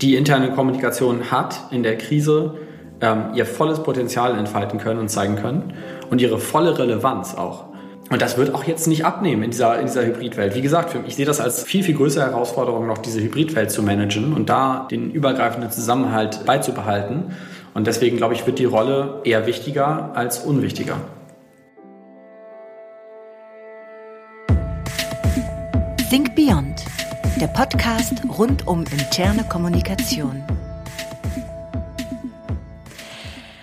Die 0.00 0.16
interne 0.16 0.50
Kommunikation 0.50 1.30
hat 1.30 1.60
in 1.70 1.82
der 1.82 1.96
Krise 1.96 2.54
ähm, 3.00 3.26
ihr 3.34 3.46
volles 3.46 3.82
Potenzial 3.82 4.36
entfalten 4.36 4.78
können 4.78 4.98
und 4.98 5.08
zeigen 5.08 5.36
können 5.36 5.72
und 6.10 6.20
ihre 6.20 6.38
volle 6.38 6.78
Relevanz 6.78 7.34
auch. 7.34 7.66
Und 8.10 8.20
das 8.20 8.36
wird 8.36 8.54
auch 8.54 8.64
jetzt 8.64 8.86
nicht 8.86 9.04
abnehmen 9.04 9.42
in 9.42 9.50
dieser, 9.50 9.78
in 9.78 9.86
dieser 9.86 10.04
Hybridwelt. 10.04 10.54
Wie 10.54 10.60
gesagt, 10.60 10.94
ich 11.06 11.16
sehe 11.16 11.24
das 11.24 11.40
als 11.40 11.62
viel, 11.62 11.82
viel 11.82 11.94
größere 11.94 12.24
Herausforderung, 12.24 12.86
noch 12.86 12.98
diese 12.98 13.20
Hybridwelt 13.20 13.70
zu 13.70 13.82
managen 13.82 14.34
und 14.34 14.48
da 14.48 14.86
den 14.90 15.10
übergreifenden 15.10 15.70
Zusammenhalt 15.70 16.44
beizubehalten. 16.44 17.32
Und 17.72 17.86
deswegen, 17.86 18.16
glaube 18.16 18.34
ich, 18.34 18.46
wird 18.46 18.58
die 18.58 18.66
Rolle 18.66 19.20
eher 19.24 19.46
wichtiger 19.46 20.10
als 20.14 20.40
unwichtiger. 20.40 20.96
Think 26.10 26.36
Beyond, 26.36 26.73
der 27.44 27.48
Podcast 27.50 28.22
rund 28.38 28.66
um 28.66 28.84
interne 28.90 29.44
Kommunikation. 29.44 30.42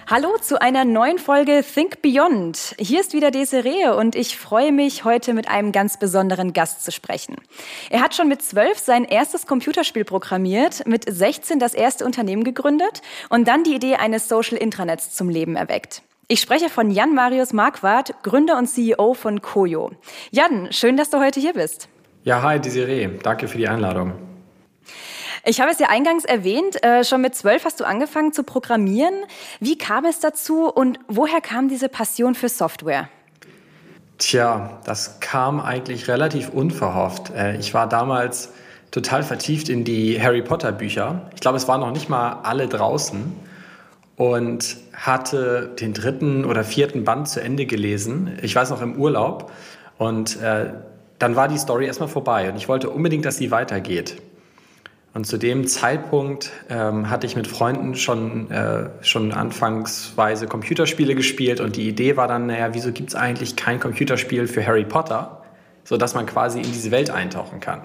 Hallo 0.05 0.37
zu 0.39 0.61
einer 0.61 0.85
neuen 0.85 1.17
Folge 1.17 1.63
Think 1.63 2.03
Beyond. 2.03 2.75
Hier 2.77 3.01
ist 3.01 3.13
wieder 3.13 3.31
Desiree 3.31 3.87
und 3.87 4.15
ich 4.15 4.37
freue 4.37 4.71
mich, 4.71 5.03
heute 5.03 5.33
mit 5.33 5.47
einem 5.47 5.71
ganz 5.71 5.97
besonderen 5.97 6.53
Gast 6.53 6.83
zu 6.83 6.91
sprechen. 6.91 7.37
Er 7.89 8.03
hat 8.03 8.13
schon 8.13 8.27
mit 8.27 8.43
zwölf 8.43 8.77
sein 8.77 9.03
erstes 9.03 9.47
Computerspiel 9.47 10.05
programmiert, 10.05 10.85
mit 10.85 11.11
16 11.11 11.57
das 11.57 11.73
erste 11.73 12.05
Unternehmen 12.05 12.43
gegründet 12.43 13.01
und 13.29 13.47
dann 13.47 13.63
die 13.63 13.73
Idee 13.73 13.95
eines 13.95 14.29
Social 14.29 14.59
Intranets 14.59 15.15
zum 15.15 15.27
Leben 15.27 15.55
erweckt. 15.55 16.03
Ich 16.27 16.39
spreche 16.39 16.69
von 16.69 16.91
Jan 16.91 17.15
Marius 17.15 17.51
Marquardt, 17.51 18.13
Gründer 18.21 18.59
und 18.59 18.67
CEO 18.67 19.15
von 19.15 19.41
Koyo. 19.41 19.89
Jan, 20.29 20.71
schön, 20.71 20.97
dass 20.97 21.09
du 21.09 21.17
heute 21.17 21.39
hier 21.39 21.53
bist. 21.53 21.89
Ja, 22.23 22.43
hi 22.43 22.59
Desiree, 22.59 23.09
danke 23.23 23.47
für 23.47 23.57
die 23.57 23.67
Einladung. 23.67 24.13
Ich 25.43 25.59
habe 25.59 25.71
es 25.71 25.79
ja 25.79 25.89
eingangs 25.89 26.23
erwähnt, 26.23 26.83
äh, 26.83 27.03
schon 27.03 27.21
mit 27.21 27.33
zwölf 27.33 27.65
hast 27.65 27.79
du 27.79 27.83
angefangen 27.83 28.31
zu 28.31 28.43
programmieren. 28.43 29.15
Wie 29.59 29.75
kam 29.75 30.05
es 30.05 30.19
dazu 30.19 30.69
und 30.69 30.99
woher 31.07 31.41
kam 31.41 31.67
diese 31.67 31.89
Passion 31.89 32.35
für 32.35 32.47
Software? 32.47 33.09
Tja, 34.19 34.79
das 34.85 35.19
kam 35.19 35.59
eigentlich 35.59 36.07
relativ 36.07 36.49
unverhofft. 36.49 37.31
Äh, 37.31 37.57
ich 37.57 37.73
war 37.73 37.89
damals 37.89 38.49
total 38.91 39.23
vertieft 39.23 39.67
in 39.67 39.83
die 39.83 40.21
Harry 40.21 40.43
Potter 40.43 40.71
Bücher. 40.71 41.27
Ich 41.33 41.41
glaube, 41.41 41.57
es 41.57 41.67
waren 41.67 41.79
noch 41.79 41.91
nicht 41.91 42.07
mal 42.07 42.41
alle 42.43 42.67
draußen 42.67 43.33
und 44.15 44.77
hatte 44.93 45.73
den 45.79 45.93
dritten 45.95 46.45
oder 46.45 46.63
vierten 46.63 47.03
Band 47.03 47.29
zu 47.29 47.41
Ende 47.41 47.65
gelesen. 47.65 48.37
Ich 48.43 48.55
weiß 48.55 48.69
noch 48.69 48.83
im 48.83 48.95
Urlaub 48.95 49.51
und 49.97 50.39
äh, 50.39 50.71
dann 51.21 51.35
war 51.35 51.47
die 51.47 51.57
Story 51.57 51.85
erstmal 51.85 52.09
vorbei 52.09 52.49
und 52.49 52.57
ich 52.57 52.67
wollte 52.67 52.89
unbedingt, 52.89 53.25
dass 53.25 53.37
sie 53.37 53.51
weitergeht. 53.51 54.21
Und 55.13 55.27
zu 55.27 55.37
dem 55.37 55.67
Zeitpunkt 55.67 56.51
ähm, 56.69 57.09
hatte 57.09 57.27
ich 57.27 57.35
mit 57.35 57.45
Freunden 57.45 57.95
schon, 57.95 58.49
äh, 58.49 58.89
schon 59.01 59.33
anfangsweise 59.33 60.47
Computerspiele 60.47 61.15
gespielt 61.15 61.59
und 61.59 61.75
die 61.75 61.87
Idee 61.87 62.15
war 62.15 62.29
dann, 62.29 62.47
naja, 62.47 62.73
wieso 62.73 62.93
gibt 62.93 63.09
es 63.09 63.15
eigentlich 63.15 63.57
kein 63.57 63.79
Computerspiel 63.79 64.47
für 64.47 64.65
Harry 64.65 64.85
Potter, 64.85 65.43
sodass 65.83 66.15
man 66.15 66.25
quasi 66.25 66.59
in 66.59 66.71
diese 66.71 66.91
Welt 66.91 67.09
eintauchen 67.09 67.59
kann. 67.59 67.81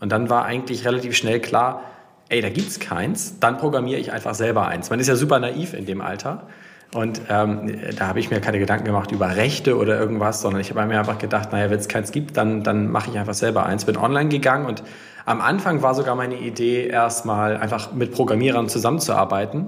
Und 0.00 0.12
dann 0.12 0.28
war 0.28 0.44
eigentlich 0.44 0.84
relativ 0.84 1.16
schnell 1.16 1.40
klar, 1.40 1.82
ey, 2.28 2.42
da 2.42 2.50
gibt 2.50 2.68
es 2.68 2.78
keins, 2.78 3.40
dann 3.40 3.56
programmiere 3.56 3.98
ich 3.98 4.12
einfach 4.12 4.34
selber 4.34 4.68
eins. 4.68 4.90
Man 4.90 5.00
ist 5.00 5.08
ja 5.08 5.16
super 5.16 5.38
naiv 5.38 5.72
in 5.72 5.86
dem 5.86 6.02
Alter. 6.02 6.46
Und 6.94 7.20
ähm, 7.28 7.78
da 7.98 8.06
habe 8.08 8.18
ich 8.18 8.30
mir 8.30 8.40
keine 8.40 8.58
Gedanken 8.58 8.86
gemacht 8.86 9.12
über 9.12 9.36
Rechte 9.36 9.76
oder 9.76 10.00
irgendwas, 10.00 10.40
sondern 10.40 10.62
ich 10.62 10.70
habe 10.70 10.86
mir 10.86 10.98
einfach 10.98 11.18
gedacht, 11.18 11.52
naja, 11.52 11.70
wenn 11.70 11.78
es 11.78 11.88
keins 11.88 12.12
gibt, 12.12 12.36
dann, 12.38 12.62
dann 12.62 12.90
mache 12.90 13.10
ich 13.10 13.18
einfach 13.18 13.34
selber 13.34 13.66
eins. 13.66 13.84
Bin 13.84 13.98
online 13.98 14.30
gegangen 14.30 14.64
und 14.64 14.82
am 15.26 15.42
Anfang 15.42 15.82
war 15.82 15.94
sogar 15.94 16.14
meine 16.14 16.36
Idee, 16.36 16.86
erstmal 16.86 17.58
einfach 17.58 17.92
mit 17.92 18.12
Programmierern 18.12 18.70
zusammenzuarbeiten. 18.70 19.66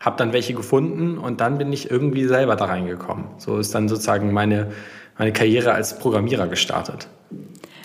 Habe 0.00 0.18
dann 0.18 0.34
welche 0.34 0.52
gefunden 0.52 1.16
und 1.16 1.40
dann 1.40 1.56
bin 1.56 1.72
ich 1.72 1.90
irgendwie 1.90 2.24
selber 2.24 2.56
da 2.56 2.66
reingekommen. 2.66 3.24
So 3.38 3.58
ist 3.58 3.74
dann 3.74 3.88
sozusagen 3.88 4.30
meine, 4.32 4.72
meine 5.16 5.32
Karriere 5.32 5.72
als 5.72 5.98
Programmierer 5.98 6.46
gestartet. 6.48 7.08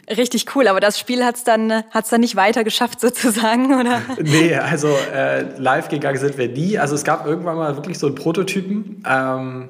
Richtig 0.10 0.56
cool, 0.56 0.68
aber 0.68 0.80
das 0.80 1.00
Spiel 1.00 1.24
hat's 1.26 1.44
dann, 1.44 1.84
hat's 1.92 2.10
dann 2.10 2.22
nicht 2.22 2.36
weiter 2.36 2.64
geschafft 2.64 3.00
sozusagen, 3.02 3.80
oder? 3.80 4.02
Nee, 4.22 4.56
also 4.56 4.90
äh, 5.14 5.44
live 5.58 5.90
gegangen 5.90 6.18
sind 6.18 6.38
wir 6.38 6.48
nie. 6.48 6.78
Also 6.78 6.96
es 6.96 7.04
gab 7.04 7.26
irgendwann 7.26 7.58
mal 7.58 7.76
wirklich 7.76 7.98
so 7.98 8.08
einen 8.08 8.16
Prototypen. 8.16 9.04
Ähm, 9.08 9.70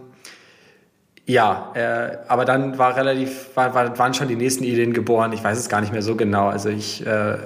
ja, 1.25 1.72
äh, 1.74 2.18
aber 2.28 2.45
dann 2.45 2.78
war 2.78 2.95
relativ, 2.95 3.56
war, 3.56 3.74
war, 3.74 3.97
waren 3.97 4.13
schon 4.13 4.28
die 4.28 4.35
nächsten 4.35 4.63
Ideen 4.63 4.94
geboren. 4.94 5.34
Ich 5.34 5.44
weiß 5.44 5.57
es 5.57 5.69
gar 5.69 5.81
nicht 5.81 5.91
mehr 5.91 6.03
so 6.03 6.16
genau. 6.16 6.50
Also 6.50 6.69
ich 6.69 7.06
äh, 7.06 7.38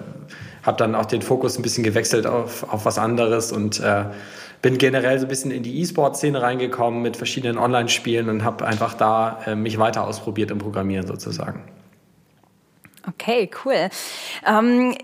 habe 0.64 0.78
dann 0.78 0.96
auch 0.96 1.06
den 1.06 1.22
Fokus 1.22 1.58
ein 1.58 1.62
bisschen 1.62 1.84
gewechselt 1.84 2.28
auf, 2.28 2.64
auf 2.72 2.86
was 2.86 2.98
anderes 2.98 3.52
und 3.52 3.80
äh, 3.80 4.06
bin 4.62 4.78
generell 4.78 5.18
so 5.20 5.26
ein 5.26 5.30
bisschen 5.30 5.52
in 5.52 5.64
die 5.64 5.80
E-Sport-Szene 5.82 6.42
reingekommen 6.42 7.02
mit 7.02 7.16
verschiedenen 7.16 7.58
Online-Spielen 7.58 8.28
und 8.28 8.44
habe 8.44 8.66
einfach 8.66 8.96
da 8.96 9.40
äh, 9.46 9.56
mich 9.56 9.78
weiter 9.78 10.06
ausprobiert 10.06 10.52
im 10.52 10.58
Programmieren 10.58 11.08
sozusagen. 11.08 11.64
Okay, 13.08 13.50
cool. 13.66 13.90
Ähm 14.46 14.96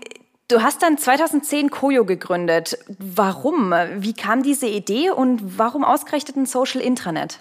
Du 0.48 0.62
hast 0.62 0.80
dann 0.80 0.96
2010 0.96 1.70
Koyo 1.70 2.04
gegründet. 2.04 2.78
Warum? 3.00 3.74
Wie 3.96 4.12
kam 4.12 4.44
diese 4.44 4.68
Idee 4.68 5.10
und 5.10 5.58
warum 5.58 5.82
ausgerechnet 5.82 6.36
ein 6.36 6.46
Social 6.46 6.80
Intranet? 6.80 7.40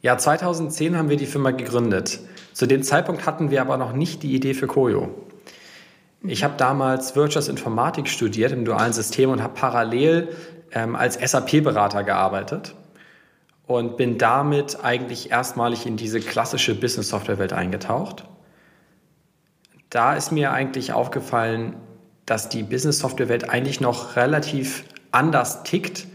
Ja, 0.00 0.18
2010 0.18 0.98
haben 0.98 1.10
wir 1.10 1.16
die 1.16 1.26
Firma 1.26 1.52
gegründet. 1.52 2.18
Zu 2.54 2.66
dem 2.66 2.82
Zeitpunkt 2.82 3.24
hatten 3.24 3.52
wir 3.52 3.60
aber 3.60 3.76
noch 3.76 3.92
nicht 3.92 4.24
die 4.24 4.34
Idee 4.34 4.54
für 4.54 4.66
Koyo. 4.66 5.10
Ich 6.24 6.42
habe 6.42 6.54
damals 6.56 7.14
Wirtschaftsinformatik 7.14 8.08
studiert 8.08 8.50
im 8.50 8.64
dualen 8.64 8.92
System 8.92 9.30
und 9.30 9.40
habe 9.40 9.54
parallel 9.54 10.36
ähm, 10.72 10.96
als 10.96 11.14
SAP-Berater 11.14 12.02
gearbeitet 12.02 12.74
und 13.68 13.96
bin 13.96 14.18
damit 14.18 14.84
eigentlich 14.84 15.30
erstmalig 15.30 15.86
in 15.86 15.96
diese 15.96 16.18
klassische 16.18 16.74
Business-Software-Welt 16.74 17.52
eingetaucht. 17.52 18.24
Da 19.92 20.14
ist 20.14 20.32
mir 20.32 20.52
eigentlich 20.52 20.94
aufgefallen, 20.94 21.76
dass 22.24 22.48
die 22.48 22.62
Business-Software-Welt 22.62 23.50
eigentlich 23.50 23.78
noch 23.78 24.16
relativ 24.16 24.84
anders 25.10 25.64
tickt 25.64 26.06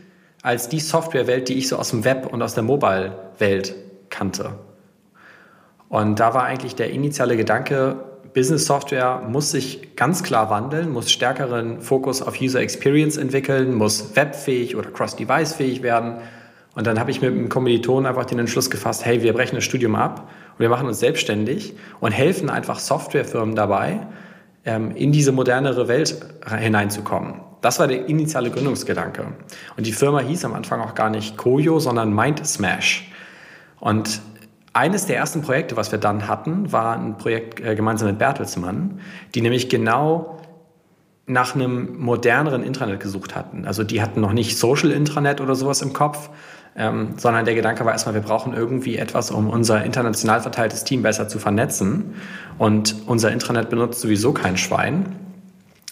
als 0.41 0.67
die 0.67 0.79
Softwarewelt, 0.79 1.47
die 1.47 1.59
ich 1.59 1.67
so 1.67 1.75
aus 1.75 1.91
dem 1.91 2.03
Web 2.03 2.25
und 2.25 2.41
aus 2.41 2.55
der 2.55 2.63
Mobile-Welt 2.63 3.75
kannte. 4.09 4.57
Und 5.89 6.19
da 6.19 6.33
war 6.33 6.45
eigentlich 6.45 6.73
der 6.73 6.89
initiale 6.89 7.37
Gedanke, 7.37 8.03
Business 8.33 8.65
Software 8.65 9.21
muss 9.29 9.51
sich 9.51 9.95
ganz 9.95 10.23
klar 10.23 10.49
wandeln, 10.49 10.91
muss 10.91 11.11
stärkeren 11.11 11.79
Fokus 11.79 12.23
auf 12.23 12.41
User 12.41 12.61
Experience 12.61 13.15
entwickeln, 13.15 13.75
muss 13.75 14.15
webfähig 14.15 14.75
oder 14.75 14.89
cross-device-fähig 14.89 15.83
werden. 15.83 16.15
Und 16.73 16.87
dann 16.87 16.99
habe 16.99 17.11
ich 17.11 17.21
mit 17.21 17.31
einem 17.31 17.49
Kommiliton 17.49 18.07
einfach 18.07 18.25
den 18.25 18.39
Entschluss 18.39 18.71
gefasst, 18.71 19.05
hey, 19.05 19.21
wir 19.21 19.33
brechen 19.33 19.53
das 19.53 19.65
Studium 19.65 19.95
ab 19.95 20.27
und 20.57 20.61
wir 20.61 20.69
machen 20.69 20.87
uns 20.87 20.99
selbstständig 20.99 21.75
und 21.99 22.11
helfen 22.11 22.49
einfach 22.49 22.79
Softwarefirmen 22.79 23.55
dabei, 23.55 23.99
ähm, 24.65 24.95
in 24.95 25.11
diese 25.11 25.31
modernere 25.31 25.87
Welt 25.87 26.17
hineinzukommen. 26.47 27.35
Das 27.61 27.79
war 27.79 27.87
der 27.87 28.07
initiale 28.07 28.49
Gründungsgedanke. 28.49 29.25
Und 29.77 29.85
die 29.85 29.93
Firma 29.93 30.19
hieß 30.19 30.45
am 30.45 30.53
Anfang 30.53 30.81
auch 30.81 30.95
gar 30.95 31.09
nicht 31.09 31.37
Koyo, 31.37 31.79
sondern 31.79 32.13
Mind 32.13 32.45
Smash. 32.45 33.11
Und 33.79 34.21
eines 34.73 35.05
der 35.05 35.17
ersten 35.17 35.41
Projekte, 35.41 35.75
was 35.75 35.91
wir 35.91 35.99
dann 35.99 36.27
hatten, 36.27 36.71
war 36.71 36.97
ein 36.97 37.17
Projekt 37.17 37.59
äh, 37.59 37.75
gemeinsam 37.75 38.09
mit 38.09 38.19
Bertelsmann, 38.19 38.99
die 39.33 39.41
nämlich 39.41 39.69
genau 39.69 40.39
nach 41.25 41.55
einem 41.55 41.99
moderneren 41.99 42.63
Intranet 42.63 42.99
gesucht 42.99 43.35
hatten. 43.35 43.65
Also 43.65 43.83
die 43.83 44.01
hatten 44.01 44.21
noch 44.21 44.33
nicht 44.33 44.57
Social 44.57 44.91
Intranet 44.91 45.41
oder 45.41 45.55
sowas 45.55 45.81
im 45.81 45.93
Kopf, 45.93 46.29
ähm, 46.77 47.15
sondern 47.17 47.45
der 47.45 47.55
Gedanke 47.55 47.83
war 47.85 47.91
erstmal, 47.91 48.13
wir 48.13 48.21
brauchen 48.21 48.53
irgendwie 48.53 48.97
etwas, 48.97 49.31
um 49.31 49.49
unser 49.49 49.83
international 49.83 50.41
verteiltes 50.41 50.83
Team 50.83 51.01
besser 51.01 51.27
zu 51.27 51.39
vernetzen. 51.39 52.15
Und 52.59 52.95
unser 53.07 53.31
Intranet 53.31 53.69
benutzt 53.69 53.99
sowieso 53.99 54.31
kein 54.31 54.57
Schwein. 54.57 55.15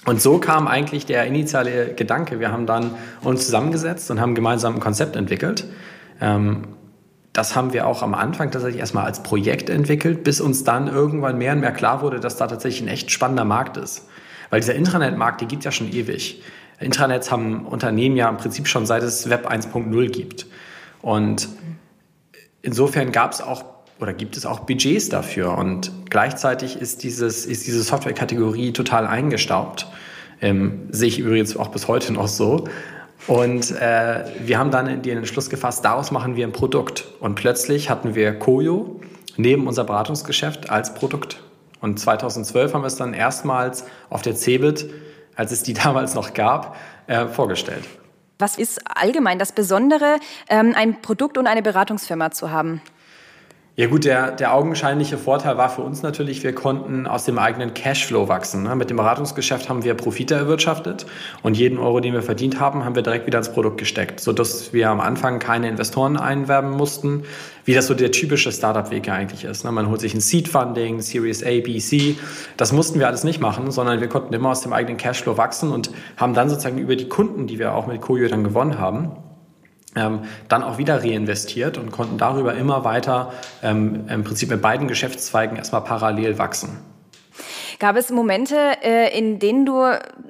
Und 0.06 0.22
so 0.22 0.38
kam 0.38 0.68
eigentlich 0.68 1.08
der 1.08 1.26
initiale 1.26 1.96
Gedanke. 1.96 2.40
Wir 2.40 2.52
haben 2.52 2.68
dann 2.68 2.92
uns 3.24 3.46
zusammengesetzt 3.46 4.12
und 4.12 4.22
haben 4.22 4.36
gemeinsam 4.36 4.76
ein 4.76 4.80
Konzept 4.80 5.16
entwickelt. 5.16 5.66
Ähm, 6.22 6.68
das 7.34 7.56
haben 7.56 7.74
wir 7.74 7.88
auch 7.88 8.04
am 8.04 8.14
Anfang 8.14 8.52
tatsächlich 8.52 8.80
erstmal 8.80 9.06
als 9.06 9.24
Projekt 9.24 9.70
entwickelt, 9.70 10.24
bis 10.24 10.40
uns 10.40 10.64
dann 10.64 10.88
irgendwann 10.88 11.38
mehr 11.38 11.54
und 11.54 11.60
mehr 11.60 11.74
klar 11.74 12.02
wurde, 12.02 12.20
dass 12.20 12.38
da 12.38 12.46
tatsächlich 12.46 12.84
ein 12.84 12.88
echt 12.88 13.10
spannender 13.10 13.44
Markt 13.44 13.76
ist. 13.78 14.08
Weil 14.52 14.60
dieser 14.62 14.76
Intranet-Markt, 14.76 15.42
die 15.42 15.48
gibt 15.48 15.66
ja 15.66 15.72
schon 15.72 15.92
ewig. 15.92 16.44
Intranets 16.80 17.32
haben 17.32 17.66
Unternehmen 17.66 18.16
ja 18.16 18.30
im 18.30 18.38
Prinzip 18.38 18.68
schon 18.68 18.86
seit 18.86 19.02
es 19.02 19.30
Web 19.30 19.50
1.0 19.50 20.10
gibt. 20.12 20.46
Und 21.06 21.50
insofern 22.64 23.12
gab 23.12 23.32
es 23.32 23.40
auch 23.40 23.64
oder 24.00 24.12
gibt 24.12 24.36
es 24.38 24.46
auch 24.48 24.62
Budgets 24.62 25.08
dafür. 25.08 25.56
Und 25.56 25.92
gleichzeitig 26.10 26.82
ist, 26.82 27.04
dieses, 27.04 27.46
ist 27.46 27.68
diese 27.68 27.84
Softwarekategorie 27.84 28.74
total 28.74 29.06
eingestaubt. 29.06 29.86
Ähm, 30.42 30.88
sehe 30.90 31.08
ich 31.08 31.20
übrigens 31.20 31.56
auch 31.56 31.68
bis 31.68 31.88
heute 31.88 32.12
noch 32.12 32.28
so. 32.28 32.66
Und 33.28 33.70
äh, 33.80 34.26
wir 34.40 34.58
haben 34.58 34.72
dann 34.72 35.04
den 35.04 35.18
Entschluss 35.20 35.52
gefasst, 35.52 35.86
daraus 35.86 36.10
machen 36.10 36.36
wir 36.36 36.46
ein 36.46 36.52
Produkt. 36.54 37.06
Und 37.20 37.36
plötzlich 37.36 37.92
hatten 37.92 38.16
wir 38.16 38.34
Koyo 38.34 39.00
neben 39.38 39.68
unser 39.68 39.84
Beratungsgeschäft 39.84 40.72
als 40.72 40.96
Produkt. 40.96 41.40
Und 41.82 42.00
2012 42.00 42.74
haben 42.74 42.82
wir 42.82 42.88
es 42.88 42.96
dann 42.96 43.14
erstmals 43.14 43.86
auf 44.10 44.24
der 44.24 44.34
CeBIT, 44.34 44.90
als 45.36 45.52
es 45.52 45.62
die 45.62 45.74
damals 45.76 46.16
noch 46.16 46.34
gab, 46.34 46.76
äh, 47.06 47.28
vorgestellt. 47.28 47.84
Was 48.38 48.58
ist 48.58 48.82
allgemein 48.86 49.40
das 49.40 49.54
Besondere, 49.54 50.20
ähm, 50.50 50.74
ein 50.76 51.02
Produkt 51.02 51.38
und 51.38 51.48
eine 51.48 51.62
Beratungsfirma 51.62 52.32
zu 52.32 52.52
haben? 52.52 52.82
Ja 53.78 53.88
gut, 53.88 54.06
der, 54.06 54.32
der 54.32 54.54
augenscheinliche 54.54 55.18
Vorteil 55.18 55.58
war 55.58 55.68
für 55.68 55.82
uns 55.82 56.02
natürlich, 56.02 56.44
wir 56.44 56.56
konnten 56.56 57.08
aus 57.08 57.26
dem 57.26 57.38
eigenen 57.38 57.74
Cashflow 57.74 58.30
wachsen. 58.30 58.64
Ne? 58.64 58.74
Mit 58.74 58.90
dem 58.90 58.96
Beratungsgeschäft 58.96 59.68
haben 59.68 59.84
wir 59.84 59.96
Profite 59.96 60.34
erwirtschaftet 60.34 61.06
und 61.44 61.58
jeden 61.58 61.78
Euro, 61.78 62.00
den 62.00 62.14
wir 62.14 62.22
verdient 62.22 62.62
haben, 62.62 62.86
haben 62.86 62.96
wir 62.96 63.02
direkt 63.02 63.28
wieder 63.28 63.40
ins 63.40 63.52
Produkt 63.52 63.78
gesteckt, 63.78 64.22
sodass 64.22 64.72
wir 64.72 64.90
am 64.90 65.02
Anfang 65.02 65.40
keine 65.40 65.68
Investoren 65.68 66.16
einwerben 66.16 66.72
mussten, 66.72 67.24
wie 67.66 67.74
das 67.74 67.88
so 67.88 67.96
der 67.96 68.14
typische 68.14 68.50
Startup-Weg 68.50 69.10
eigentlich 69.10 69.44
ist. 69.44 69.66
Ne? 69.66 69.74
Man 69.74 69.90
holt 69.90 70.00
sich 70.00 70.14
ein 70.14 70.22
Seed-Funding, 70.22 71.02
Series 71.02 71.44
A, 71.44 71.60
B, 71.60 71.78
C. 71.80 72.16
Das 72.56 72.72
mussten 72.72 73.00
wir 73.00 73.08
alles 73.08 73.26
nicht 73.26 73.42
machen, 73.42 73.72
sondern 73.72 74.00
wir 74.00 74.08
konnten 74.08 74.34
immer 74.34 74.52
aus 74.52 74.62
dem 74.62 74.72
eigenen 74.72 74.96
Cashflow 74.96 75.36
wachsen 75.36 75.74
und 75.74 75.92
haben 76.16 76.34
dann 76.34 76.50
sozusagen 76.50 76.78
über 76.78 76.96
die 76.96 77.10
Kunden, 77.10 77.46
die 77.46 77.60
wir 77.60 77.76
auch 77.76 77.88
mit 77.88 78.00
Koyo 78.00 78.30
dann 78.30 78.46
gewonnen 78.46 78.80
haben, 78.80 79.12
ähm, 79.96 80.22
dann 80.48 80.64
auch 80.64 80.78
wieder 80.78 81.04
reinvestiert 81.04 81.78
und 81.78 81.92
konnten 81.92 82.18
darüber 82.18 82.54
immer 82.56 82.84
weiter 82.84 83.34
ähm, 83.64 84.08
im 84.10 84.24
Prinzip 84.24 84.50
mit 84.50 84.62
beiden 84.62 84.88
Geschäftszweigen 84.88 85.58
erstmal 85.58 85.82
parallel 85.82 86.38
wachsen. 86.38 86.78
Gab 87.80 87.98
es 87.98 88.10
Momente, 88.10 88.56
äh, 88.84 89.18
in 89.18 89.40
denen 89.40 89.66
du 89.66 89.84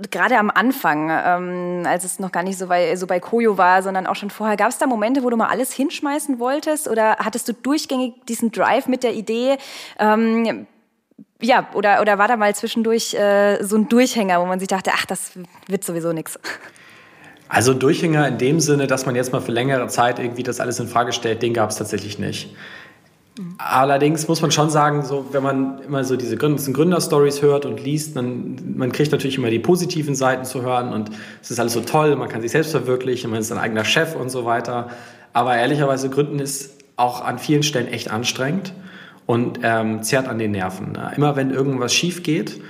gerade 0.09 0.37
am 0.37 0.49
Anfang, 0.49 1.09
ähm, 1.11 1.83
als 1.85 2.03
es 2.03 2.19
noch 2.19 2.31
gar 2.31 2.43
nicht 2.43 2.57
so 2.57 2.67
bei, 2.67 2.95
so 2.95 3.05
bei 3.05 3.19
Koyo 3.19 3.57
war, 3.57 3.83
sondern 3.83 4.07
auch 4.07 4.15
schon 4.15 4.31
vorher, 4.31 4.57
gab 4.57 4.69
es 4.69 4.79
da 4.79 4.87
Momente, 4.87 5.23
wo 5.23 5.29
du 5.29 5.37
mal 5.37 5.49
alles 5.49 5.71
hinschmeißen 5.71 6.39
wolltest 6.39 6.87
oder 6.87 7.17
hattest 7.17 7.47
du 7.47 7.53
durchgängig 7.53 8.25
diesen 8.27 8.51
Drive 8.51 8.87
mit 8.87 9.03
der 9.03 9.13
Idee, 9.13 9.57
ähm, 9.99 10.65
ja, 11.41 11.67
oder, 11.73 12.01
oder 12.01 12.17
war 12.17 12.27
da 12.27 12.37
mal 12.37 12.55
zwischendurch 12.55 13.13
äh, 13.13 13.61
so 13.63 13.75
ein 13.77 13.89
Durchhänger, 13.89 14.41
wo 14.41 14.45
man 14.45 14.59
sich 14.59 14.67
dachte, 14.67 14.91
ach, 14.93 15.05
das 15.05 15.33
wird 15.67 15.83
sowieso 15.83 16.13
nichts? 16.13 16.39
Also 17.47 17.71
ein 17.73 17.79
Durchhänger 17.79 18.27
in 18.27 18.37
dem 18.37 18.59
Sinne, 18.59 18.87
dass 18.87 19.05
man 19.05 19.15
jetzt 19.15 19.31
mal 19.31 19.41
für 19.41 19.51
längere 19.51 19.87
Zeit 19.87 20.19
irgendwie 20.19 20.43
das 20.43 20.59
alles 20.59 20.79
in 20.79 20.87
Frage 20.87 21.13
stellt, 21.13 21.41
den 21.41 21.53
gab 21.53 21.69
es 21.69 21.75
tatsächlich 21.75 22.17
nicht. 22.17 22.49
Allerdings 23.57 24.29
muss 24.29 24.41
man 24.41 24.51
schon 24.51 24.69
sagen, 24.69 25.03
so, 25.03 25.25
wenn 25.33 25.43
man 25.43 25.79
immer 25.79 26.05
so 26.05 26.15
diese 26.15 26.37
Gründerstories 26.37 27.41
hört 27.41 27.65
und 27.65 27.83
liest, 27.83 28.15
dann 28.15 28.75
man 28.77 28.93
kriegt 28.93 29.11
natürlich 29.11 29.37
immer 29.37 29.49
die 29.49 29.59
positiven 29.59 30.15
Seiten 30.15 30.45
zu 30.45 30.61
hören 30.61 30.93
und 30.93 31.11
es 31.41 31.51
ist 31.51 31.59
alles 31.59 31.73
so 31.73 31.81
toll, 31.81 32.15
man 32.15 32.29
kann 32.29 32.41
sich 32.41 32.51
selbst 32.51 32.71
verwirklichen, 32.71 33.29
man 33.29 33.41
ist 33.41 33.51
ein 33.51 33.57
eigener 33.57 33.83
Chef 33.83 34.15
und 34.15 34.29
so 34.29 34.45
weiter. 34.45 34.89
Aber 35.33 35.57
ehrlicherweise 35.57 36.09
Gründen 36.09 36.39
ist 36.39 36.75
auch 36.95 37.25
an 37.25 37.37
vielen 37.37 37.63
Stellen 37.63 37.89
echt 37.89 38.09
anstrengend 38.09 38.73
und 39.25 39.59
ähm, 39.63 40.01
zerrt 40.01 40.29
an 40.29 40.39
den 40.39 40.51
Nerven. 40.51 40.97
Immer 41.17 41.35
wenn 41.35 41.51
irgendwas 41.51 41.93
schief 41.93 42.23
geht, 42.23 42.61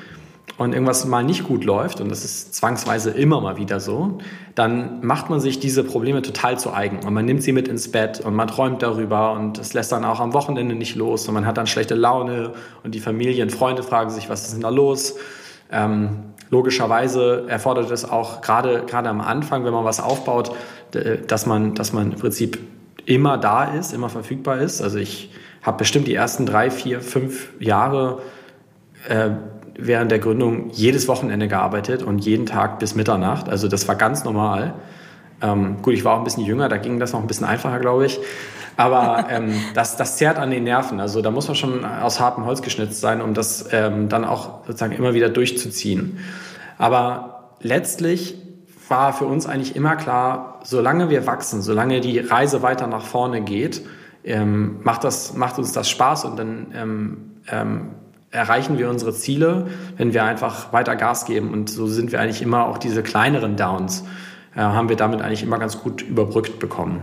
und 0.57 0.73
irgendwas 0.73 1.05
mal 1.05 1.23
nicht 1.23 1.43
gut 1.43 1.65
läuft, 1.65 1.99
und 1.99 2.09
das 2.09 2.23
ist 2.23 2.55
zwangsweise 2.55 3.11
immer 3.11 3.41
mal 3.41 3.57
wieder 3.57 3.79
so, 3.79 4.19
dann 4.55 5.05
macht 5.05 5.29
man 5.29 5.39
sich 5.39 5.59
diese 5.59 5.83
Probleme 5.83 6.21
total 6.21 6.57
zu 6.57 6.73
eigen. 6.73 6.99
Und 7.05 7.13
man 7.13 7.25
nimmt 7.25 7.43
sie 7.43 7.51
mit 7.51 7.67
ins 7.67 7.91
Bett 7.91 8.21
und 8.21 8.35
man 8.35 8.47
träumt 8.47 8.81
darüber 8.81 9.33
und 9.33 9.57
es 9.57 9.73
lässt 9.73 9.91
dann 9.91 10.05
auch 10.05 10.19
am 10.19 10.33
Wochenende 10.33 10.75
nicht 10.75 10.95
los 10.95 11.27
und 11.27 11.33
man 11.33 11.45
hat 11.45 11.57
dann 11.57 11.67
schlechte 11.67 11.95
Laune 11.95 12.53
und 12.83 12.95
die 12.95 13.01
Familie 13.01 13.43
und 13.43 13.51
Freunde 13.51 13.83
fragen 13.83 14.09
sich, 14.09 14.29
was 14.29 14.43
ist 14.45 14.53
denn 14.53 14.61
da 14.61 14.69
los? 14.69 15.15
Ähm, 15.71 16.19
logischerweise 16.51 17.45
erfordert 17.47 17.91
es 17.91 18.09
auch 18.09 18.41
gerade, 18.41 18.83
gerade 18.87 19.09
am 19.09 19.19
Anfang, 19.19 19.65
wenn 19.65 19.73
man 19.73 19.83
was 19.83 19.99
aufbaut, 19.99 20.51
dass 21.27 21.45
man, 21.45 21.75
dass 21.75 21.91
man 21.91 22.13
im 22.13 22.19
Prinzip 22.19 22.59
immer 23.05 23.37
da 23.37 23.65
ist, 23.65 23.93
immer 23.93 24.09
verfügbar 24.09 24.59
ist. 24.59 24.81
Also 24.81 24.99
ich 24.99 25.31
habe 25.61 25.77
bestimmt 25.77 26.07
die 26.07 26.13
ersten 26.13 26.45
drei, 26.45 26.71
vier, 26.71 27.01
fünf 27.01 27.49
Jahre 27.59 28.19
äh, 29.09 29.31
während 29.77 30.11
der 30.11 30.19
Gründung 30.19 30.69
jedes 30.71 31.07
Wochenende 31.07 31.47
gearbeitet 31.47 32.03
und 32.03 32.25
jeden 32.25 32.45
Tag 32.45 32.79
bis 32.79 32.95
Mitternacht. 32.95 33.49
Also 33.49 33.67
das 33.67 33.87
war 33.87 33.95
ganz 33.95 34.23
normal. 34.23 34.73
Ähm, 35.41 35.81
gut, 35.81 35.93
ich 35.93 36.05
war 36.05 36.13
auch 36.13 36.19
ein 36.19 36.23
bisschen 36.23 36.45
jünger, 36.45 36.69
da 36.69 36.77
ging 36.77 36.99
das 36.99 37.13
noch 37.13 37.21
ein 37.21 37.27
bisschen 37.27 37.45
einfacher, 37.45 37.79
glaube 37.79 38.05
ich. 38.05 38.19
Aber 38.77 39.27
ähm, 39.29 39.53
das, 39.73 39.97
das 39.97 40.17
zerrt 40.17 40.37
an 40.37 40.51
den 40.51 40.63
Nerven. 40.63 40.99
Also 40.99 41.21
da 41.21 41.31
muss 41.31 41.47
man 41.47 41.55
schon 41.55 41.85
aus 41.85 42.19
hartem 42.19 42.45
Holz 42.45 42.61
geschnitzt 42.61 43.01
sein, 43.01 43.21
um 43.21 43.33
das 43.33 43.67
ähm, 43.71 44.09
dann 44.09 44.25
auch 44.25 44.65
sozusagen 44.65 44.93
immer 44.93 45.13
wieder 45.13 45.29
durchzuziehen. 45.29 46.19
Aber 46.77 47.53
letztlich 47.61 48.35
war 48.87 49.13
für 49.13 49.25
uns 49.25 49.47
eigentlich 49.47 49.75
immer 49.75 49.95
klar, 49.95 50.59
solange 50.63 51.09
wir 51.09 51.25
wachsen, 51.25 51.61
solange 51.61 52.01
die 52.01 52.19
Reise 52.19 52.61
weiter 52.61 52.87
nach 52.87 53.05
vorne 53.05 53.41
geht, 53.41 53.81
ähm, 54.23 54.79
macht, 54.83 55.03
das, 55.03 55.33
macht 55.33 55.57
uns 55.57 55.71
das 55.71 55.89
Spaß 55.89 56.25
und 56.25 56.37
dann 56.37 56.67
ähm, 56.75 57.17
ähm, 57.51 57.91
erreichen 58.35 58.77
wir 58.77 58.89
unsere 58.89 59.13
Ziele, 59.13 59.67
wenn 59.97 60.13
wir 60.13 60.23
einfach 60.23 60.73
weiter 60.73 60.95
Gas 60.95 61.25
geben. 61.25 61.51
Und 61.51 61.69
so 61.69 61.87
sind 61.87 62.11
wir 62.11 62.19
eigentlich 62.19 62.41
immer 62.41 62.67
auch 62.67 62.77
diese 62.77 63.01
kleineren 63.01 63.55
Downs, 63.55 64.03
äh, 64.55 64.59
haben 64.59 64.89
wir 64.89 64.95
damit 64.95 65.21
eigentlich 65.21 65.43
immer 65.43 65.57
ganz 65.57 65.81
gut 65.81 66.01
überbrückt 66.01 66.59
bekommen. 66.59 67.01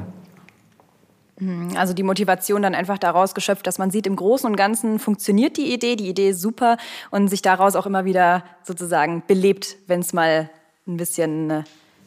Hm, 1.38 1.70
also 1.76 1.94
die 1.94 2.02
Motivation 2.02 2.62
dann 2.62 2.74
einfach 2.74 2.98
daraus 2.98 3.34
geschöpft, 3.34 3.66
dass 3.66 3.78
man 3.78 3.90
sieht, 3.90 4.06
im 4.06 4.16
Großen 4.16 4.48
und 4.48 4.56
Ganzen 4.56 4.98
funktioniert 4.98 5.56
die 5.56 5.72
Idee, 5.72 5.96
die 5.96 6.08
Idee 6.08 6.30
ist 6.30 6.40
super 6.40 6.76
und 7.10 7.28
sich 7.28 7.42
daraus 7.42 7.74
auch 7.74 7.86
immer 7.86 8.04
wieder 8.04 8.44
sozusagen 8.62 9.22
belebt, 9.26 9.76
wenn 9.86 10.00
es 10.00 10.12
mal 10.12 10.50
ein 10.86 10.96
bisschen 10.96 11.50
äh, 11.50 11.62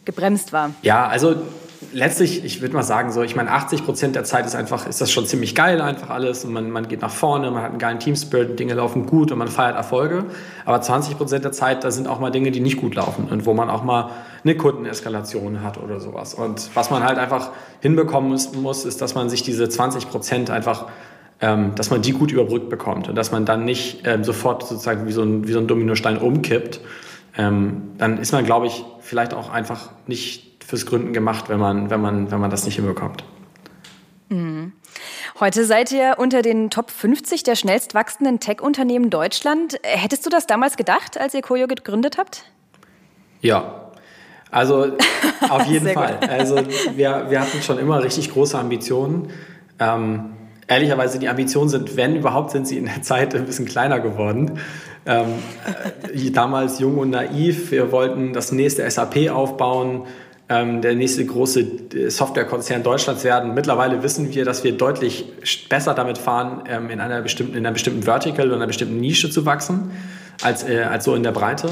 gebremst 0.06 0.54
war. 0.54 0.72
Ja, 0.84 1.08
also 1.08 1.36
letztlich, 1.94 2.44
ich 2.44 2.62
würde 2.62 2.74
mal 2.74 2.84
sagen, 2.84 3.12
so, 3.12 3.22
ich 3.22 3.36
meine, 3.36 3.52
80 3.52 3.86
Prozent 3.86 4.16
der 4.16 4.24
Zeit 4.24 4.46
ist 4.46 4.56
einfach, 4.56 4.88
ist 4.88 5.02
das 5.02 5.12
schon 5.12 5.26
ziemlich 5.26 5.56
geil, 5.56 5.82
einfach 5.82 6.10
alles. 6.10 6.46
Und 6.46 6.54
man, 6.54 6.70
man 6.70 6.88
geht 6.88 7.02
nach 7.02 7.12
vorne, 7.12 7.52
man 7.52 7.64
hat 7.64 7.72
einen 7.72 7.80
geilen 7.80 8.00
Teamspirit, 8.00 8.60
Dinge 8.60 8.74
laufen 8.74 9.06
gut 9.06 9.32
und 9.32 9.38
man 9.38 9.48
feiert 9.48 9.76
Erfolge. 9.76 10.26
Aber 10.66 10.82
20 10.82 11.18
Prozent 11.18 11.46
der 11.46 11.52
Zeit, 11.52 11.84
da 11.84 11.92
sind 11.92 12.08
auch 12.08 12.20
mal 12.20 12.32
Dinge, 12.32 12.52
die 12.52 12.60
nicht 12.60 12.78
gut 12.78 12.96
laufen 12.96 13.28
und 13.30 13.46
wo 13.46 13.54
man 13.54 13.70
auch 13.70 13.84
mal 13.84 14.10
eine 14.44 14.56
Kundeneskalation 14.56 15.64
hat 15.64 15.82
oder 15.82 16.00
sowas. 16.00 16.34
Und 16.34 16.70
was 16.76 16.90
man 16.90 17.04
halt 17.04 17.18
einfach 17.18 17.52
hinbekommen 17.82 18.38
muss, 18.62 18.86
ist, 18.86 19.02
dass 19.02 19.16
man 19.16 19.30
sich 19.30 19.44
diese 19.44 19.70
20 19.70 20.10
Prozent 20.10 20.50
einfach 20.50 20.86
ähm, 21.42 21.76
dass 21.76 21.90
man 21.90 22.02
die 22.02 22.14
gut 22.14 22.32
überbrückt 22.32 22.70
bekommt 22.70 23.10
und 23.10 23.16
dass 23.16 23.32
man 23.32 23.46
dann 23.46 23.66
nicht 23.66 24.08
ähm, 24.08 24.24
sofort 24.24 24.66
sozusagen 24.66 25.06
wie 25.06 25.12
so 25.12 25.22
ein, 25.22 25.48
wie 25.48 25.52
so 25.52 25.60
ein 25.60 25.68
Dominostein 25.68 26.18
umkippt. 26.18 26.80
Ähm, 27.38 27.90
dann 27.98 28.18
ist 28.18 28.32
man, 28.32 28.46
glaube 28.46 28.68
ich, 28.68 28.86
vielleicht 29.02 29.34
auch 29.34 29.52
einfach 29.52 29.92
nicht 30.08 30.55
fürs 30.66 30.86
Gründen 30.86 31.14
gemacht, 31.14 31.50
wenn 31.50 31.60
man, 31.60 31.90
wenn 31.90 32.02
man, 32.02 32.32
wenn 32.32 32.40
man 32.40 32.50
das 32.50 32.66
nicht 32.66 32.76
hinbekommt. 32.76 33.24
Mhm. 34.30 34.74
Heute 35.40 35.66
seid 35.66 35.92
ihr 35.92 36.16
unter 36.18 36.42
den 36.42 36.70
Top 36.70 36.90
50 36.90 37.44
der 37.44 37.56
schnellst 37.56 37.94
wachsenden 37.94 38.40
Tech-Unternehmen 38.40 39.10
Deutschland. 39.10 39.78
Hättest 39.84 40.26
du 40.26 40.30
das 40.30 40.48
damals 40.48 40.78
gedacht, 40.78 41.20
als 41.20 41.34
ihr 41.34 41.42
Koyo 41.42 41.68
gegründet 41.68 42.18
habt? 42.18 42.46
Ja, 43.42 43.92
also 44.50 44.94
auf 45.50 45.66
jeden 45.68 45.90
Fall. 45.90 46.18
Also 46.30 46.56
wir, 46.96 47.26
wir 47.30 47.42
hatten 47.42 47.62
schon 47.62 47.78
immer 47.78 48.02
richtig 48.04 48.32
große 48.32 48.58
Ambitionen. 48.58 49.30
Ähm, 49.80 50.32
ehrlicherweise, 50.68 51.20
die 51.20 51.28
Ambitionen 51.28 51.70
sind, 51.70 51.98
wenn 51.98 52.16
überhaupt, 52.16 52.52
sind 52.52 52.68
sie 52.68 52.78
in 52.78 52.86
der 52.86 53.02
Zeit 53.02 53.36
ein 53.36 53.46
bisschen 53.46 53.66
kleiner 53.66 54.00
geworden. 54.00 54.60
Ähm, 55.06 55.28
äh, 56.12 56.32
damals 56.32 56.80
jung 56.80 56.98
und 56.98 57.12
naiv, 57.12 57.70
wir 57.72 57.92
wollten 57.92 58.34
das 58.34 58.52
nächste 58.52 58.90
SAP 58.90 59.30
aufbauen 59.30 60.04
ähm, 60.48 60.82
der 60.82 60.96
nächste 60.96 61.26
große 61.26 61.62
äh, 61.62 62.10
Softwarekonzern 62.10 62.84
Deutschlands 62.84 63.24
werden. 63.24 63.54
Mittlerweile 63.54 64.04
wissen 64.04 64.34
wir, 64.34 64.46
dass 64.46 64.64
wir 64.64 64.78
deutlich 64.78 65.26
besser 65.70 65.94
damit 65.94 66.18
fahren, 66.18 66.64
ähm, 66.68 66.90
in, 66.90 67.00
einer 67.00 67.22
bestimmten, 67.22 67.54
in 67.54 67.66
einer 67.66 67.74
bestimmten 67.74 68.04
Vertical 68.04 68.48
oder 68.48 68.58
einer 68.58 68.68
bestimmten 68.68 69.00
Nische 69.00 69.30
zu 69.30 69.46
wachsen, 69.46 69.92
als, 70.44 70.64
äh, 70.64 70.84
als 70.84 71.06
so 71.06 71.16
in 71.16 71.24
der 71.24 71.32
Breite. 71.32 71.70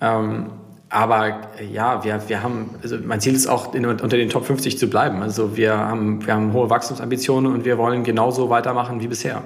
Ähm, 0.00 0.46
aber 0.88 1.40
äh, 1.58 1.64
ja, 1.72 2.02
wir, 2.04 2.28
wir 2.28 2.42
haben, 2.42 2.70
also 2.82 2.96
mein 3.04 3.20
Ziel 3.20 3.34
ist 3.34 3.46
auch, 3.46 3.72
in, 3.74 3.86
unter 3.86 4.08
den 4.08 4.28
Top 4.28 4.46
50 4.46 4.78
zu 4.78 4.88
bleiben. 4.88 5.22
Also 5.22 5.56
wir 5.56 5.76
haben, 5.76 6.26
wir 6.26 6.34
haben 6.34 6.52
hohe 6.52 6.68
Wachstumsambitionen 6.70 7.52
und 7.52 7.64
wir 7.64 7.78
wollen 7.78 8.02
genauso 8.02 8.50
weitermachen 8.50 9.00
wie 9.00 9.06
bisher. 9.06 9.42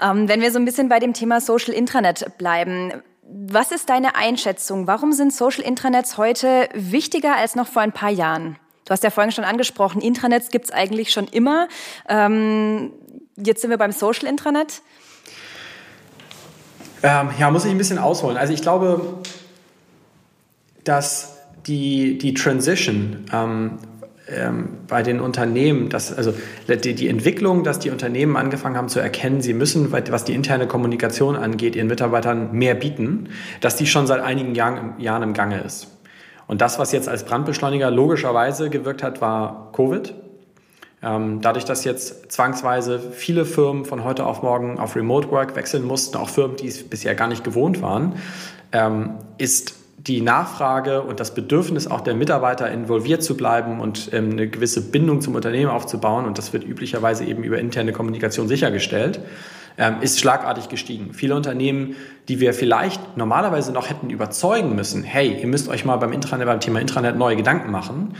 Ähm, 0.00 0.28
wenn 0.28 0.40
wir 0.40 0.52
so 0.52 0.58
ein 0.58 0.64
bisschen 0.64 0.88
bei 0.88 1.00
dem 1.00 1.12
Thema 1.12 1.40
Social 1.40 1.74
Intranet 1.74 2.38
bleiben, 2.38 2.92
was 3.30 3.72
ist 3.72 3.90
deine 3.90 4.16
Einschätzung? 4.16 4.86
Warum 4.86 5.12
sind 5.12 5.34
Social 5.34 5.62
Intranets 5.62 6.16
heute 6.16 6.68
wichtiger 6.72 7.36
als 7.36 7.56
noch 7.56 7.66
vor 7.66 7.82
ein 7.82 7.92
paar 7.92 8.10
Jahren? 8.10 8.56
Du 8.86 8.92
hast 8.92 9.04
ja 9.04 9.10
vorhin 9.10 9.32
schon 9.32 9.44
angesprochen, 9.44 10.00
Intranets 10.00 10.48
gibt 10.48 10.66
es 10.66 10.70
eigentlich 10.70 11.12
schon 11.12 11.28
immer. 11.28 11.68
Ähm, 12.08 12.92
jetzt 13.36 13.60
sind 13.60 13.68
wir 13.70 13.76
beim 13.76 13.92
Social 13.92 14.26
Intranet. 14.26 14.80
Ähm, 17.02 17.30
ja, 17.38 17.50
muss 17.50 17.66
ich 17.66 17.70
ein 17.70 17.76
bisschen 17.78 17.98
ausholen. 17.98 18.38
Also 18.38 18.54
ich 18.54 18.62
glaube, 18.62 19.18
dass 20.84 21.36
die, 21.66 22.16
die 22.16 22.32
Transition 22.32 23.26
ähm, 23.30 23.78
ähm, 24.30 24.78
bei 24.86 25.02
den 25.02 25.20
Unternehmen, 25.20 25.88
dass, 25.88 26.12
also 26.12 26.34
die, 26.68 26.94
die 26.94 27.08
Entwicklung, 27.08 27.64
dass 27.64 27.78
die 27.78 27.90
Unternehmen 27.90 28.36
angefangen 28.36 28.76
haben 28.76 28.88
zu 28.88 29.00
erkennen, 29.00 29.40
sie 29.40 29.54
müssen, 29.54 29.90
was 29.92 30.24
die 30.24 30.34
interne 30.34 30.66
Kommunikation 30.66 31.36
angeht, 31.36 31.76
ihren 31.76 31.86
Mitarbeitern 31.86 32.52
mehr 32.52 32.74
bieten, 32.74 33.30
dass 33.60 33.76
die 33.76 33.86
schon 33.86 34.06
seit 34.06 34.20
einigen 34.20 34.54
Jahren, 34.54 35.00
Jahren 35.00 35.22
im 35.22 35.34
Gange 35.34 35.60
ist. 35.60 35.88
Und 36.46 36.60
das, 36.60 36.78
was 36.78 36.92
jetzt 36.92 37.08
als 37.08 37.24
Brandbeschleuniger 37.24 37.90
logischerweise 37.90 38.70
gewirkt 38.70 39.02
hat, 39.02 39.20
war 39.20 39.70
Covid. 39.72 40.14
Ähm, 41.02 41.40
dadurch, 41.40 41.64
dass 41.64 41.84
jetzt 41.84 42.32
zwangsweise 42.32 42.98
viele 42.98 43.44
Firmen 43.44 43.84
von 43.84 44.02
heute 44.02 44.26
auf 44.26 44.42
morgen 44.42 44.78
auf 44.78 44.96
Remote 44.96 45.30
Work 45.30 45.54
wechseln 45.54 45.84
mussten, 45.84 46.16
auch 46.16 46.28
Firmen, 46.28 46.56
die 46.56 46.66
es 46.66 46.82
bisher 46.88 47.14
gar 47.14 47.28
nicht 47.28 47.44
gewohnt 47.44 47.82
waren, 47.82 48.16
ähm, 48.72 49.10
ist 49.36 49.74
die 50.08 50.22
Nachfrage 50.22 51.02
und 51.02 51.20
das 51.20 51.34
Bedürfnis 51.34 51.86
auch 51.86 52.00
der 52.00 52.14
Mitarbeiter 52.14 52.70
involviert 52.70 53.22
zu 53.22 53.36
bleiben 53.36 53.80
und 53.80 54.10
ähm, 54.12 54.30
eine 54.30 54.48
gewisse 54.48 54.90
Bindung 54.90 55.20
zum 55.20 55.34
Unternehmen 55.34 55.70
aufzubauen, 55.70 56.24
und 56.24 56.38
das 56.38 56.52
wird 56.52 56.64
üblicherweise 56.64 57.24
eben 57.24 57.44
über 57.44 57.58
interne 57.58 57.92
Kommunikation 57.92 58.48
sichergestellt, 58.48 59.20
ist 60.00 60.18
schlagartig 60.18 60.68
gestiegen. 60.68 61.14
Viele 61.14 61.36
Unternehmen, 61.36 61.94
die 62.26 62.40
wir 62.40 62.52
vielleicht 62.52 63.16
normalerweise 63.16 63.70
noch 63.70 63.88
hätten 63.88 64.10
überzeugen 64.10 64.74
müssen, 64.74 65.04
hey, 65.04 65.38
ihr 65.40 65.46
müsst 65.46 65.68
euch 65.68 65.84
mal 65.84 65.96
beim, 65.98 66.12
Intranet, 66.12 66.48
beim 66.48 66.58
Thema 66.58 66.80
Intranet 66.80 67.16
neue 67.16 67.36
Gedanken 67.36 67.70
machen, 67.70 68.16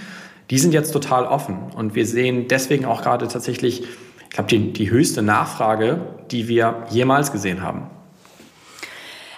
die 0.50 0.58
sind 0.58 0.72
jetzt 0.72 0.92
total 0.92 1.24
offen. 1.24 1.58
Und 1.74 1.96
wir 1.96 2.06
sehen 2.06 2.46
deswegen 2.48 2.84
auch 2.84 3.02
gerade 3.02 3.26
tatsächlich, 3.26 3.82
ich 3.82 4.30
glaube, 4.30 4.48
die, 4.48 4.72
die 4.72 4.90
höchste 4.90 5.22
Nachfrage, 5.22 6.00
die 6.30 6.46
wir 6.46 6.84
jemals 6.90 7.32
gesehen 7.32 7.62
haben. 7.62 7.90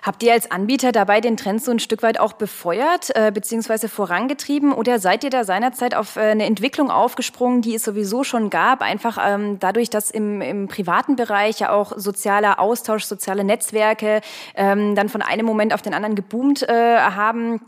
Habt 0.02 0.22
ihr 0.22 0.32
als 0.32 0.50
Anbieter 0.50 0.92
dabei 0.92 1.20
den 1.20 1.36
Trend 1.36 1.62
so 1.62 1.70
ein 1.70 1.78
Stück 1.78 2.02
weit 2.02 2.18
auch 2.18 2.32
befeuert 2.32 3.14
äh, 3.14 3.30
bzw. 3.32 3.88
vorangetrieben 3.88 4.72
oder 4.72 4.98
seid 4.98 5.24
ihr 5.24 5.30
da 5.30 5.44
seinerzeit 5.44 5.94
auf 5.94 6.16
äh, 6.16 6.20
eine 6.20 6.46
Entwicklung 6.46 6.90
aufgesprungen, 6.90 7.62
die 7.62 7.74
es 7.74 7.84
sowieso 7.84 8.24
schon 8.24 8.50
gab, 8.50 8.80
einfach 8.80 9.18
ähm, 9.22 9.58
dadurch, 9.58 9.90
dass 9.90 10.10
im, 10.10 10.40
im 10.40 10.68
privaten 10.68 11.16
Bereich 11.16 11.60
ja 11.60 11.70
auch 11.70 11.92
sozialer 11.96 12.60
Austausch, 12.60 13.04
soziale 13.04 13.44
Netzwerke 13.44 14.20
ähm, 14.54 14.94
dann 14.94 15.08
von 15.08 15.22
einem 15.22 15.46
Moment 15.46 15.74
auf 15.74 15.82
den 15.82 15.94
anderen 15.94 16.14
geboomt 16.14 16.62
äh, 16.62 16.98
haben? 16.98 17.60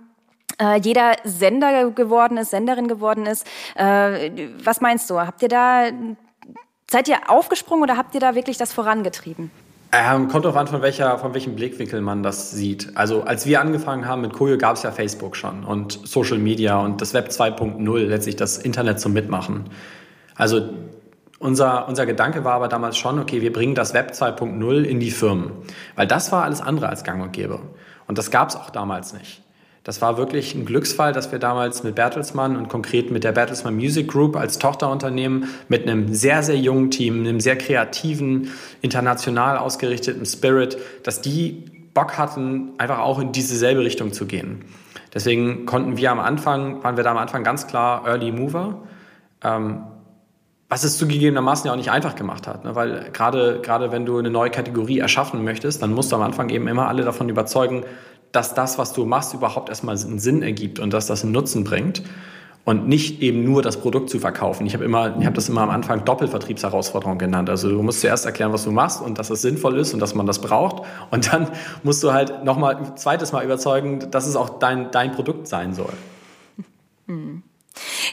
äh, 0.60 0.78
jeder 0.78 1.16
Sender 1.24 1.90
geworden 1.90 2.36
ist, 2.36 2.50
Senderin 2.50 2.88
geworden 2.88 3.26
ist. 3.26 3.46
Äh, 3.74 4.30
was 4.62 4.80
meinst 4.80 5.08
du? 5.10 5.18
Habt 5.18 5.42
ihr 5.42 5.48
da, 5.48 5.90
seid 6.90 7.08
ihr 7.08 7.30
aufgesprungen 7.30 7.82
oder 7.82 7.96
habt 7.96 8.14
ihr 8.14 8.20
da 8.20 8.34
wirklich 8.34 8.58
das 8.58 8.72
vorangetrieben? 8.72 9.50
Ähm, 9.94 10.28
kommt 10.28 10.46
darauf 10.46 10.56
an, 10.56 10.66
von, 10.66 10.80
welcher, 10.80 11.18
von 11.18 11.34
welchem 11.34 11.54
Blickwinkel 11.54 12.00
man 12.00 12.22
das 12.22 12.50
sieht. 12.50 12.96
Also 12.96 13.24
als 13.24 13.44
wir 13.44 13.60
angefangen 13.60 14.06
haben 14.06 14.22
mit 14.22 14.32
Koyo, 14.32 14.56
gab 14.56 14.76
es 14.76 14.82
ja 14.82 14.90
Facebook 14.90 15.36
schon 15.36 15.64
und 15.64 16.00
Social 16.08 16.38
Media 16.38 16.78
und 16.78 17.02
das 17.02 17.12
Web 17.12 17.28
2.0, 17.28 17.98
letztlich 17.98 18.36
das 18.36 18.56
Internet 18.56 19.00
zum 19.00 19.12
Mitmachen. 19.12 19.64
Also 20.34 20.70
unser, 21.38 21.88
unser 21.88 22.06
Gedanke 22.06 22.42
war 22.42 22.54
aber 22.54 22.68
damals 22.68 22.96
schon, 22.96 23.18
okay, 23.18 23.42
wir 23.42 23.52
bringen 23.52 23.74
das 23.74 23.92
Web 23.92 24.12
2.0 24.12 24.82
in 24.84 24.98
die 24.98 25.10
Firmen. 25.10 25.50
Weil 25.94 26.06
das 26.06 26.32
war 26.32 26.44
alles 26.44 26.62
andere 26.62 26.88
als 26.88 27.04
gang 27.04 27.22
und 27.22 27.32
gäbe. 27.32 27.60
Und 28.06 28.16
das 28.16 28.30
gab 28.30 28.48
es 28.48 28.56
auch 28.56 28.70
damals 28.70 29.12
nicht. 29.12 29.41
Das 29.84 30.00
war 30.00 30.16
wirklich 30.16 30.54
ein 30.54 30.64
Glücksfall, 30.64 31.12
dass 31.12 31.32
wir 31.32 31.40
damals 31.40 31.82
mit 31.82 31.96
Bertelsmann 31.96 32.56
und 32.56 32.68
konkret 32.68 33.10
mit 33.10 33.24
der 33.24 33.32
Bertelsmann 33.32 33.74
Music 33.74 34.06
Group 34.08 34.36
als 34.36 34.58
Tochterunternehmen 34.58 35.48
mit 35.68 35.88
einem 35.88 36.14
sehr, 36.14 36.44
sehr 36.44 36.56
jungen 36.56 36.92
Team, 36.92 37.20
einem 37.20 37.40
sehr 37.40 37.56
kreativen, 37.56 38.50
international 38.80 39.58
ausgerichteten 39.58 40.24
Spirit, 40.24 40.78
dass 41.02 41.20
die 41.20 41.64
Bock 41.94 42.16
hatten, 42.16 42.70
einfach 42.78 43.00
auch 43.00 43.18
in 43.18 43.32
diese 43.32 43.56
selbe 43.56 43.80
Richtung 43.80 44.12
zu 44.12 44.26
gehen. 44.26 44.64
Deswegen 45.12 45.66
konnten 45.66 45.96
wir 45.96 46.12
am 46.12 46.20
Anfang, 46.20 46.82
waren 46.84 46.96
wir 46.96 47.04
da 47.04 47.10
am 47.10 47.18
Anfang 47.18 47.42
ganz 47.42 47.66
klar 47.66 48.06
Early 48.06 48.30
Mover. 48.30 48.82
Ähm, 49.42 49.82
was 50.68 50.84
es 50.84 50.96
zugegebenermaßen 50.96 51.66
ja 51.66 51.72
auch 51.72 51.76
nicht 51.76 51.90
einfach 51.90 52.14
gemacht 52.14 52.46
hat, 52.46 52.64
ne? 52.64 52.74
weil 52.74 53.10
gerade, 53.12 53.60
gerade 53.60 53.92
wenn 53.92 54.06
du 54.06 54.16
eine 54.16 54.30
neue 54.30 54.48
Kategorie 54.48 55.00
erschaffen 55.00 55.44
möchtest, 55.44 55.82
dann 55.82 55.92
musst 55.92 56.10
du 56.10 56.16
am 56.16 56.22
Anfang 56.22 56.48
eben 56.48 56.66
immer 56.66 56.88
alle 56.88 57.04
davon 57.04 57.28
überzeugen, 57.28 57.84
dass 58.32 58.54
das, 58.54 58.78
was 58.78 58.92
du 58.92 59.04
machst, 59.04 59.34
überhaupt 59.34 59.68
erstmal 59.68 59.96
einen 59.96 60.18
Sinn 60.18 60.42
ergibt 60.42 60.80
und 60.80 60.92
dass 60.92 61.06
das 61.06 61.22
einen 61.22 61.32
Nutzen 61.32 61.64
bringt 61.64 62.02
und 62.64 62.86
nicht 62.86 63.22
eben 63.22 63.44
nur 63.44 63.62
das 63.62 63.80
Produkt 63.80 64.08
zu 64.08 64.20
verkaufen. 64.20 64.66
Ich 64.66 64.74
habe 64.74 64.84
immer, 64.84 65.16
ich 65.18 65.26
habe 65.26 65.34
das 65.34 65.48
immer 65.48 65.62
am 65.62 65.70
Anfang 65.70 66.04
Doppelvertriebsherausforderung 66.04 67.18
genannt. 67.18 67.50
Also 67.50 67.68
du 67.68 67.82
musst 67.82 68.00
zuerst 68.00 68.24
erklären, 68.24 68.52
was 68.52 68.64
du 68.64 68.70
machst 68.70 69.02
und 69.02 69.18
dass 69.18 69.30
es 69.30 69.42
sinnvoll 69.42 69.78
ist 69.78 69.92
und 69.94 70.00
dass 70.00 70.14
man 70.14 70.26
das 70.26 70.40
braucht. 70.40 70.86
Und 71.10 71.32
dann 71.32 71.48
musst 71.82 72.02
du 72.02 72.12
halt 72.12 72.44
nochmal 72.44 72.94
zweites 72.96 73.32
Mal 73.32 73.44
überzeugen, 73.44 74.10
dass 74.10 74.26
es 74.26 74.36
auch 74.36 74.60
dein, 74.60 74.90
dein 74.92 75.12
Produkt 75.12 75.48
sein 75.48 75.74
soll. 75.74 75.92
Hm. 77.08 77.42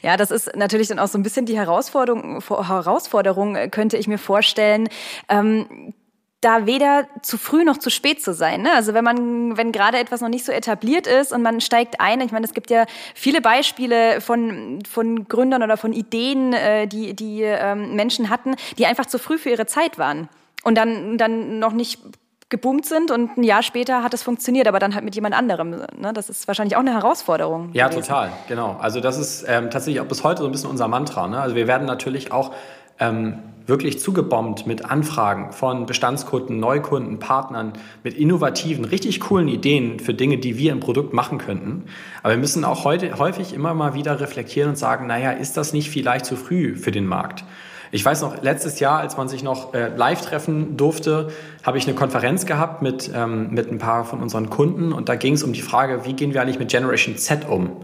Ja, 0.01 0.17
das 0.17 0.31
ist 0.31 0.55
natürlich 0.55 0.87
dann 0.87 0.99
auch 0.99 1.07
so 1.07 1.17
ein 1.17 1.23
bisschen 1.23 1.45
die 1.45 1.57
Herausforderung, 1.57 2.41
Herausforderung 2.41 3.57
könnte 3.71 3.97
ich 3.97 4.07
mir 4.07 4.17
vorstellen. 4.17 4.87
Ähm, 5.27 5.93
da 6.41 6.65
weder 6.65 7.07
zu 7.21 7.37
früh 7.37 7.65
noch 7.65 7.77
zu 7.77 7.89
spät 7.89 8.23
zu 8.23 8.33
sein. 8.33 8.61
Ne? 8.61 8.73
Also 8.73 8.93
wenn 8.93 9.03
man, 9.03 9.57
wenn 9.57 9.71
gerade 9.71 9.97
etwas 9.97 10.21
noch 10.21 10.29
nicht 10.29 10.45
so 10.45 10.51
etabliert 10.51 11.05
ist 11.05 11.33
und 11.33 11.41
man 11.41 11.59
steigt 11.59 11.99
ein, 11.99 12.21
ich 12.21 12.31
meine, 12.31 12.45
es 12.45 12.53
gibt 12.53 12.69
ja 12.69 12.85
viele 13.13 13.41
Beispiele 13.41 14.21
von, 14.21 14.79
von 14.89 15.27
Gründern 15.27 15.63
oder 15.63 15.75
von 15.75 15.91
Ideen, 15.91 16.53
äh, 16.53 16.87
die, 16.87 17.13
die 17.13 17.41
ähm, 17.41 17.95
Menschen 17.95 18.29
hatten, 18.29 18.55
die 18.77 18.85
einfach 18.85 19.05
zu 19.05 19.19
früh 19.19 19.37
für 19.37 19.49
ihre 19.49 19.65
Zeit 19.65 19.97
waren 19.97 20.29
und 20.63 20.75
dann, 20.75 21.17
dann 21.17 21.59
noch 21.59 21.73
nicht 21.73 21.99
geboomt 22.47 22.85
sind 22.85 23.11
und 23.11 23.37
ein 23.37 23.43
Jahr 23.43 23.61
später 23.61 24.01
hat 24.01 24.13
es 24.13 24.23
funktioniert, 24.23 24.67
aber 24.67 24.79
dann 24.79 24.95
halt 24.95 25.05
mit 25.05 25.15
jemand 25.15 25.35
anderem. 25.35 25.69
Ne? 25.69 26.13
Das 26.13 26.29
ist 26.29 26.47
wahrscheinlich 26.47 26.75
auch 26.75 26.81
eine 26.81 26.93
Herausforderung. 26.93 27.69
Ja, 27.73 27.87
gewesen. 27.87 28.07
total, 28.07 28.31
genau. 28.47 28.77
Also 28.79 29.01
das 29.01 29.19
ist 29.19 29.45
ähm, 29.47 29.69
tatsächlich 29.69 30.01
auch 30.01 30.07
bis 30.07 30.23
heute 30.23 30.41
so 30.41 30.47
ein 30.47 30.51
bisschen 30.51 30.69
unser 30.69 30.87
Mantra. 30.87 31.27
Ne? 31.27 31.39
Also 31.39 31.55
wir 31.55 31.67
werden 31.67 31.85
natürlich 31.85 32.31
auch 32.31 32.53
ähm, 32.99 33.39
wirklich 33.69 33.99
zugebombt 33.99 34.67
mit 34.67 34.85
Anfragen 34.85 35.53
von 35.53 35.85
Bestandskunden, 35.85 36.59
Neukunden, 36.59 37.19
Partnern, 37.19 37.73
mit 38.03 38.15
innovativen, 38.15 38.83
richtig 38.83 39.21
coolen 39.21 39.47
Ideen 39.47 39.99
für 39.99 40.13
Dinge, 40.13 40.37
die 40.37 40.57
wir 40.57 40.71
im 40.71 40.79
Produkt 40.81 41.13
machen 41.13 41.37
könnten. 41.37 41.85
Aber 42.21 42.33
wir 42.33 42.39
müssen 42.39 42.65
auch 42.65 42.83
heute, 42.83 43.17
häufig 43.17 43.53
immer 43.53 43.73
mal 43.73 43.93
wieder 43.93 44.19
reflektieren 44.19 44.71
und 44.71 44.75
sagen, 44.77 45.07
naja, 45.07 45.31
ist 45.31 45.55
das 45.55 45.71
nicht 45.71 45.89
vielleicht 45.89 46.25
zu 46.25 46.35
früh 46.35 46.75
für 46.75 46.91
den 46.91 47.05
Markt? 47.05 47.45
Ich 47.91 48.05
weiß 48.05 48.21
noch, 48.21 48.43
letztes 48.43 48.79
Jahr, 48.79 48.99
als 48.99 49.17
man 49.17 49.27
sich 49.27 49.41
noch 49.41 49.73
äh, 49.73 49.87
live 49.95 50.21
treffen 50.21 50.77
durfte, 50.77 51.29
habe 51.63 51.79
ich 51.79 51.87
eine 51.87 51.95
Konferenz 51.95 52.45
gehabt 52.45 52.83
mit, 52.83 53.09
ähm, 53.15 53.49
mit 53.51 53.71
ein 53.71 53.79
paar 53.79 54.05
von 54.05 54.21
unseren 54.21 54.49
Kunden 54.49 54.93
und 54.93 55.09
da 55.09 55.15
ging 55.15 55.33
es 55.33 55.43
um 55.43 55.53
die 55.53 55.61
Frage, 55.61 56.05
wie 56.05 56.13
gehen 56.13 56.33
wir 56.33 56.41
eigentlich 56.41 56.59
mit 56.59 56.69
Generation 56.69 57.17
Z 57.17 57.49
um? 57.49 57.77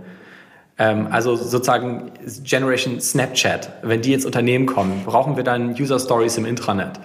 Ähm, 0.78 1.08
also 1.10 1.36
sozusagen 1.36 2.12
Generation 2.44 3.00
Snapchat, 3.00 3.72
wenn 3.82 4.02
die 4.02 4.14
ins 4.14 4.26
Unternehmen 4.26 4.66
kommen, 4.66 5.04
brauchen 5.06 5.38
wir 5.38 5.44
dann 5.44 5.72
User 5.80 6.00
Stories 6.00 6.38
im 6.38 6.46
Intranet. 6.46 7.00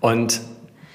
Und 0.00 0.40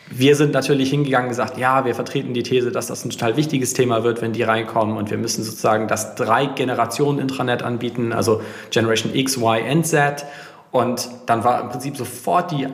wir 0.10 0.36
sind 0.36 0.54
natürlich 0.54 0.92
hingegangen 0.92 1.28
und 1.28 1.30
gesagt, 1.30 1.58
ja, 1.58 1.86
wir 1.86 1.96
vertreten 1.96 2.34
die 2.34 2.44
These, 2.44 2.72
dass 2.72 2.88
das 2.88 3.04
ein 3.04 3.10
total 3.10 3.36
wichtiges 3.36 3.74
Thema 3.74 4.04
wird, 4.04 4.22
wenn 4.22 4.34
die 4.34 4.44
reinkommen 4.44 4.96
und 4.98 5.10
wir 5.10 5.18
müssen 5.18 5.44
sozusagen 5.44 5.88
das 5.88 6.16
drei 6.16 6.46
Generationen 6.46 7.20
Intranet 7.20 7.64
anbieten, 7.64 8.14
also 8.14 8.42
Generation 8.70 9.16
X, 9.16 9.38
Y 9.38 9.64
und 9.72 9.86
Z. 9.86 10.26
Und 10.72 11.10
dann 11.26 11.44
war 11.44 11.62
im 11.62 11.70
Prinzip 11.70 11.98
sofort 11.98 12.52
die, 12.52 12.68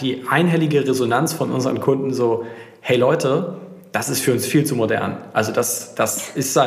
die 0.00 0.24
einhellige 0.30 0.86
Resonanz 0.86 1.32
von 1.32 1.50
unseren 1.50 1.80
Kunden 1.80 2.12
so, 2.12 2.44
hey 2.80 2.96
Leute, 2.96 3.56
das 3.92 4.08
ist 4.08 4.20
für 4.20 4.32
uns 4.32 4.46
viel 4.46 4.64
zu 4.64 4.74
modern. 4.74 5.18
Also 5.34 5.52
das, 5.52 5.94
das 5.94 6.30
ist 6.30 6.58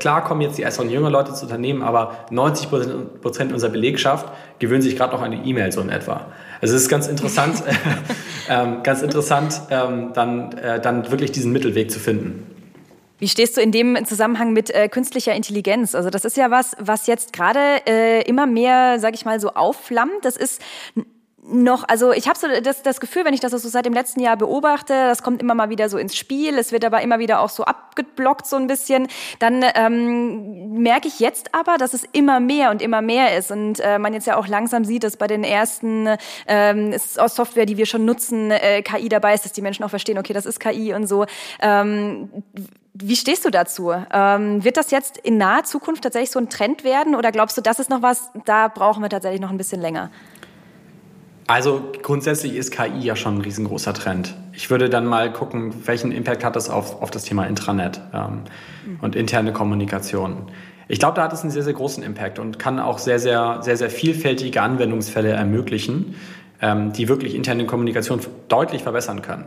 klar 0.00 0.24
kommen 0.24 0.40
jetzt 0.40 0.56
die 0.56 0.62
ersten 0.62 0.88
jüngeren 0.88 1.12
Leute 1.12 1.34
zu 1.34 1.44
Unternehmen, 1.44 1.82
aber 1.82 2.26
90 2.30 2.70
Prozent 3.20 3.52
unserer 3.52 3.70
Belegschaft 3.70 4.26
gewöhnen 4.58 4.80
sich 4.80 4.96
gerade 4.96 5.14
noch 5.14 5.22
an 5.22 5.30
die 5.30 5.48
E-Mail 5.48 5.70
so 5.72 5.82
in 5.82 5.90
etwa. 5.90 6.26
Also 6.62 6.74
es 6.74 6.82
ist 6.82 6.88
ganz 6.88 7.06
interessant, 7.06 7.62
ähm, 8.48 8.82
ganz 8.82 9.02
interessant, 9.02 9.60
ähm, 9.70 10.12
dann, 10.14 10.52
äh, 10.52 10.80
dann 10.80 11.10
wirklich 11.10 11.32
diesen 11.32 11.52
Mittelweg 11.52 11.90
zu 11.90 12.00
finden. 12.00 12.46
Wie 13.18 13.28
stehst 13.28 13.56
du 13.56 13.60
in 13.60 13.70
dem 13.70 14.04
Zusammenhang 14.06 14.52
mit 14.52 14.70
äh, 14.70 14.88
künstlicher 14.88 15.34
Intelligenz? 15.34 15.94
Also 15.94 16.10
das 16.10 16.24
ist 16.24 16.36
ja 16.36 16.50
was, 16.50 16.76
was 16.78 17.06
jetzt 17.06 17.32
gerade 17.32 17.60
äh, 17.86 18.22
immer 18.22 18.46
mehr, 18.46 18.98
sage 18.98 19.14
ich 19.14 19.24
mal, 19.24 19.38
so 19.38 19.54
aufflammt. 19.54 20.24
Das 20.24 20.36
ist 20.36 20.60
noch, 21.46 21.84
also 21.86 22.12
ich 22.12 22.26
habe 22.26 22.38
so 22.38 22.46
das, 22.62 22.82
das 22.82 23.00
Gefühl, 23.00 23.24
wenn 23.24 23.34
ich 23.34 23.40
das 23.40 23.52
so 23.52 23.68
seit 23.68 23.84
dem 23.84 23.92
letzten 23.92 24.20
Jahr 24.20 24.36
beobachte, 24.36 24.94
das 24.94 25.22
kommt 25.22 25.42
immer 25.42 25.54
mal 25.54 25.68
wieder 25.68 25.90
so 25.90 25.98
ins 25.98 26.16
Spiel, 26.16 26.56
es 26.58 26.72
wird 26.72 26.84
aber 26.84 27.02
immer 27.02 27.18
wieder 27.18 27.40
auch 27.40 27.50
so 27.50 27.64
abgeblockt 27.64 28.46
so 28.46 28.56
ein 28.56 28.66
bisschen, 28.66 29.08
dann 29.40 29.62
ähm, 29.74 30.82
merke 30.82 31.06
ich 31.06 31.20
jetzt 31.20 31.54
aber, 31.54 31.76
dass 31.76 31.92
es 31.92 32.04
immer 32.12 32.40
mehr 32.40 32.70
und 32.70 32.80
immer 32.80 33.02
mehr 33.02 33.36
ist 33.36 33.50
und 33.50 33.78
äh, 33.80 33.98
man 33.98 34.14
jetzt 34.14 34.26
ja 34.26 34.36
auch 34.36 34.48
langsam 34.48 34.84
sieht, 34.84 35.04
dass 35.04 35.18
bei 35.18 35.26
den 35.26 35.44
ersten 35.44 36.08
ähm, 36.46 36.94
Software, 36.96 37.66
die 37.66 37.76
wir 37.76 37.86
schon 37.86 38.06
nutzen, 38.06 38.50
äh, 38.50 38.80
KI 38.82 39.10
dabei 39.10 39.34
ist, 39.34 39.44
dass 39.44 39.52
die 39.52 39.62
Menschen 39.62 39.84
auch 39.84 39.90
verstehen, 39.90 40.18
okay, 40.18 40.32
das 40.32 40.46
ist 40.46 40.60
KI 40.60 40.94
und 40.94 41.06
so. 41.06 41.26
Ähm, 41.60 42.30
wie 42.94 43.16
stehst 43.16 43.44
du 43.44 43.50
dazu? 43.50 43.92
Ähm, 44.12 44.62
wird 44.64 44.76
das 44.76 44.92
jetzt 44.92 45.18
in 45.18 45.36
naher 45.36 45.64
Zukunft 45.64 46.04
tatsächlich 46.04 46.30
so 46.30 46.38
ein 46.38 46.48
Trend 46.48 46.84
werden 46.84 47.16
oder 47.16 47.32
glaubst 47.32 47.56
du, 47.56 47.60
das 47.60 47.80
ist 47.80 47.90
noch 47.90 48.02
was, 48.02 48.30
da 48.44 48.68
brauchen 48.68 49.02
wir 49.02 49.10
tatsächlich 49.10 49.40
noch 49.40 49.50
ein 49.50 49.58
bisschen 49.58 49.80
länger? 49.80 50.10
Also 51.46 51.82
grundsätzlich 52.02 52.54
ist 52.54 52.70
KI 52.70 53.00
ja 53.00 53.16
schon 53.16 53.36
ein 53.36 53.40
riesengroßer 53.42 53.92
Trend. 53.92 54.34
Ich 54.52 54.70
würde 54.70 54.88
dann 54.88 55.04
mal 55.04 55.30
gucken, 55.32 55.74
welchen 55.86 56.10
Impact 56.10 56.42
hat 56.42 56.56
das 56.56 56.70
auf, 56.70 57.02
auf 57.02 57.10
das 57.10 57.24
Thema 57.24 57.44
Intranet 57.46 58.00
ähm, 58.14 58.42
und 59.02 59.14
interne 59.14 59.52
Kommunikation. 59.52 60.46
Ich 60.88 60.98
glaube, 60.98 61.16
da 61.16 61.24
hat 61.24 61.32
es 61.32 61.42
einen 61.42 61.50
sehr, 61.50 61.62
sehr 61.62 61.72
großen 61.74 62.02
Impact 62.02 62.38
und 62.38 62.58
kann 62.58 62.78
auch 62.78 62.98
sehr, 62.98 63.18
sehr, 63.18 63.58
sehr, 63.62 63.76
sehr 63.76 63.90
vielfältige 63.90 64.62
Anwendungsfälle 64.62 65.30
ermöglichen, 65.30 66.14
ähm, 66.62 66.92
die 66.92 67.08
wirklich 67.08 67.34
interne 67.34 67.66
Kommunikation 67.66 68.20
deutlich 68.48 68.82
verbessern 68.82 69.20
können. 69.20 69.44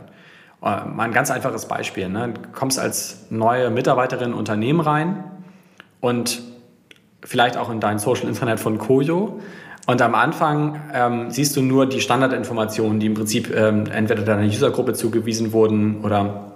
Äh, 0.62 0.84
mal 0.84 1.04
ein 1.04 1.12
ganz 1.12 1.30
einfaches 1.30 1.66
Beispiel. 1.66 2.08
Ne? 2.08 2.34
Du 2.34 2.40
kommst 2.52 2.78
als 2.78 3.26
neue 3.30 3.70
Mitarbeiterin 3.70 4.26
in 4.26 4.32
ein 4.32 4.38
Unternehmen 4.38 4.80
rein 4.80 5.24
und 6.00 6.42
vielleicht 7.24 7.56
auch 7.56 7.70
in 7.70 7.80
dein 7.80 7.98
Social 7.98 8.28
Internet 8.28 8.60
von 8.60 8.78
Koyo 8.78 9.40
und 9.88 10.02
am 10.02 10.14
Anfang 10.14 10.82
ähm, 10.92 11.30
siehst 11.30 11.56
du 11.56 11.62
nur 11.62 11.86
die 11.86 12.02
Standardinformationen, 12.02 13.00
die 13.00 13.06
im 13.06 13.14
Prinzip 13.14 13.50
ähm, 13.56 13.86
entweder 13.86 14.20
deiner 14.20 14.46
Usergruppe 14.46 14.92
zugewiesen 14.92 15.54
wurden 15.54 16.04
oder 16.04 16.52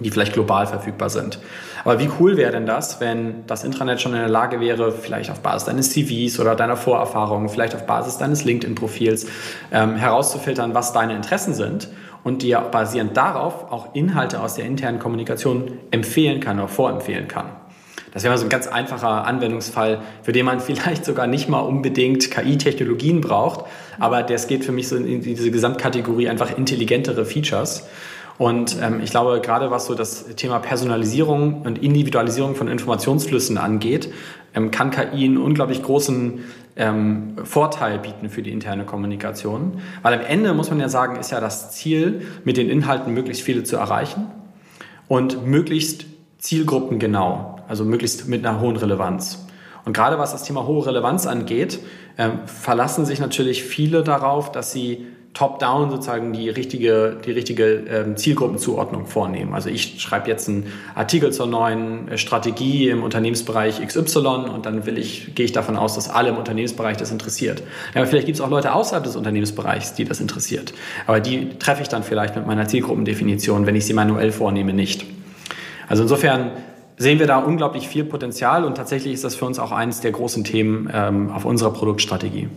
die 0.00 0.10
vielleicht 0.10 0.32
global 0.32 0.66
verfügbar 0.66 1.08
sind. 1.08 1.38
Aber 1.84 2.00
wie 2.00 2.10
cool 2.18 2.36
wäre 2.36 2.50
denn 2.50 2.66
das, 2.66 3.00
wenn 3.00 3.46
das 3.46 3.62
Intranet 3.62 4.00
schon 4.00 4.14
in 4.14 4.18
der 4.18 4.28
Lage 4.28 4.58
wäre, 4.58 4.90
vielleicht 4.90 5.30
auf 5.30 5.42
Basis 5.42 5.66
deines 5.66 5.92
CVs 5.92 6.40
oder 6.40 6.56
deiner 6.56 6.76
Vorerfahrungen, 6.76 7.48
vielleicht 7.48 7.76
auf 7.76 7.86
Basis 7.86 8.18
deines 8.18 8.42
LinkedIn-Profils 8.42 9.28
ähm, 9.70 9.94
herauszufiltern, 9.94 10.74
was 10.74 10.92
deine 10.92 11.14
Interessen 11.14 11.54
sind 11.54 11.88
und 12.24 12.42
dir 12.42 12.58
basierend 12.62 13.16
darauf 13.16 13.70
auch 13.70 13.94
Inhalte 13.94 14.40
aus 14.40 14.56
der 14.56 14.64
internen 14.64 14.98
Kommunikation 14.98 15.78
empfehlen 15.92 16.40
kann 16.40 16.58
oder 16.58 16.66
vorempfehlen 16.66 17.28
kann. 17.28 17.61
Das 18.12 18.22
wäre 18.22 18.32
mal 18.32 18.38
so 18.38 18.44
ein 18.44 18.50
ganz 18.50 18.66
einfacher 18.66 19.26
Anwendungsfall, 19.26 20.02
für 20.22 20.32
den 20.32 20.46
man 20.46 20.60
vielleicht 20.60 21.04
sogar 21.04 21.26
nicht 21.26 21.48
mal 21.48 21.60
unbedingt 21.60 22.30
KI-Technologien 22.30 23.20
braucht, 23.20 23.64
aber 23.98 24.22
das 24.22 24.46
geht 24.46 24.64
für 24.64 24.72
mich 24.72 24.88
so 24.88 24.96
in 24.96 25.22
diese 25.22 25.50
Gesamtkategorie 25.50 26.28
einfach 26.28 26.56
intelligentere 26.56 27.24
Features. 27.24 27.86
Und 28.38 28.76
ähm, 28.82 29.00
ich 29.02 29.10
glaube, 29.10 29.40
gerade 29.40 29.70
was 29.70 29.86
so 29.86 29.94
das 29.94 30.26
Thema 30.36 30.58
Personalisierung 30.58 31.62
und 31.62 31.82
Individualisierung 31.82 32.54
von 32.54 32.66
Informationsflüssen 32.66 33.58
angeht, 33.58 34.12
ähm, 34.54 34.70
kann 34.70 34.90
KI 34.90 35.26
einen 35.26 35.38
unglaublich 35.38 35.82
großen 35.82 36.40
ähm, 36.76 37.36
Vorteil 37.44 37.98
bieten 37.98 38.30
für 38.30 38.42
die 38.42 38.50
interne 38.50 38.84
Kommunikation. 38.84 39.80
Weil 40.02 40.14
am 40.14 40.20
Ende 40.22 40.54
muss 40.54 40.70
man 40.70 40.80
ja 40.80 40.88
sagen, 40.88 41.16
ist 41.16 41.30
ja 41.30 41.40
das 41.40 41.72
Ziel, 41.72 42.22
mit 42.44 42.56
den 42.56 42.70
Inhalten 42.70 43.12
möglichst 43.12 43.42
viele 43.42 43.64
zu 43.64 43.76
erreichen 43.76 44.26
und 45.08 45.46
möglichst 45.46 46.06
zielgruppengenau, 46.42 47.60
also 47.68 47.84
möglichst 47.84 48.28
mit 48.28 48.44
einer 48.44 48.60
hohen 48.60 48.76
Relevanz. 48.76 49.46
Und 49.84 49.92
gerade 49.92 50.18
was 50.18 50.32
das 50.32 50.42
Thema 50.42 50.66
hohe 50.66 50.84
Relevanz 50.84 51.26
angeht, 51.26 51.78
äh, 52.16 52.30
verlassen 52.46 53.06
sich 53.06 53.20
natürlich 53.20 53.62
viele 53.62 54.02
darauf, 54.02 54.50
dass 54.50 54.72
sie 54.72 55.06
top-down 55.34 55.90
sozusagen 55.90 56.32
die 56.32 56.50
richtige, 56.50 57.16
die 57.24 57.30
richtige 57.30 57.84
ähm, 57.88 58.16
Zielgruppenzuordnung 58.16 59.06
vornehmen. 59.06 59.54
Also 59.54 59.70
ich 59.70 60.02
schreibe 60.02 60.28
jetzt 60.28 60.48
einen 60.48 60.66
Artikel 60.94 61.32
zur 61.32 61.46
neuen 61.46 62.08
äh, 62.08 62.18
Strategie 62.18 62.88
im 62.88 63.04
Unternehmensbereich 63.04 63.80
XY 63.86 64.50
und 64.52 64.66
dann 64.66 64.84
will 64.84 64.98
ich, 64.98 65.34
gehe 65.36 65.44
ich 65.44 65.52
davon 65.52 65.76
aus, 65.76 65.94
dass 65.94 66.10
alle 66.10 66.30
im 66.30 66.36
Unternehmensbereich 66.36 66.96
das 66.96 67.12
interessiert. 67.12 67.62
Ja, 67.94 68.00
aber 68.00 68.06
vielleicht 68.08 68.26
gibt 68.26 68.36
es 68.36 68.40
auch 68.42 68.50
Leute 68.50 68.74
außerhalb 68.74 69.04
des 69.04 69.14
Unternehmensbereichs, 69.14 69.94
die 69.94 70.04
das 70.04 70.20
interessiert. 70.20 70.74
Aber 71.06 71.20
die 71.20 71.50
treffe 71.60 71.82
ich 71.82 71.88
dann 71.88 72.02
vielleicht 72.02 72.34
mit 72.34 72.46
meiner 72.46 72.66
Zielgruppendefinition, 72.66 73.64
wenn 73.64 73.76
ich 73.76 73.86
sie 73.86 73.94
manuell 73.94 74.32
vornehme, 74.32 74.72
nicht. 74.74 75.06
Also 75.92 76.04
insofern 76.04 76.52
sehen 76.96 77.18
wir 77.18 77.26
da 77.26 77.36
unglaublich 77.36 77.86
viel 77.86 78.04
Potenzial 78.04 78.64
und 78.64 78.78
tatsächlich 78.78 79.12
ist 79.12 79.24
das 79.24 79.34
für 79.34 79.44
uns 79.44 79.58
auch 79.58 79.72
eines 79.72 80.00
der 80.00 80.10
großen 80.10 80.42
Themen 80.42 80.90
ähm, 80.90 81.30
auf 81.30 81.44
unserer 81.44 81.70
Produktstrategie. 81.70 82.48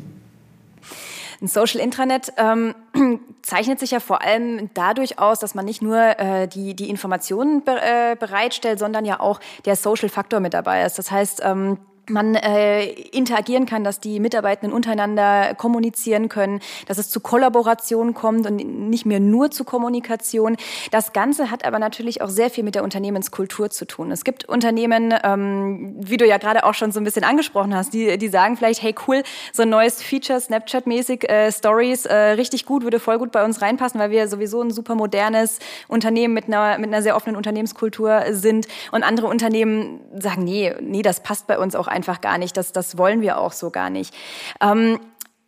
Ein 1.41 1.47
Social 1.47 1.81
Intranet 1.81 2.31
ähm, 2.37 2.75
zeichnet 3.41 3.81
sich 3.81 3.91
ja 3.91 3.99
vor 3.99 4.21
allem 4.21 4.69
dadurch 4.73 5.19
aus, 5.19 5.39
dass 5.39 5.53
man 5.53 5.65
nicht 5.65 5.81
nur 5.81 5.97
äh, 5.97 6.47
die, 6.47 6.77
die 6.77 6.89
Informationen 6.89 7.61
be 7.65 7.71
äh, 7.73 8.15
bereitstellt, 8.17 8.79
sondern 8.79 9.03
ja 9.03 9.19
auch 9.19 9.41
der 9.65 9.75
Social 9.75 10.07
Faktor 10.07 10.39
mit 10.39 10.53
dabei 10.53 10.85
ist. 10.85 10.97
Das 10.97 11.11
heißt, 11.11 11.41
ähm, 11.43 11.77
man 12.09 12.35
äh, 12.35 12.85
interagieren 12.85 13.65
kann, 13.65 13.83
dass 13.83 13.99
die 13.99 14.19
Mitarbeitenden 14.19 14.75
untereinander 14.75 15.55
kommunizieren 15.55 16.29
können, 16.29 16.59
dass 16.87 16.97
es 16.97 17.09
zu 17.09 17.19
Kollaboration 17.19 18.13
kommt 18.13 18.47
und 18.47 18.55
nicht 18.89 19.05
mehr 19.05 19.19
nur 19.19 19.51
zu 19.51 19.63
Kommunikation. 19.63 20.57
Das 20.91 21.13
Ganze 21.13 21.51
hat 21.51 21.65
aber 21.65 21.79
natürlich 21.79 22.21
auch 22.21 22.29
sehr 22.29 22.49
viel 22.49 22.63
mit 22.63 22.75
der 22.75 22.83
Unternehmenskultur 22.83 23.69
zu 23.69 23.85
tun. 23.85 24.11
Es 24.11 24.23
gibt 24.23 24.45
Unternehmen, 24.45 25.13
ähm, 25.23 25.95
wie 25.97 26.17
du 26.17 26.25
ja 26.25 26.37
gerade 26.37 26.63
auch 26.63 26.73
schon 26.73 26.91
so 26.91 26.99
ein 26.99 27.03
bisschen 27.03 27.23
angesprochen 27.23 27.75
hast, 27.75 27.93
die, 27.93 28.17
die 28.17 28.27
sagen 28.27 28.57
vielleicht, 28.57 28.81
hey 28.81 28.95
cool, 29.07 29.23
so 29.53 29.63
ein 29.63 29.69
neues 29.69 30.01
Feature, 30.01 30.39
Snapchat-mäßig, 30.39 31.27
äh, 31.29 31.51
Stories, 31.51 32.05
äh, 32.05 32.15
richtig 32.15 32.65
gut, 32.65 32.83
würde 32.83 32.99
voll 32.99 33.17
gut 33.17 33.31
bei 33.31 33.43
uns 33.43 33.61
reinpassen, 33.61 33.99
weil 33.99 34.11
wir 34.11 34.27
sowieso 34.27 34.61
ein 34.61 34.71
super 34.71 34.95
modernes 34.95 35.59
Unternehmen 35.87 36.33
mit 36.33 36.45
einer, 36.45 36.77
mit 36.77 36.87
einer 36.87 37.01
sehr 37.01 37.15
offenen 37.15 37.35
Unternehmenskultur 37.35 38.23
sind. 38.31 38.67
Und 38.91 39.03
andere 39.03 39.27
Unternehmen 39.27 40.01
sagen, 40.17 40.43
nee, 40.43 40.73
nee, 40.81 41.01
das 41.01 41.21
passt 41.21 41.47
bei 41.47 41.57
uns 41.57 41.75
auch 41.75 41.87
einfach 41.95 42.21
gar 42.21 42.37
nicht. 42.37 42.57
Das, 42.57 42.71
das 42.71 42.97
wollen 42.97 43.21
wir 43.21 43.39
auch 43.39 43.53
so 43.53 43.71
gar 43.71 43.89
nicht. 43.89 44.13
Ähm, 44.61 44.99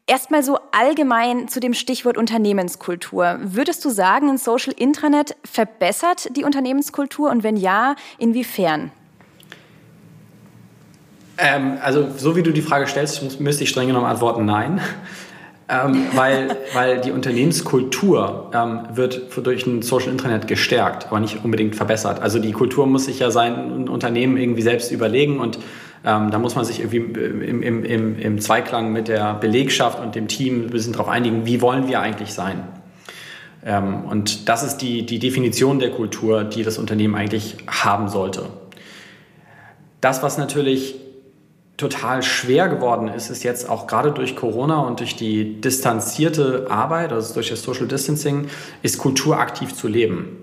Erstmal 0.09 0.41
so 0.41 0.57
allgemein 0.71 1.49
zu 1.49 1.59
dem 1.59 1.73
Stichwort 1.73 2.17
Unternehmenskultur. 2.17 3.39
Würdest 3.41 3.83
du 3.83 3.89
sagen, 3.89 4.29
ein 4.29 4.37
Social 4.37 4.73
Intranet 4.73 5.35
verbessert 5.43 6.29
die 6.37 6.45
Unternehmenskultur 6.45 7.29
und 7.29 7.43
wenn 7.43 7.57
ja, 7.57 7.95
inwiefern? 8.17 8.91
Ähm, 11.37 11.77
also 11.83 12.07
so 12.15 12.37
wie 12.37 12.43
du 12.43 12.53
die 12.53 12.61
Frage 12.61 12.87
stellst, 12.87 13.41
müsste 13.41 13.65
ich 13.65 13.69
streng 13.69 13.87
genommen 13.87 14.05
antworten, 14.05 14.45
nein. 14.45 14.79
Ähm, 15.69 16.05
weil, 16.15 16.55
weil 16.73 17.01
die 17.01 17.11
Unternehmenskultur 17.11 18.51
ähm, 18.53 18.87
wird 18.93 19.35
durch 19.45 19.67
ein 19.67 19.81
Social 19.81 20.07
Intranet 20.07 20.47
gestärkt, 20.47 21.07
aber 21.07 21.19
nicht 21.19 21.43
unbedingt 21.43 21.75
verbessert. 21.75 22.21
Also 22.21 22.39
die 22.39 22.53
Kultur 22.53 22.87
muss 22.87 23.03
sich 23.03 23.19
ja 23.19 23.31
sein 23.31 23.89
Unternehmen 23.89 24.37
irgendwie 24.37 24.61
selbst 24.61 24.93
überlegen 24.93 25.41
und 25.41 25.59
ähm, 26.05 26.31
da 26.31 26.39
muss 26.39 26.55
man 26.55 26.65
sich 26.65 26.79
irgendwie 26.79 26.97
im, 26.97 27.61
im, 27.61 27.83
im, 27.83 28.19
im 28.19 28.39
Zweiklang 28.39 28.91
mit 28.91 29.07
der 29.07 29.33
Belegschaft 29.33 29.99
und 29.99 30.15
dem 30.15 30.27
Team 30.27 30.65
ein 30.65 30.69
bisschen 30.69 30.93
darauf 30.93 31.09
einigen, 31.09 31.45
wie 31.45 31.61
wollen 31.61 31.87
wir 31.87 31.99
eigentlich 31.99 32.33
sein. 32.33 32.63
Ähm, 33.65 34.05
und 34.05 34.47
das 34.47 34.63
ist 34.63 34.77
die, 34.77 35.05
die 35.05 35.19
Definition 35.19 35.79
der 35.79 35.91
Kultur, 35.91 36.43
die 36.43 36.63
das 36.63 36.77
Unternehmen 36.77 37.15
eigentlich 37.15 37.57
haben 37.67 38.07
sollte. 38.07 38.43
Das, 40.01 40.21
was 40.23 40.37
natürlich 40.37 40.95
total 41.75 42.23
schwer 42.23 42.69
geworden 42.69 43.07
ist, 43.07 43.29
ist 43.29 43.43
jetzt 43.43 43.69
auch 43.69 43.85
gerade 43.87 44.11
durch 44.11 44.35
Corona 44.35 44.79
und 44.79 44.99
durch 44.99 45.15
die 45.15 45.61
distanzierte 45.61 46.67
Arbeit, 46.69 47.11
also 47.11 47.35
durch 47.35 47.49
das 47.49 47.61
Social 47.61 47.87
Distancing, 47.87 48.47
ist 48.81 48.97
Kultur 48.97 49.39
aktiv 49.39 49.73
zu 49.73 49.87
leben. 49.87 50.37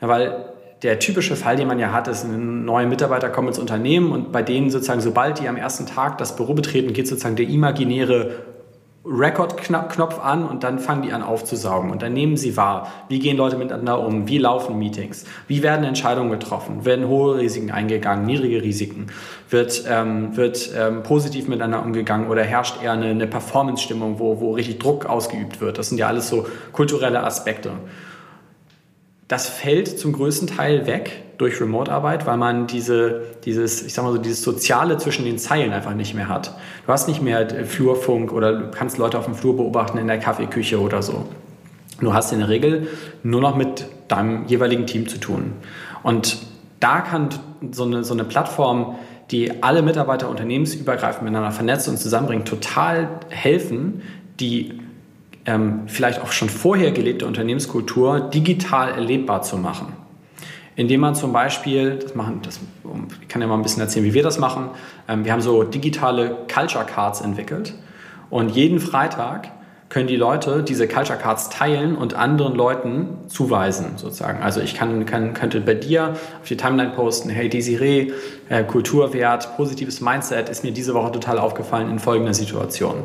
Weil 0.00 0.51
der 0.82 0.98
typische 0.98 1.36
Fall, 1.36 1.56
den 1.56 1.68
man 1.68 1.78
ja 1.78 1.92
hat, 1.92 2.08
ist, 2.08 2.24
ein 2.24 2.64
neuer 2.64 2.86
Mitarbeiter 2.86 3.28
kommt 3.28 3.48
ins 3.48 3.58
Unternehmen 3.58 4.10
und 4.10 4.32
bei 4.32 4.42
denen 4.42 4.70
sozusagen, 4.70 5.00
sobald 5.00 5.38
die 5.38 5.48
am 5.48 5.56
ersten 5.56 5.86
Tag 5.86 6.18
das 6.18 6.34
Büro 6.34 6.54
betreten, 6.54 6.92
geht 6.92 7.06
sozusagen 7.06 7.36
der 7.36 7.48
imaginäre 7.48 8.42
Record-Knopf 9.04 10.20
an 10.20 10.46
und 10.46 10.62
dann 10.62 10.78
fangen 10.78 11.02
die 11.02 11.12
an 11.12 11.22
aufzusaugen 11.24 11.90
und 11.90 12.02
dann 12.02 12.12
nehmen 12.12 12.36
sie 12.36 12.56
wahr, 12.56 12.86
wie 13.08 13.18
gehen 13.18 13.36
Leute 13.36 13.56
miteinander 13.56 13.98
um, 13.98 14.28
wie 14.28 14.38
laufen 14.38 14.78
Meetings, 14.78 15.24
wie 15.48 15.62
werden 15.64 15.84
Entscheidungen 15.84 16.30
getroffen, 16.30 16.84
werden 16.84 17.08
hohe 17.08 17.38
Risiken 17.38 17.72
eingegangen, 17.72 18.26
niedrige 18.26 18.62
Risiken, 18.62 19.08
wird, 19.50 19.84
ähm, 19.88 20.36
wird 20.36 20.70
ähm, 20.76 21.02
positiv 21.02 21.48
miteinander 21.48 21.84
umgegangen 21.84 22.28
oder 22.28 22.44
herrscht 22.44 22.80
eher 22.80 22.92
eine, 22.92 23.06
eine 23.06 23.26
Performance-Stimmung, 23.26 24.20
wo, 24.20 24.40
wo 24.40 24.52
richtig 24.52 24.78
Druck 24.78 25.06
ausgeübt 25.06 25.60
wird. 25.60 25.78
Das 25.78 25.88
sind 25.88 25.98
ja 25.98 26.06
alles 26.06 26.28
so 26.28 26.46
kulturelle 26.72 27.24
Aspekte. 27.24 27.72
Das 29.32 29.48
fällt 29.48 29.98
zum 29.98 30.12
größten 30.12 30.46
Teil 30.46 30.86
weg 30.86 31.22
durch 31.38 31.58
Remote-Arbeit, 31.58 32.26
weil 32.26 32.36
man 32.36 32.66
diese, 32.66 33.22
dieses, 33.46 33.82
ich 33.82 33.94
sag 33.94 34.04
mal 34.04 34.12
so, 34.12 34.18
dieses 34.18 34.42
Soziale 34.42 34.98
zwischen 34.98 35.24
den 35.24 35.38
Zeilen 35.38 35.72
einfach 35.72 35.94
nicht 35.94 36.12
mehr 36.12 36.28
hat. 36.28 36.54
Du 36.84 36.92
hast 36.92 37.08
nicht 37.08 37.22
mehr 37.22 37.48
Flurfunk 37.64 38.30
oder 38.30 38.52
du 38.52 38.70
kannst 38.70 38.98
Leute 38.98 39.18
auf 39.18 39.24
dem 39.24 39.34
Flur 39.34 39.56
beobachten 39.56 39.96
in 39.96 40.06
der 40.06 40.18
Kaffeeküche 40.18 40.78
oder 40.78 41.00
so. 41.02 41.24
Du 41.98 42.12
hast 42.12 42.30
in 42.34 42.40
der 42.40 42.50
Regel 42.50 42.88
nur 43.22 43.40
noch 43.40 43.56
mit 43.56 43.86
deinem 44.06 44.44
jeweiligen 44.48 44.86
Team 44.86 45.08
zu 45.08 45.16
tun. 45.16 45.54
Und 46.02 46.36
da 46.78 47.00
kann 47.00 47.30
so 47.70 47.84
eine, 47.84 48.04
so 48.04 48.12
eine 48.12 48.24
Plattform, 48.24 48.96
die 49.30 49.62
alle 49.62 49.80
Mitarbeiter 49.80 50.28
unternehmensübergreifend 50.28 51.22
miteinander 51.22 51.52
vernetzt 51.52 51.88
und 51.88 51.96
zusammenbringt, 51.96 52.46
total 52.46 53.08
helfen, 53.30 54.02
die 54.40 54.78
ähm, 55.46 55.82
vielleicht 55.86 56.20
auch 56.22 56.32
schon 56.32 56.48
vorher 56.48 56.92
gelebte 56.92 57.26
Unternehmenskultur 57.26 58.20
digital 58.20 58.90
erlebbar 58.90 59.42
zu 59.42 59.56
machen. 59.56 59.94
Indem 60.74 61.00
man 61.00 61.14
zum 61.14 61.32
Beispiel, 61.32 61.96
das 61.96 62.14
machen, 62.14 62.40
das, 62.42 62.60
ich 63.20 63.28
kann 63.28 63.42
ja 63.42 63.48
mal 63.48 63.56
ein 63.56 63.62
bisschen 63.62 63.82
erzählen, 63.82 64.06
wie 64.06 64.14
wir 64.14 64.22
das 64.22 64.38
machen. 64.38 64.70
Ähm, 65.08 65.24
wir 65.24 65.32
haben 65.32 65.42
so 65.42 65.64
digitale 65.64 66.36
Culture 66.52 66.84
Cards 66.84 67.20
entwickelt 67.20 67.74
und 68.30 68.50
jeden 68.50 68.80
Freitag 68.80 69.50
können 69.92 70.06
die 70.06 70.16
Leute 70.16 70.62
diese 70.62 70.88
Culture 70.88 71.18
Cards 71.18 71.50
teilen 71.50 71.96
und 71.96 72.14
anderen 72.14 72.54
Leuten 72.54 73.18
zuweisen, 73.26 73.92
sozusagen. 73.96 74.42
Also 74.42 74.62
ich 74.62 74.74
kann, 74.74 75.04
kann, 75.04 75.34
könnte 75.34 75.60
bei 75.60 75.74
dir 75.74 76.14
auf 76.40 76.48
die 76.48 76.56
Timeline 76.56 76.92
posten, 76.92 77.28
hey 77.28 77.50
Desiree, 77.50 78.10
äh, 78.48 78.64
Kulturwert, 78.64 79.54
positives 79.56 80.00
Mindset 80.00 80.48
ist 80.48 80.64
mir 80.64 80.72
diese 80.72 80.94
Woche 80.94 81.12
total 81.12 81.38
aufgefallen 81.38 81.90
in 81.90 81.98
folgender 81.98 82.32
Situation. 82.32 83.02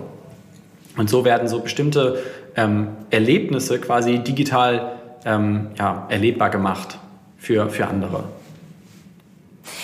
Und 0.98 1.10
so 1.10 1.24
werden 1.24 1.48
so 1.48 1.60
bestimmte 1.60 2.24
ähm, 2.56 2.90
Erlebnisse 3.10 3.80
quasi 3.80 4.20
digital 4.20 5.00
ähm, 5.26 5.72
ja, 5.78 6.08
erlebbar 6.10 6.50
gemacht 6.50 6.98
für, 7.38 7.70
für 7.70 7.88
andere. 7.88 8.24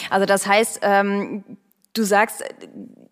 Also 0.10 0.26
das 0.26 0.47
heißt, 0.47 0.80
ähm, 0.82 1.43
du 1.93 2.04
sagst, 2.04 2.43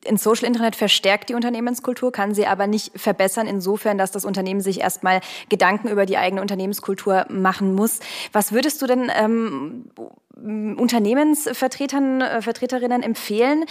ein 0.08 0.18
Social 0.18 0.48
Internet 0.48 0.76
verstärkt 0.76 1.30
die 1.30 1.36
Unternehmenskultur, 1.36 2.12
kann 2.12 2.34
sie 2.34 2.48
aber 2.48 2.68
nicht 2.68 3.00
verbessern, 3.00 3.48
insofern, 3.48 3.98
dass 3.98 4.12
das 4.12 4.26
Unternehmen 4.26 4.62
sich 4.62 4.82
erstmal 4.82 5.22
Gedanken 5.50 5.90
über 5.90 6.06
die 6.06 6.18
eigene 6.18 6.42
Unternehmenskultur 6.42 7.26
machen 7.30 7.76
muss. 7.76 8.00
Was 8.34 8.52
würdest 8.52 8.82
du 8.82 8.88
denn 8.88 9.12
ähm, 9.16 9.92
Unternehmensvertretern, 10.78 12.22
äh, 12.22 12.42
Vertreterinnen 12.42 13.04
empfehlen, 13.04 13.66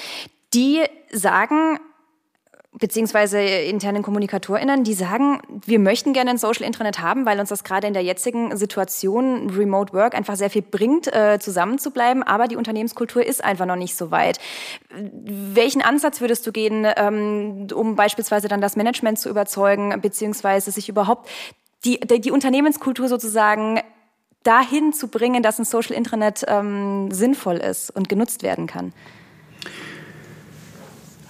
die 0.55 0.83
sagen, 1.12 1.79
beziehungsweise 2.78 3.40
internen 3.40 4.02
KommunikatorInnen, 4.02 4.85
die 4.85 4.94
sagen, 4.94 5.40
wir 5.66 5.80
möchten 5.80 6.12
gerne 6.12 6.30
ein 6.30 6.38
Social 6.38 6.64
Intranet 6.64 7.00
haben, 7.00 7.26
weil 7.26 7.40
uns 7.40 7.48
das 7.48 7.64
gerade 7.64 7.88
in 7.88 7.94
der 7.94 8.04
jetzigen 8.04 8.56
Situation 8.56 9.50
Remote 9.50 9.92
Work 9.92 10.14
einfach 10.14 10.37
sehr 10.37 10.50
viel 10.50 10.62
bringt, 10.62 11.12
äh, 11.12 11.40
zusammenzubleiben, 11.40 12.22
aber 12.22 12.46
die 12.46 12.56
Unternehmenskultur 12.56 13.26
ist 13.26 13.42
einfach 13.42 13.66
noch 13.66 13.76
nicht 13.76 13.96
so 13.96 14.12
weit. 14.12 14.38
Welchen 14.90 15.83
Ansatz 15.83 16.20
würdest 16.20 16.46
du 16.46 16.52
gehen, 16.52 16.87
ähm, 16.96 17.66
um 17.74 17.96
beispielsweise 17.96 18.46
dann 18.46 18.61
das 18.61 18.76
Management 18.76 19.18
zu 19.18 19.28
überzeugen, 19.28 20.00
beziehungsweise 20.00 20.70
sich 20.70 20.88
überhaupt 20.88 21.28
die, 21.85 21.98
die, 21.98 22.20
die 22.20 22.30
Unternehmenskultur 22.30 23.09
sozusagen 23.09 23.80
dahin 24.44 24.92
zu 24.92 25.09
bringen, 25.09 25.42
dass 25.42 25.59
ein 25.59 25.64
Social 25.64 25.94
Intranet 25.96 26.44
ähm, 26.46 27.11
sinnvoll 27.11 27.56
ist 27.56 27.90
und 27.90 28.09
genutzt 28.09 28.42
werden 28.44 28.66
kann? 28.66 28.92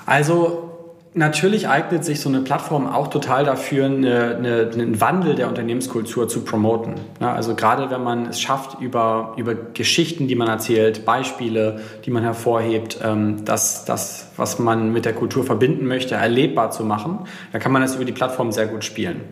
Also 0.07 0.69
Natürlich 1.12 1.66
eignet 1.66 2.05
sich 2.05 2.20
so 2.20 2.29
eine 2.29 2.40
Plattform 2.40 2.87
auch 2.87 3.09
total 3.09 3.44
dafür, 3.44 3.87
eine, 3.87 4.37
eine, 4.37 4.70
einen 4.73 5.01
Wandel 5.01 5.35
der 5.35 5.49
Unternehmenskultur 5.49 6.29
zu 6.29 6.44
promoten. 6.44 6.94
Ja, 7.20 7.35
also 7.35 7.57
gerade 7.57 7.90
wenn 7.90 8.05
man 8.05 8.27
es 8.27 8.40
schafft, 8.40 8.81
über, 8.81 9.35
über 9.37 9.57
Geschichten, 9.57 10.29
die 10.29 10.37
man 10.37 10.46
erzählt, 10.46 11.05
Beispiele, 11.05 11.81
die 12.05 12.12
man 12.12 12.23
hervorhebt, 12.23 13.01
ähm, 13.03 13.44
das, 13.44 13.85
das, 13.85 14.29
was 14.37 14.61
man 14.61 14.92
mit 14.92 15.05
der 15.05 15.12
Kultur 15.12 15.42
verbinden 15.42 15.85
möchte, 15.88 16.14
erlebbar 16.14 16.70
zu 16.70 16.85
machen, 16.85 17.18
dann 17.51 17.61
kann 17.61 17.73
man 17.73 17.83
das 17.83 17.96
über 17.96 18.05
die 18.05 18.12
Plattform 18.12 18.53
sehr 18.53 18.68
gut 18.68 18.85
spielen. 18.85 19.23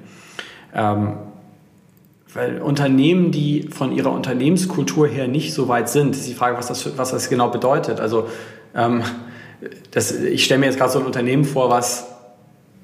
Ähm, 0.75 1.13
weil 2.35 2.61
Unternehmen, 2.61 3.31
die 3.31 3.69
von 3.71 3.93
ihrer 3.93 4.11
Unternehmenskultur 4.11 5.07
her 5.07 5.29
nicht 5.29 5.55
so 5.55 5.69
weit 5.69 5.89
sind, 5.89 6.17
ist 6.17 6.29
die 6.29 6.35
Frage, 6.35 6.59
was 6.59 6.67
das, 6.67 6.99
was 6.99 7.13
das 7.13 7.31
genau 7.31 7.51
bedeutet. 7.51 8.01
Also 8.01 8.27
ähm, 8.75 9.03
das, 9.91 10.13
ich 10.13 10.45
stelle 10.45 10.61
mir 10.61 10.67
jetzt 10.67 10.79
gerade 10.79 10.93
so 10.93 11.01
ein 11.01 11.07
Unternehmen 11.07 11.45
vor, 11.45 11.71
was 11.71 12.09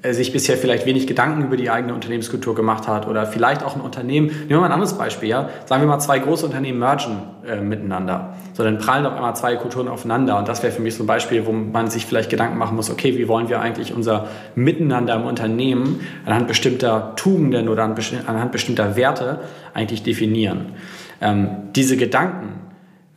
äh, 0.05 0.13
sich 0.13 0.31
bisher 0.31 0.57
vielleicht 0.57 0.85
wenig 0.85 1.07
Gedanken 1.07 1.43
über 1.43 1.57
die 1.57 1.69
eigene 1.69 1.93
Unternehmenskultur 1.93 2.53
gemacht 2.53 2.87
hat 2.87 3.07
oder 3.07 3.25
vielleicht 3.25 3.63
auch 3.63 3.75
ein 3.75 3.81
Unternehmen, 3.81 4.27
nehmen 4.27 4.49
wir 4.49 4.59
mal 4.59 4.65
ein 4.67 4.71
anderes 4.71 4.97
Beispiel, 4.97 5.29
ja? 5.29 5.49
sagen 5.65 5.81
wir 5.81 5.87
mal 5.87 5.99
zwei 5.99 6.19
große 6.19 6.45
Unternehmen 6.45 6.79
mergen 6.79 7.23
äh, 7.47 7.61
miteinander, 7.61 8.35
so 8.53 8.63
dann 8.63 8.77
prallen 8.77 9.05
auf 9.05 9.13
einmal 9.13 9.35
zwei 9.35 9.55
Kulturen 9.55 9.87
aufeinander 9.87 10.37
und 10.37 10.47
das 10.47 10.61
wäre 10.63 10.71
für 10.71 10.81
mich 10.81 10.95
so 10.95 11.03
ein 11.03 11.07
Beispiel, 11.07 11.45
wo 11.45 11.51
man 11.51 11.89
sich 11.89 12.05
vielleicht 12.05 12.29
Gedanken 12.29 12.57
machen 12.57 12.75
muss, 12.75 12.91
okay, 12.91 13.17
wie 13.17 13.27
wollen 13.27 13.49
wir 13.49 13.61
eigentlich 13.61 13.93
unser 13.93 14.27
Miteinander 14.53 15.15
im 15.15 15.23
Unternehmen 15.23 16.01
anhand 16.25 16.47
bestimmter 16.47 17.13
Tugenden 17.15 17.69
oder 17.69 17.83
anhand 17.83 18.51
bestimmter 18.51 18.95
Werte 18.95 19.39
eigentlich 19.73 20.03
definieren. 20.03 20.73
Ähm, 21.21 21.49
diese 21.75 21.97
Gedanken, 21.97 22.59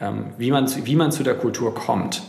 ähm, 0.00 0.26
wie, 0.38 0.50
man, 0.50 0.68
wie 0.84 0.96
man 0.96 1.12
zu 1.12 1.22
der 1.22 1.34
Kultur 1.34 1.74
kommt, 1.74 2.22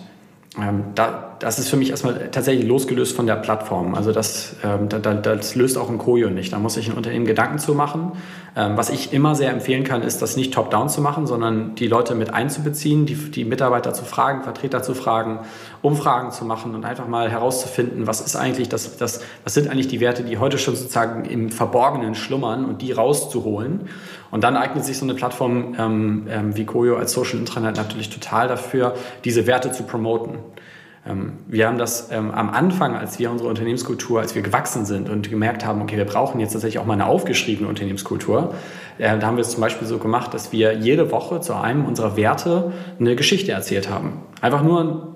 ähm, 0.61 0.83
da, 0.95 1.35
das 1.39 1.59
ist 1.59 1.69
für 1.69 1.77
mich 1.77 1.89
erstmal 1.89 2.29
tatsächlich 2.31 2.67
losgelöst 2.67 3.15
von 3.15 3.27
der 3.27 3.35
Plattform. 3.35 3.95
Also 3.95 4.11
das, 4.11 4.55
ähm, 4.63 4.89
das, 4.89 5.01
das 5.21 5.55
löst 5.55 5.77
auch 5.77 5.89
ein 5.89 5.97
Koyo 5.97 6.29
nicht. 6.29 6.53
Da 6.53 6.59
muss 6.59 6.73
sich 6.73 6.89
ein 6.89 6.97
Unternehmen 6.97 7.25
Gedanken 7.25 7.59
zu 7.59 7.73
machen. 7.73 8.13
Ähm, 8.55 8.75
was 8.75 8.89
ich 8.89 9.13
immer 9.13 9.35
sehr 9.35 9.51
empfehlen 9.51 9.83
kann, 9.83 10.01
ist, 10.01 10.21
das 10.21 10.35
nicht 10.35 10.53
top-down 10.53 10.89
zu 10.89 11.01
machen, 11.01 11.27
sondern 11.27 11.75
die 11.75 11.87
Leute 11.87 12.15
mit 12.15 12.33
einzubeziehen, 12.33 13.05
die, 13.05 13.15
die 13.15 13.45
Mitarbeiter 13.45 13.93
zu 13.93 14.03
fragen, 14.03 14.43
Vertreter 14.43 14.81
zu 14.83 14.93
fragen, 14.93 15.39
Umfragen 15.81 16.31
zu 16.31 16.45
machen 16.45 16.75
und 16.75 16.83
einfach 16.83 17.07
mal 17.07 17.29
herauszufinden, 17.29 18.07
was 18.07 18.21
ist 18.21 18.35
eigentlich 18.35 18.67
das, 18.67 18.97
das, 18.97 19.21
was 19.43 19.53
sind 19.53 19.69
eigentlich 19.69 19.87
die 19.87 19.99
Werte, 19.99 20.23
die 20.23 20.39
heute 20.39 20.57
schon 20.57 20.75
sozusagen 20.75 21.25
im 21.25 21.51
Verborgenen 21.51 22.15
schlummern 22.15 22.65
und 22.65 22.81
die 22.81 22.91
rauszuholen. 22.91 23.87
Und 24.31 24.43
dann 24.43 24.55
eignet 24.55 24.85
sich 24.85 24.97
so 24.97 25.05
eine 25.05 25.15
Plattform 25.15 25.75
ähm, 25.77 26.27
ähm, 26.29 26.55
wie 26.55 26.65
Koyo 26.65 26.97
als 26.97 27.13
Social 27.13 27.39
Intranet 27.39 27.77
natürlich 27.77 28.09
total 28.09 28.47
dafür, 28.47 28.95
diese 29.23 29.47
Werte 29.47 29.71
zu 29.71 29.83
promoten. 29.83 30.37
Ähm, 31.07 31.33
wir 31.47 31.67
haben 31.67 31.77
das 31.77 32.09
ähm, 32.11 32.31
am 32.31 32.49
Anfang, 32.49 32.95
als 32.95 33.19
wir 33.19 33.31
unsere 33.31 33.49
Unternehmenskultur, 33.49 34.19
als 34.19 34.35
wir 34.35 34.41
gewachsen 34.41 34.85
sind 34.85 35.09
und 35.09 35.29
gemerkt 35.29 35.65
haben, 35.65 35.81
okay, 35.81 35.97
wir 35.97 36.05
brauchen 36.05 36.39
jetzt 36.39 36.53
tatsächlich 36.53 36.79
auch 36.79 36.85
mal 36.85 36.93
eine 36.93 37.07
aufgeschriebene 37.07 37.67
Unternehmenskultur, 37.67 38.53
äh, 38.97 39.17
da 39.17 39.27
haben 39.27 39.37
wir 39.37 39.41
es 39.41 39.51
zum 39.51 39.61
Beispiel 39.61 39.87
so 39.87 39.97
gemacht, 39.97 40.33
dass 40.33 40.51
wir 40.51 40.73
jede 40.73 41.11
Woche 41.11 41.41
zu 41.41 41.55
einem 41.55 41.85
unserer 41.85 42.17
Werte 42.17 42.73
eine 42.99 43.15
Geschichte 43.15 43.51
erzählt 43.51 43.89
haben. 43.89 44.21
Einfach 44.41 44.61
nur 44.61 45.15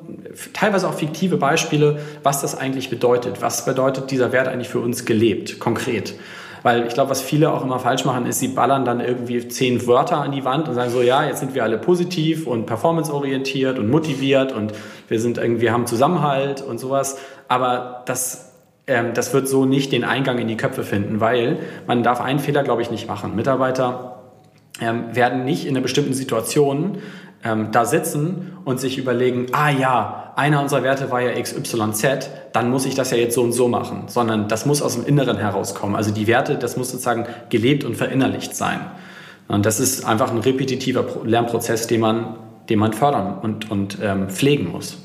teilweise 0.53 0.87
auch 0.87 0.93
fiktive 0.93 1.37
Beispiele, 1.37 1.99
was 2.23 2.41
das 2.41 2.57
eigentlich 2.57 2.89
bedeutet. 2.89 3.41
Was 3.41 3.65
bedeutet 3.65 4.11
dieser 4.11 4.31
Wert 4.31 4.47
eigentlich 4.47 4.69
für 4.69 4.79
uns 4.79 5.05
gelebt, 5.05 5.59
konkret? 5.59 6.15
Weil 6.63 6.87
ich 6.87 6.93
glaube, 6.93 7.11
was 7.11 7.21
viele 7.21 7.51
auch 7.51 7.63
immer 7.63 7.77
falsch 7.77 8.05
machen, 8.05 8.25
ist, 8.25 8.39
sie 8.39 8.47
ballern 8.47 8.85
dann 8.85 9.01
irgendwie 9.01 9.47
zehn 9.49 9.85
Wörter 9.85 10.17
an 10.17 10.31
die 10.31 10.45
Wand 10.45 10.69
und 10.69 10.75
sagen 10.75 10.89
so, 10.89 11.01
ja, 11.01 11.25
jetzt 11.25 11.41
sind 11.41 11.53
wir 11.53 11.63
alle 11.63 11.77
positiv 11.77 12.47
und 12.47 12.65
performanceorientiert 12.65 13.77
und 13.77 13.89
motiviert 13.89 14.53
und 14.53 14.71
wir 15.09 15.19
sind 15.19 15.37
irgendwie, 15.37 15.71
haben 15.71 15.85
Zusammenhalt 15.85 16.61
und 16.61 16.79
sowas. 16.79 17.17
Aber 17.49 18.03
das, 18.05 18.53
ähm, 18.87 19.13
das 19.13 19.33
wird 19.33 19.49
so 19.49 19.65
nicht 19.65 19.91
den 19.91 20.05
Eingang 20.05 20.37
in 20.39 20.47
die 20.47 20.57
Köpfe 20.57 20.83
finden, 20.83 21.19
weil 21.19 21.59
man 21.85 22.01
darf 22.01 22.21
einen 22.21 22.39
Fehler, 22.39 22.63
glaube 22.63 22.81
ich, 22.81 22.89
nicht 22.89 23.09
machen. 23.09 23.35
Mitarbeiter 23.35 24.21
ähm, 24.79 25.13
werden 25.13 25.43
nicht 25.43 25.65
in 25.65 25.75
einer 25.75 25.81
bestimmten 25.81 26.13
Situation 26.13 26.99
ähm, 27.43 27.71
da 27.71 27.85
sitzen 27.85 28.57
und 28.65 28.79
sich 28.79 28.97
überlegen, 28.97 29.47
ah 29.51 29.69
ja, 29.69 30.33
einer 30.35 30.61
unserer 30.61 30.83
Werte 30.83 31.11
war 31.11 31.21
ja 31.21 31.39
XYZ, 31.39 32.29
dann 32.53 32.69
muss 32.69 32.85
ich 32.85 32.95
das 32.95 33.11
ja 33.11 33.17
jetzt 33.17 33.35
so 33.35 33.43
und 33.43 33.51
so 33.51 33.67
machen, 33.67 34.03
sondern 34.07 34.47
das 34.47 34.65
muss 34.65 34.81
aus 34.81 34.95
dem 34.95 35.05
Inneren 35.05 35.37
herauskommen. 35.37 35.95
Also 35.95 36.11
die 36.11 36.27
Werte, 36.27 36.55
das 36.55 36.77
muss 36.77 36.91
sozusagen 36.91 37.25
gelebt 37.49 37.83
und 37.83 37.95
verinnerlicht 37.95 38.55
sein. 38.55 38.79
Und 39.47 39.65
das 39.65 39.79
ist 39.79 40.05
einfach 40.05 40.31
ein 40.31 40.39
repetitiver 40.39 41.05
Lernprozess, 41.25 41.87
den 41.87 42.01
man, 42.01 42.37
den 42.69 42.79
man 42.79 42.93
fördern 42.93 43.39
und, 43.41 43.69
und 43.69 43.97
ähm, 44.01 44.29
pflegen 44.29 44.71
muss. 44.71 44.97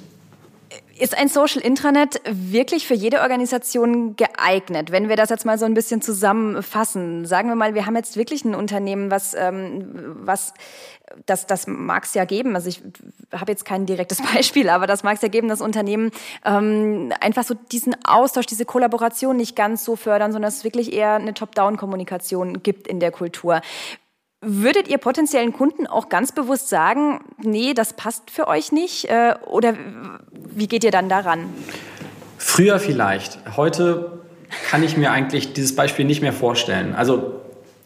Ist 0.99 1.17
ein 1.17 1.29
Social 1.29 1.63
Intranet 1.63 2.21
wirklich 2.29 2.87
für 2.87 2.95
jede 2.95 3.21
Organisation 3.21 4.17
geeignet? 4.17 4.91
Wenn 4.91 5.09
wir 5.09 5.17
das 5.17 5.31
jetzt 5.31 5.47
mal 5.47 5.59
so 5.59 5.65
ein 5.65 5.75
bisschen 5.75 6.03
zusammenfassen, 6.03 7.25
sagen 7.25 7.49
wir 7.49 7.55
mal, 7.55 7.75
wir 7.75 7.87
haben 7.87 7.95
jetzt 7.95 8.17
wirklich 8.17 8.45
ein 8.45 8.55
Unternehmen, 8.55 9.11
was, 9.11 9.35
ähm, 9.35 10.17
was 10.21 10.55
das, 11.27 11.47
das 11.47 11.67
mag 11.67 12.05
es 12.05 12.15
ja 12.15 12.25
geben. 12.25 12.55
Also 12.55 12.69
ich 12.69 12.83
habe 13.33 13.53
jetzt 13.53 13.65
kein 13.65 13.87
direktes 13.87 14.21
Beispiel, 14.35 14.69
aber 14.69 14.87
das 14.87 15.03
mag 15.03 15.17
es 15.17 15.23
ja 15.23 15.29
geben, 15.29 15.49
dass 15.49 15.61
Unternehmen 15.61 16.11
ähm, 16.45 17.13
einfach 17.21 17.45
so 17.45 17.55
diesen 17.55 17.95
Austausch, 18.05 18.47
diese 18.47 18.65
Kollaboration 18.65 19.37
nicht 19.37 19.57
ganz 19.57 19.85
so 19.85 19.97
fördern, 19.97 20.33
sondern 20.33 20.49
es 20.49 20.65
wirklich 20.65 20.93
eher 20.93 21.15
eine 21.15 21.35
Top-Down-Kommunikation 21.35 22.63
gibt 22.63 22.89
in 22.89 23.01
der 23.01 23.13
Kultur. 23.13 23.61
Würdet 24.41 24.87
ihr 24.87 24.99
potenziellen 24.99 25.53
Kunden 25.53 25.89
auch 25.89 26.09
ganz 26.09 26.31
bewusst 26.31 26.69
sagen, 26.69 27.21
nee, 27.43 27.75
das 27.75 27.95
passt 27.95 28.31
für 28.31 28.47
euch 28.47 28.71
nicht? 28.71 29.07
Äh, 29.07 29.35
oder 29.47 29.75
wie 30.33 30.69
geht 30.69 30.85
ihr 30.85 30.93
dann 30.93 31.09
daran? 31.09 31.53
Früher 32.37 32.79
vielleicht. 32.79 33.41
Heute 33.57 34.21
kann 34.71 34.85
ich 34.85 34.97
mir 34.97 35.11
eigentlich 35.11 35.55
dieses 35.55 35.75
Beispiel 35.75 36.05
nicht 36.05 36.23
mehr 36.23 36.33
vorstellen. 36.33 36.95
Also 36.95 37.41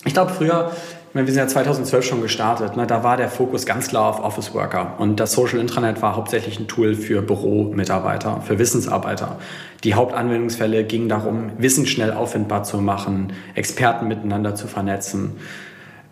ich 0.04 0.12
glaube, 0.12 0.30
früher, 0.32 0.72
wir 1.14 1.24
sind 1.24 1.36
ja 1.36 1.48
2012 1.48 2.04
schon 2.04 2.20
gestartet, 2.20 2.76
ne, 2.76 2.86
da 2.86 3.02
war 3.02 3.16
der 3.16 3.30
Fokus 3.30 3.64
ganz 3.64 3.88
klar 3.88 4.10
auf 4.10 4.22
Office 4.22 4.52
Worker. 4.52 4.96
Und 4.98 5.20
das 5.20 5.32
Social 5.32 5.58
Intranet 5.58 6.02
war 6.02 6.16
hauptsächlich 6.16 6.60
ein 6.60 6.68
Tool 6.68 6.94
für 6.94 7.22
Büromitarbeiter, 7.22 8.42
für 8.42 8.58
Wissensarbeiter. 8.58 9.38
Die 9.84 9.94
Hauptanwendungsfälle 9.94 10.84
gingen 10.84 11.08
darum, 11.08 11.52
Wissen 11.56 11.86
schnell 11.86 12.12
auffindbar 12.12 12.62
zu 12.64 12.78
machen, 12.78 13.32
Experten 13.54 14.06
miteinander 14.06 14.54
zu 14.54 14.66
vernetzen. 14.66 15.38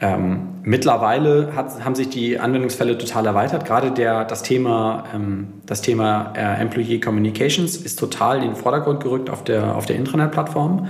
Ähm, 0.02 0.48
mittlerweile 0.62 1.54
hat, 1.54 1.84
haben 1.84 1.94
sich 1.94 2.08
die 2.08 2.38
Anwendungsfälle 2.38 2.96
total 2.96 3.26
erweitert. 3.26 3.66
Gerade 3.66 3.90
der, 3.90 4.24
das 4.24 4.42
Thema, 4.42 5.04
ähm, 5.14 5.48
das 5.66 5.82
Thema 5.82 6.32
äh, 6.34 6.60
Employee 6.60 7.00
Communications 7.00 7.76
ist 7.76 7.98
total 7.98 8.38
in 8.38 8.44
den 8.44 8.56
Vordergrund 8.56 9.00
gerückt 9.02 9.28
auf 9.28 9.44
der, 9.44 9.76
auf 9.76 9.86
der 9.86 9.96
Intranet-Plattform. 9.96 10.88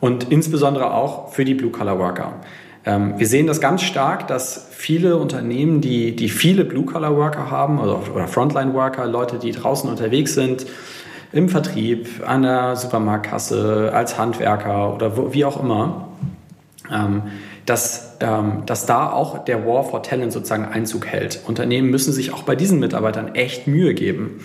und 0.00 0.30
insbesondere 0.30 0.94
auch 0.94 1.32
für 1.32 1.44
die 1.44 1.54
Blue-Collar-Worker. 1.54 2.32
Ähm, 2.84 3.18
wir 3.18 3.26
sehen 3.26 3.46
das 3.46 3.60
ganz 3.60 3.82
stark, 3.82 4.26
dass 4.26 4.68
viele 4.70 5.18
Unternehmen, 5.18 5.80
die, 5.80 6.16
die 6.16 6.30
viele 6.30 6.64
Blue-Collar-Worker 6.64 7.50
haben 7.50 7.78
oder, 7.78 8.00
oder 8.14 8.26
Frontline-Worker, 8.26 9.06
Leute, 9.06 9.38
die 9.38 9.52
draußen 9.52 9.88
unterwegs 9.88 10.34
sind, 10.34 10.66
im 11.32 11.48
Vertrieb, 11.48 12.08
an 12.26 12.42
der 12.42 12.74
Supermarktkasse, 12.76 13.92
als 13.94 14.18
Handwerker 14.18 14.94
oder 14.94 15.16
wo, 15.16 15.32
wie 15.32 15.44
auch 15.44 15.62
immer, 15.62 16.08
ähm, 16.90 17.22
dass, 17.66 18.09
dass 18.20 18.84
da 18.86 19.10
auch 19.10 19.44
der 19.44 19.66
War 19.66 19.82
for 19.82 20.02
Talent 20.02 20.32
sozusagen 20.32 20.66
Einzug 20.66 21.06
hält. 21.06 21.40
Unternehmen 21.46 21.90
müssen 21.90 22.12
sich 22.12 22.32
auch 22.34 22.42
bei 22.42 22.54
diesen 22.54 22.78
Mitarbeitern 22.78 23.34
echt 23.34 23.66
Mühe 23.66 23.94
geben. 23.94 24.40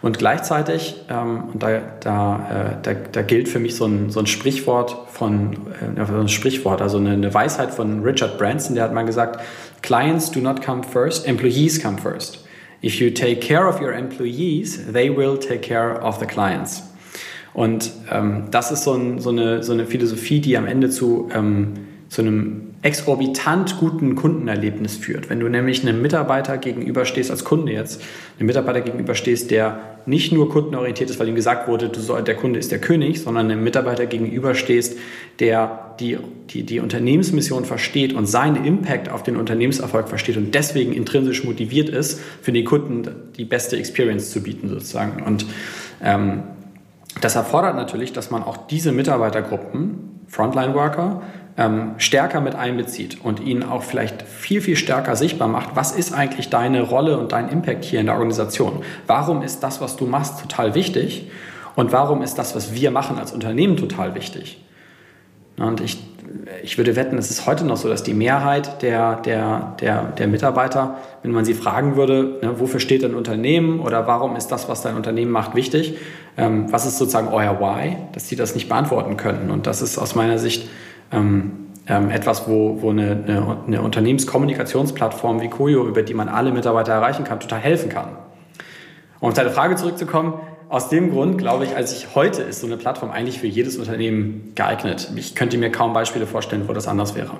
Und 0.00 0.18
gleichzeitig, 0.18 0.94
ähm, 1.10 1.44
und 1.52 1.62
da, 1.62 1.80
da, 2.00 2.36
äh, 2.50 2.82
da, 2.82 2.94
da 3.10 3.22
gilt 3.22 3.48
für 3.48 3.58
mich 3.58 3.74
so 3.74 3.84
ein, 3.84 4.10
so 4.10 4.20
ein 4.20 4.26
Sprichwort 4.26 4.96
von, 5.08 5.56
äh, 5.96 6.00
ein 6.00 6.28
Sprichwort, 6.28 6.80
also 6.80 6.98
eine, 6.98 7.10
eine 7.10 7.34
Weisheit 7.34 7.72
von 7.72 8.02
Richard 8.02 8.38
Branson, 8.38 8.76
der 8.76 8.84
hat 8.84 8.94
mal 8.94 9.02
gesagt, 9.02 9.40
Clients 9.82 10.30
do 10.30 10.40
not 10.40 10.64
come 10.64 10.82
first, 10.84 11.26
employees 11.26 11.82
come 11.82 11.98
first. 11.98 12.44
If 12.82 13.00
you 13.00 13.10
take 13.10 13.40
care 13.40 13.68
of 13.68 13.80
your 13.80 13.92
employees, 13.92 14.80
they 14.92 15.14
will 15.14 15.36
take 15.36 15.60
care 15.60 16.00
of 16.00 16.20
the 16.20 16.26
clients. 16.26 16.84
Und 17.52 17.90
ähm, 18.12 18.44
das 18.52 18.70
ist 18.70 18.84
so, 18.84 18.94
ein, 18.94 19.18
so, 19.18 19.30
eine, 19.30 19.64
so 19.64 19.72
eine 19.72 19.84
Philosophie, 19.84 20.40
die 20.40 20.56
am 20.56 20.66
Ende 20.66 20.90
zu, 20.90 21.28
ähm, 21.34 21.74
zu 22.08 22.22
einem 22.22 22.67
exorbitant 22.82 23.78
guten 23.78 24.14
Kundenerlebnis 24.14 24.96
führt. 24.96 25.30
Wenn 25.30 25.40
du 25.40 25.48
nämlich 25.48 25.82
einem 25.82 26.00
Mitarbeiter 26.00 26.58
gegenüberstehst, 26.58 27.30
als 27.30 27.44
Kunde 27.44 27.72
jetzt, 27.72 28.02
einem 28.38 28.46
Mitarbeiter 28.46 28.82
gegenüberstehst, 28.82 29.50
der 29.50 29.80
nicht 30.06 30.32
nur 30.32 30.48
kundenorientiert 30.48 31.10
ist, 31.10 31.18
weil 31.18 31.28
ihm 31.28 31.34
gesagt 31.34 31.66
wurde, 31.66 31.90
soll, 31.98 32.22
der 32.22 32.36
Kunde 32.36 32.58
ist 32.58 32.70
der 32.70 32.80
König, 32.80 33.20
sondern 33.20 33.50
einem 33.50 33.64
Mitarbeiter 33.64 34.06
gegenüberstehst, 34.06 34.96
der 35.40 35.96
die, 35.98 36.18
die, 36.50 36.62
die 36.62 36.78
Unternehmensmission 36.78 37.64
versteht 37.64 38.12
und 38.14 38.26
seinen 38.26 38.64
Impact 38.64 39.08
auf 39.08 39.24
den 39.24 39.36
Unternehmenserfolg 39.36 40.08
versteht 40.08 40.36
und 40.36 40.54
deswegen 40.54 40.92
intrinsisch 40.92 41.42
motiviert 41.42 41.88
ist, 41.88 42.20
für 42.42 42.52
den 42.52 42.64
Kunden 42.64 43.08
die 43.36 43.44
beste 43.44 43.76
Experience 43.76 44.30
zu 44.30 44.40
bieten 44.40 44.68
sozusagen. 44.68 45.22
Und 45.24 45.46
ähm, 46.02 46.44
das 47.20 47.34
erfordert 47.34 47.74
natürlich, 47.74 48.12
dass 48.12 48.30
man 48.30 48.44
auch 48.44 48.68
diese 48.68 48.92
Mitarbeitergruppen, 48.92 50.20
Frontline 50.28 50.74
Worker, 50.74 51.22
ähm, 51.58 51.94
stärker 51.98 52.40
mit 52.40 52.54
einbezieht 52.54 53.18
und 53.22 53.40
ihnen 53.40 53.64
auch 53.64 53.82
vielleicht 53.82 54.22
viel, 54.22 54.60
viel 54.60 54.76
stärker 54.76 55.16
sichtbar 55.16 55.48
macht, 55.48 55.70
was 55.74 55.90
ist 55.90 56.14
eigentlich 56.14 56.48
deine 56.48 56.82
Rolle 56.82 57.18
und 57.18 57.32
dein 57.32 57.48
Impact 57.48 57.84
hier 57.84 57.98
in 57.98 58.06
der 58.06 58.14
Organisation? 58.14 58.84
Warum 59.08 59.42
ist 59.42 59.60
das, 59.64 59.80
was 59.80 59.96
du 59.96 60.06
machst, 60.06 60.40
total 60.40 60.76
wichtig? 60.76 61.30
Und 61.74 61.92
warum 61.92 62.22
ist 62.22 62.38
das, 62.38 62.54
was 62.54 62.74
wir 62.74 62.92
machen 62.92 63.18
als 63.18 63.32
Unternehmen, 63.32 63.76
total 63.76 64.14
wichtig? 64.14 64.64
Und 65.58 65.80
ich, 65.80 65.98
ich 66.62 66.78
würde 66.78 66.94
wetten, 66.94 67.18
es 67.18 67.30
ist 67.30 67.46
heute 67.46 67.64
noch 67.64 67.76
so, 67.76 67.88
dass 67.88 68.04
die 68.04 68.14
Mehrheit 68.14 68.80
der, 68.82 69.16
der, 69.16 69.74
der, 69.80 70.04
der 70.12 70.28
Mitarbeiter, 70.28 70.98
wenn 71.22 71.32
man 71.32 71.44
sie 71.44 71.54
fragen 71.54 71.96
würde, 71.96 72.38
ne, 72.40 72.60
wofür 72.60 72.78
steht 72.78 73.04
ein 73.04 73.16
Unternehmen 73.16 73.80
oder 73.80 74.06
warum 74.06 74.36
ist 74.36 74.48
das, 74.48 74.68
was 74.68 74.82
dein 74.82 74.94
Unternehmen 74.94 75.32
macht, 75.32 75.56
wichtig, 75.56 75.96
ähm, 76.36 76.66
was 76.70 76.86
ist 76.86 76.98
sozusagen 76.98 77.28
euer 77.28 77.58
Why, 77.58 77.96
dass 78.12 78.28
sie 78.28 78.36
das 78.36 78.54
nicht 78.54 78.68
beantworten 78.68 79.16
könnten. 79.16 79.50
Und 79.50 79.66
das 79.66 79.82
ist 79.82 79.98
aus 79.98 80.14
meiner 80.14 80.38
Sicht 80.38 80.68
etwas, 81.86 82.48
wo, 82.48 82.82
wo 82.82 82.90
eine, 82.90 83.24
eine, 83.26 83.56
eine, 83.66 83.82
Unternehmenskommunikationsplattform 83.82 85.40
wie 85.40 85.48
Koyo, 85.48 85.86
über 85.86 86.02
die 86.02 86.14
man 86.14 86.28
alle 86.28 86.52
Mitarbeiter 86.52 86.92
erreichen 86.92 87.24
kann, 87.24 87.40
total 87.40 87.60
helfen 87.60 87.88
kann. 87.88 88.10
Um 89.20 89.28
auf 89.28 89.34
deine 89.34 89.50
Frage 89.50 89.76
zurückzukommen, 89.76 90.34
aus 90.68 90.90
dem 90.90 91.10
Grund 91.10 91.38
glaube 91.38 91.64
ich, 91.64 91.74
als 91.74 91.92
ich 91.92 92.14
heute 92.14 92.42
ist 92.42 92.60
so 92.60 92.66
eine 92.66 92.76
Plattform 92.76 93.10
eigentlich 93.10 93.38
für 93.38 93.46
jedes 93.46 93.78
Unternehmen 93.78 94.52
geeignet. 94.54 95.10
Ich 95.16 95.34
könnte 95.34 95.56
mir 95.56 95.72
kaum 95.72 95.94
Beispiele 95.94 96.26
vorstellen, 96.26 96.68
wo 96.68 96.74
das 96.74 96.86
anders 96.86 97.14
wäre. 97.14 97.30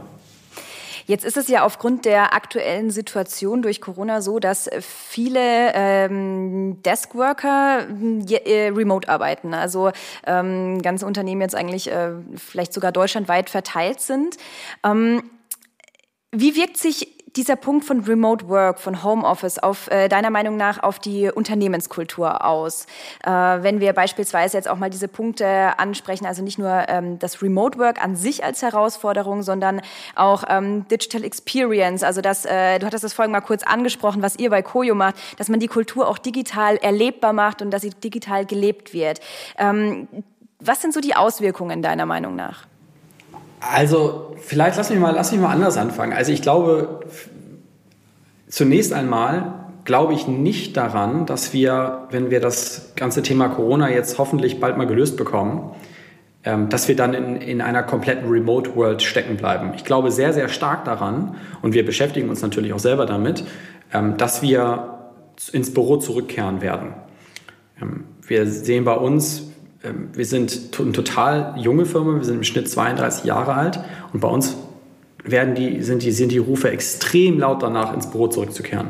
Jetzt 1.08 1.24
ist 1.24 1.38
es 1.38 1.48
ja 1.48 1.64
aufgrund 1.64 2.04
der 2.04 2.34
aktuellen 2.34 2.90
Situation 2.90 3.62
durch 3.62 3.80
Corona 3.80 4.20
so, 4.20 4.38
dass 4.38 4.68
viele 4.80 5.72
ähm, 5.72 6.82
Deskworker 6.82 7.86
äh, 8.28 8.68
remote 8.68 9.08
arbeiten. 9.08 9.54
Also 9.54 9.90
ähm, 10.26 10.82
ganze 10.82 11.06
Unternehmen 11.06 11.40
jetzt 11.40 11.54
eigentlich 11.54 11.90
äh, 11.90 12.10
vielleicht 12.36 12.74
sogar 12.74 12.92
deutschlandweit 12.92 13.48
verteilt 13.48 14.02
sind. 14.02 14.36
Ähm, 14.84 15.22
wie 16.30 16.54
wirkt 16.56 16.76
sich 16.76 17.17
dieser 17.36 17.56
Punkt 17.56 17.84
von 17.84 18.00
Remote 18.00 18.48
Work, 18.48 18.78
von 18.78 19.02
Homeoffice 19.02 19.58
auf 19.58 19.90
äh, 19.90 20.08
deiner 20.08 20.30
Meinung 20.30 20.56
nach 20.56 20.82
auf 20.82 20.98
die 20.98 21.30
Unternehmenskultur 21.30 22.44
aus? 22.44 22.86
Äh, 23.24 23.30
wenn 23.30 23.80
wir 23.80 23.92
beispielsweise 23.92 24.56
jetzt 24.56 24.68
auch 24.68 24.78
mal 24.78 24.90
diese 24.90 25.08
Punkte 25.08 25.78
ansprechen, 25.78 26.26
also 26.26 26.42
nicht 26.42 26.58
nur 26.58 26.84
ähm, 26.88 27.18
das 27.18 27.42
Remote 27.42 27.78
Work 27.78 28.02
an 28.02 28.16
sich 28.16 28.44
als 28.44 28.62
Herausforderung, 28.62 29.42
sondern 29.42 29.80
auch 30.14 30.44
ähm, 30.48 30.86
Digital 30.88 31.24
Experience. 31.24 32.02
Also 32.02 32.20
das, 32.20 32.44
äh, 32.44 32.78
du 32.78 32.86
hattest 32.86 33.04
das 33.04 33.12
vorhin 33.12 33.32
mal 33.32 33.40
kurz 33.40 33.62
angesprochen, 33.62 34.22
was 34.22 34.38
ihr 34.38 34.50
bei 34.50 34.62
Koyo 34.62 34.94
macht, 34.94 35.16
dass 35.38 35.48
man 35.48 35.60
die 35.60 35.68
Kultur 35.68 36.08
auch 36.08 36.18
digital 36.18 36.76
erlebbar 36.76 37.32
macht 37.32 37.62
und 37.62 37.70
dass 37.70 37.82
sie 37.82 37.90
digital 37.90 38.46
gelebt 38.46 38.92
wird. 38.92 39.20
Ähm, 39.58 40.08
was 40.60 40.82
sind 40.82 40.94
so 40.94 41.00
die 41.00 41.14
Auswirkungen 41.14 41.82
deiner 41.82 42.06
Meinung 42.06 42.36
nach? 42.36 42.67
Also, 43.60 44.36
vielleicht 44.40 44.76
lass 44.76 44.90
mich 44.90 44.98
mal, 44.98 45.14
lass 45.14 45.32
mich 45.32 45.40
mal 45.40 45.52
anders 45.52 45.76
anfangen. 45.76 46.12
Also, 46.12 46.32
ich 46.32 46.42
glaube, 46.42 47.00
zunächst 48.48 48.92
einmal 48.92 49.54
glaube 49.84 50.12
ich 50.12 50.28
nicht 50.28 50.76
daran, 50.76 51.24
dass 51.24 51.54
wir, 51.54 52.08
wenn 52.10 52.30
wir 52.30 52.40
das 52.40 52.92
ganze 52.94 53.22
Thema 53.22 53.48
Corona 53.48 53.88
jetzt 53.90 54.18
hoffentlich 54.18 54.60
bald 54.60 54.76
mal 54.76 54.86
gelöst 54.86 55.16
bekommen, 55.16 55.74
ähm, 56.44 56.68
dass 56.68 56.88
wir 56.88 56.94
dann 56.94 57.14
in, 57.14 57.36
in 57.36 57.60
einer 57.62 57.82
kompletten 57.82 58.28
Remote 58.28 58.76
World 58.76 59.02
stecken 59.02 59.36
bleiben. 59.38 59.72
Ich 59.76 59.84
glaube 59.84 60.10
sehr, 60.10 60.34
sehr 60.34 60.48
stark 60.48 60.84
daran, 60.84 61.36
und 61.62 61.72
wir 61.72 61.86
beschäftigen 61.86 62.28
uns 62.28 62.42
natürlich 62.42 62.74
auch 62.74 62.78
selber 62.78 63.06
damit, 63.06 63.44
ähm, 63.92 64.18
dass 64.18 64.42
wir 64.42 64.98
ins 65.52 65.72
Büro 65.72 65.96
zurückkehren 65.96 66.60
werden. 66.60 66.92
Ähm, 67.80 68.04
wir 68.26 68.46
sehen 68.46 68.84
bei 68.84 68.94
uns, 68.94 69.50
wir 70.12 70.24
sind 70.24 70.78
eine 70.78 70.92
total 70.92 71.54
junge 71.56 71.86
Firma, 71.86 72.16
wir 72.16 72.24
sind 72.24 72.36
im 72.36 72.44
Schnitt 72.44 72.68
32 72.68 73.24
Jahre 73.24 73.54
alt 73.54 73.80
und 74.12 74.20
bei 74.20 74.28
uns 74.28 74.56
werden 75.22 75.54
die, 75.54 75.82
sind, 75.82 76.02
die, 76.02 76.10
sind 76.10 76.32
die 76.32 76.38
Rufe 76.38 76.70
extrem 76.70 77.38
laut 77.38 77.62
danach, 77.62 77.94
ins 77.94 78.10
Büro 78.10 78.26
zurückzukehren. 78.28 78.88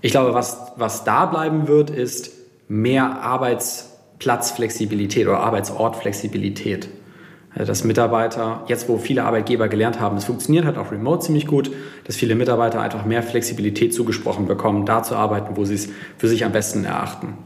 Ich 0.00 0.12
glaube, 0.12 0.34
was, 0.34 0.72
was 0.76 1.04
da 1.04 1.26
bleiben 1.26 1.68
wird, 1.68 1.90
ist 1.90 2.30
mehr 2.68 3.22
Arbeitsplatzflexibilität 3.22 5.26
oder 5.26 5.40
Arbeitsortflexibilität. 5.40 6.88
Also, 7.54 7.66
dass 7.66 7.84
Mitarbeiter, 7.84 8.64
jetzt 8.66 8.88
wo 8.88 8.98
viele 8.98 9.24
Arbeitgeber 9.24 9.68
gelernt 9.68 10.00
haben, 10.00 10.16
es 10.16 10.24
funktioniert 10.24 10.64
halt 10.64 10.78
auch 10.78 10.90
remote 10.90 11.26
ziemlich 11.26 11.46
gut, 11.46 11.70
dass 12.04 12.16
viele 12.16 12.34
Mitarbeiter 12.34 12.80
einfach 12.80 13.04
mehr 13.04 13.22
Flexibilität 13.22 13.94
zugesprochen 13.94 14.46
bekommen, 14.46 14.86
da 14.86 15.02
zu 15.02 15.16
arbeiten, 15.16 15.56
wo 15.56 15.64
sie 15.64 15.74
es 15.74 15.88
für 16.18 16.28
sich 16.28 16.44
am 16.44 16.52
besten 16.52 16.84
erachten. 16.84 17.36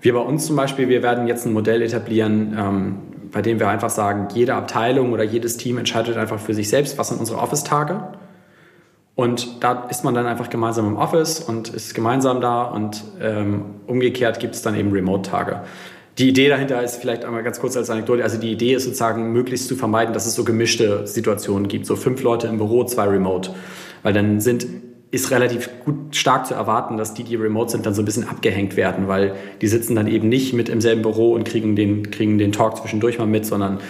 Wir 0.00 0.14
bei 0.14 0.20
uns 0.20 0.46
zum 0.46 0.56
Beispiel, 0.56 0.88
wir 0.88 1.02
werden 1.02 1.26
jetzt 1.26 1.46
ein 1.46 1.52
Modell 1.52 1.82
etablieren, 1.82 2.56
ähm, 2.58 2.98
bei 3.30 3.42
dem 3.42 3.60
wir 3.60 3.68
einfach 3.68 3.90
sagen, 3.90 4.28
jede 4.34 4.54
Abteilung 4.54 5.12
oder 5.12 5.22
jedes 5.22 5.56
Team 5.56 5.78
entscheidet 5.78 6.16
einfach 6.16 6.38
für 6.38 6.54
sich 6.54 6.68
selbst, 6.68 6.98
was 6.98 7.08
sind 7.08 7.20
unsere 7.20 7.38
Office-Tage. 7.38 8.02
Und 9.14 9.62
da 9.62 9.86
ist 9.90 10.02
man 10.02 10.14
dann 10.14 10.26
einfach 10.26 10.48
gemeinsam 10.48 10.86
im 10.86 10.96
Office 10.96 11.40
und 11.40 11.68
ist 11.68 11.94
gemeinsam 11.94 12.40
da 12.40 12.62
und 12.62 13.04
ähm, 13.20 13.64
umgekehrt 13.86 14.40
gibt 14.40 14.54
es 14.54 14.62
dann 14.62 14.74
eben 14.74 14.92
Remote-Tage. 14.92 15.60
Die 16.16 16.28
Idee 16.28 16.48
dahinter 16.48 16.82
ist 16.82 16.96
vielleicht 16.96 17.24
einmal 17.24 17.42
ganz 17.42 17.60
kurz 17.60 17.76
als 17.76 17.90
Anekdote, 17.90 18.22
also 18.22 18.38
die 18.38 18.52
Idee 18.52 18.74
ist 18.74 18.84
sozusagen 18.84 19.32
möglichst 19.32 19.68
zu 19.68 19.76
vermeiden, 19.76 20.14
dass 20.14 20.26
es 20.26 20.34
so 20.34 20.44
gemischte 20.44 21.06
Situationen 21.06 21.68
gibt, 21.68 21.86
so 21.86 21.96
fünf 21.96 22.22
Leute 22.22 22.46
im 22.46 22.56
Büro, 22.56 22.84
zwei 22.84 23.04
Remote. 23.04 23.50
Weil 24.02 24.14
dann 24.14 24.40
sind 24.40 24.66
ist 25.10 25.30
relativ 25.30 25.70
gut 25.84 26.14
stark 26.14 26.46
zu 26.46 26.54
erwarten, 26.54 26.96
dass 26.96 27.14
die, 27.14 27.24
die 27.24 27.34
remote 27.34 27.70
sind, 27.70 27.84
dann 27.84 27.94
so 27.94 28.02
ein 28.02 28.04
bisschen 28.04 28.28
abgehängt 28.28 28.76
werden, 28.76 29.08
weil 29.08 29.34
die 29.60 29.66
sitzen 29.66 29.96
dann 29.96 30.06
eben 30.06 30.28
nicht 30.28 30.52
mit 30.52 30.68
im 30.68 30.80
selben 30.80 31.02
Büro 31.02 31.32
und 31.32 31.44
kriegen 31.44 31.74
den, 31.74 32.10
kriegen 32.10 32.38
den 32.38 32.52
Talk 32.52 32.76
zwischendurch 32.76 33.18
mal 33.18 33.26
mit, 33.26 33.44
sondern 33.44 33.80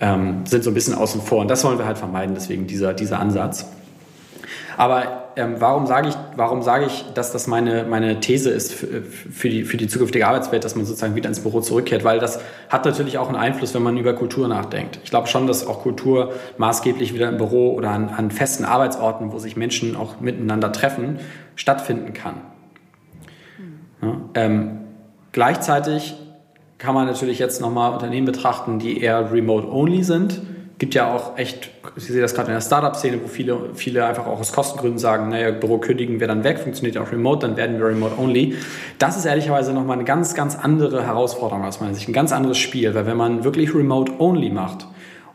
ähm, 0.00 0.46
sind 0.46 0.62
so 0.62 0.70
ein 0.70 0.74
bisschen 0.74 0.94
außen 0.94 1.20
vor. 1.22 1.40
Und 1.40 1.48
das 1.48 1.64
wollen 1.64 1.78
wir 1.78 1.86
halt 1.86 1.98
vermeiden, 1.98 2.34
deswegen 2.34 2.66
dieser, 2.66 2.94
dieser 2.94 3.18
Ansatz. 3.18 3.66
Aber 4.76 5.32
ähm, 5.36 5.56
warum 5.58 5.86
sage 5.86 6.08
ich, 6.08 6.14
warum 6.36 6.62
sage 6.62 6.86
ich, 6.86 7.04
dass 7.14 7.32
das 7.32 7.46
meine, 7.46 7.84
meine 7.84 8.20
These 8.20 8.50
ist 8.50 8.72
für, 8.72 9.02
für, 9.02 9.48
die, 9.48 9.64
für 9.64 9.76
die 9.76 9.88
zukünftige 9.88 10.26
Arbeitswelt, 10.26 10.64
dass 10.64 10.76
man 10.76 10.84
sozusagen 10.84 11.14
wieder 11.14 11.28
ins 11.28 11.40
Büro 11.40 11.60
zurückkehrt? 11.60 12.04
Weil 12.04 12.18
das 12.18 12.40
hat 12.68 12.84
natürlich 12.84 13.18
auch 13.18 13.28
einen 13.28 13.36
Einfluss, 13.36 13.74
wenn 13.74 13.82
man 13.82 13.96
über 13.96 14.14
Kultur 14.14 14.48
nachdenkt. 14.48 15.00
Ich 15.04 15.10
glaube 15.10 15.28
schon, 15.28 15.46
dass 15.46 15.66
auch 15.66 15.82
Kultur 15.82 16.32
maßgeblich 16.58 17.14
wieder 17.14 17.28
im 17.28 17.36
Büro 17.36 17.74
oder 17.74 17.90
an, 17.90 18.08
an 18.10 18.30
festen 18.30 18.64
Arbeitsorten, 18.64 19.32
wo 19.32 19.38
sich 19.38 19.56
Menschen 19.56 19.96
auch 19.96 20.20
miteinander 20.20 20.72
treffen, 20.72 21.18
stattfinden 21.56 22.12
kann. 22.12 22.34
Ja, 24.02 24.16
ähm, 24.34 24.78
gleichzeitig 25.32 26.16
kann 26.78 26.94
man 26.94 27.06
natürlich 27.06 27.38
jetzt 27.38 27.60
nochmal 27.60 27.92
Unternehmen 27.92 28.26
betrachten, 28.26 28.78
die 28.78 29.00
eher 29.00 29.30
remote-only 29.30 30.02
sind 30.02 30.40
gibt 30.80 30.94
ja 30.94 31.14
auch 31.14 31.36
echt, 31.36 31.70
ich 31.94 32.04
sehe 32.04 32.22
das 32.22 32.34
gerade 32.34 32.48
in 32.48 32.54
der 32.54 32.62
Startup-Szene, 32.62 33.20
wo 33.22 33.28
viele, 33.28 33.74
viele 33.74 34.06
einfach 34.06 34.26
auch 34.26 34.40
aus 34.40 34.50
Kostengründen 34.50 34.98
sagen, 34.98 35.28
naja, 35.28 35.50
Büro 35.50 35.76
kündigen 35.76 36.20
wir 36.20 36.26
dann 36.26 36.42
weg, 36.42 36.58
funktioniert 36.58 36.96
auch 36.96 37.12
remote, 37.12 37.46
dann 37.46 37.58
werden 37.58 37.78
wir 37.78 37.86
remote-only. 37.86 38.56
Das 38.98 39.18
ist 39.18 39.26
ehrlicherweise 39.26 39.74
nochmal 39.74 39.98
eine 39.98 40.04
ganz, 40.04 40.34
ganz 40.34 40.56
andere 40.56 41.04
Herausforderung 41.04 41.64
aus 41.64 41.80
meiner 41.80 41.92
Sicht, 41.94 42.08
ein 42.08 42.14
ganz 42.14 42.32
anderes 42.32 42.56
Spiel, 42.56 42.94
weil 42.94 43.04
wenn 43.04 43.18
man 43.18 43.44
wirklich 43.44 43.74
remote-only 43.74 44.48
macht 44.48 44.86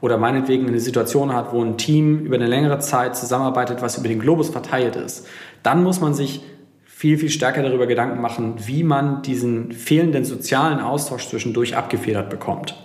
oder 0.01 0.17
meinetwegen 0.17 0.67
eine 0.67 0.79
Situation 0.79 1.31
hat, 1.31 1.53
wo 1.53 1.63
ein 1.63 1.77
Team 1.77 2.21
über 2.21 2.35
eine 2.35 2.47
längere 2.47 2.79
Zeit 2.79 3.15
zusammenarbeitet, 3.15 3.83
was 3.83 3.99
über 3.99 4.07
den 4.07 4.19
Globus 4.19 4.49
verteilt 4.49 4.95
ist, 4.95 5.27
dann 5.61 5.83
muss 5.83 6.01
man 6.01 6.15
sich 6.15 6.41
viel, 6.85 7.19
viel 7.19 7.29
stärker 7.29 7.61
darüber 7.61 7.85
Gedanken 7.85 8.19
machen, 8.19 8.55
wie 8.65 8.83
man 8.83 9.21
diesen 9.21 9.73
fehlenden 9.73 10.25
sozialen 10.25 10.79
Austausch 10.79 11.27
zwischendurch 11.27 11.77
abgefedert 11.77 12.31
bekommt. 12.31 12.75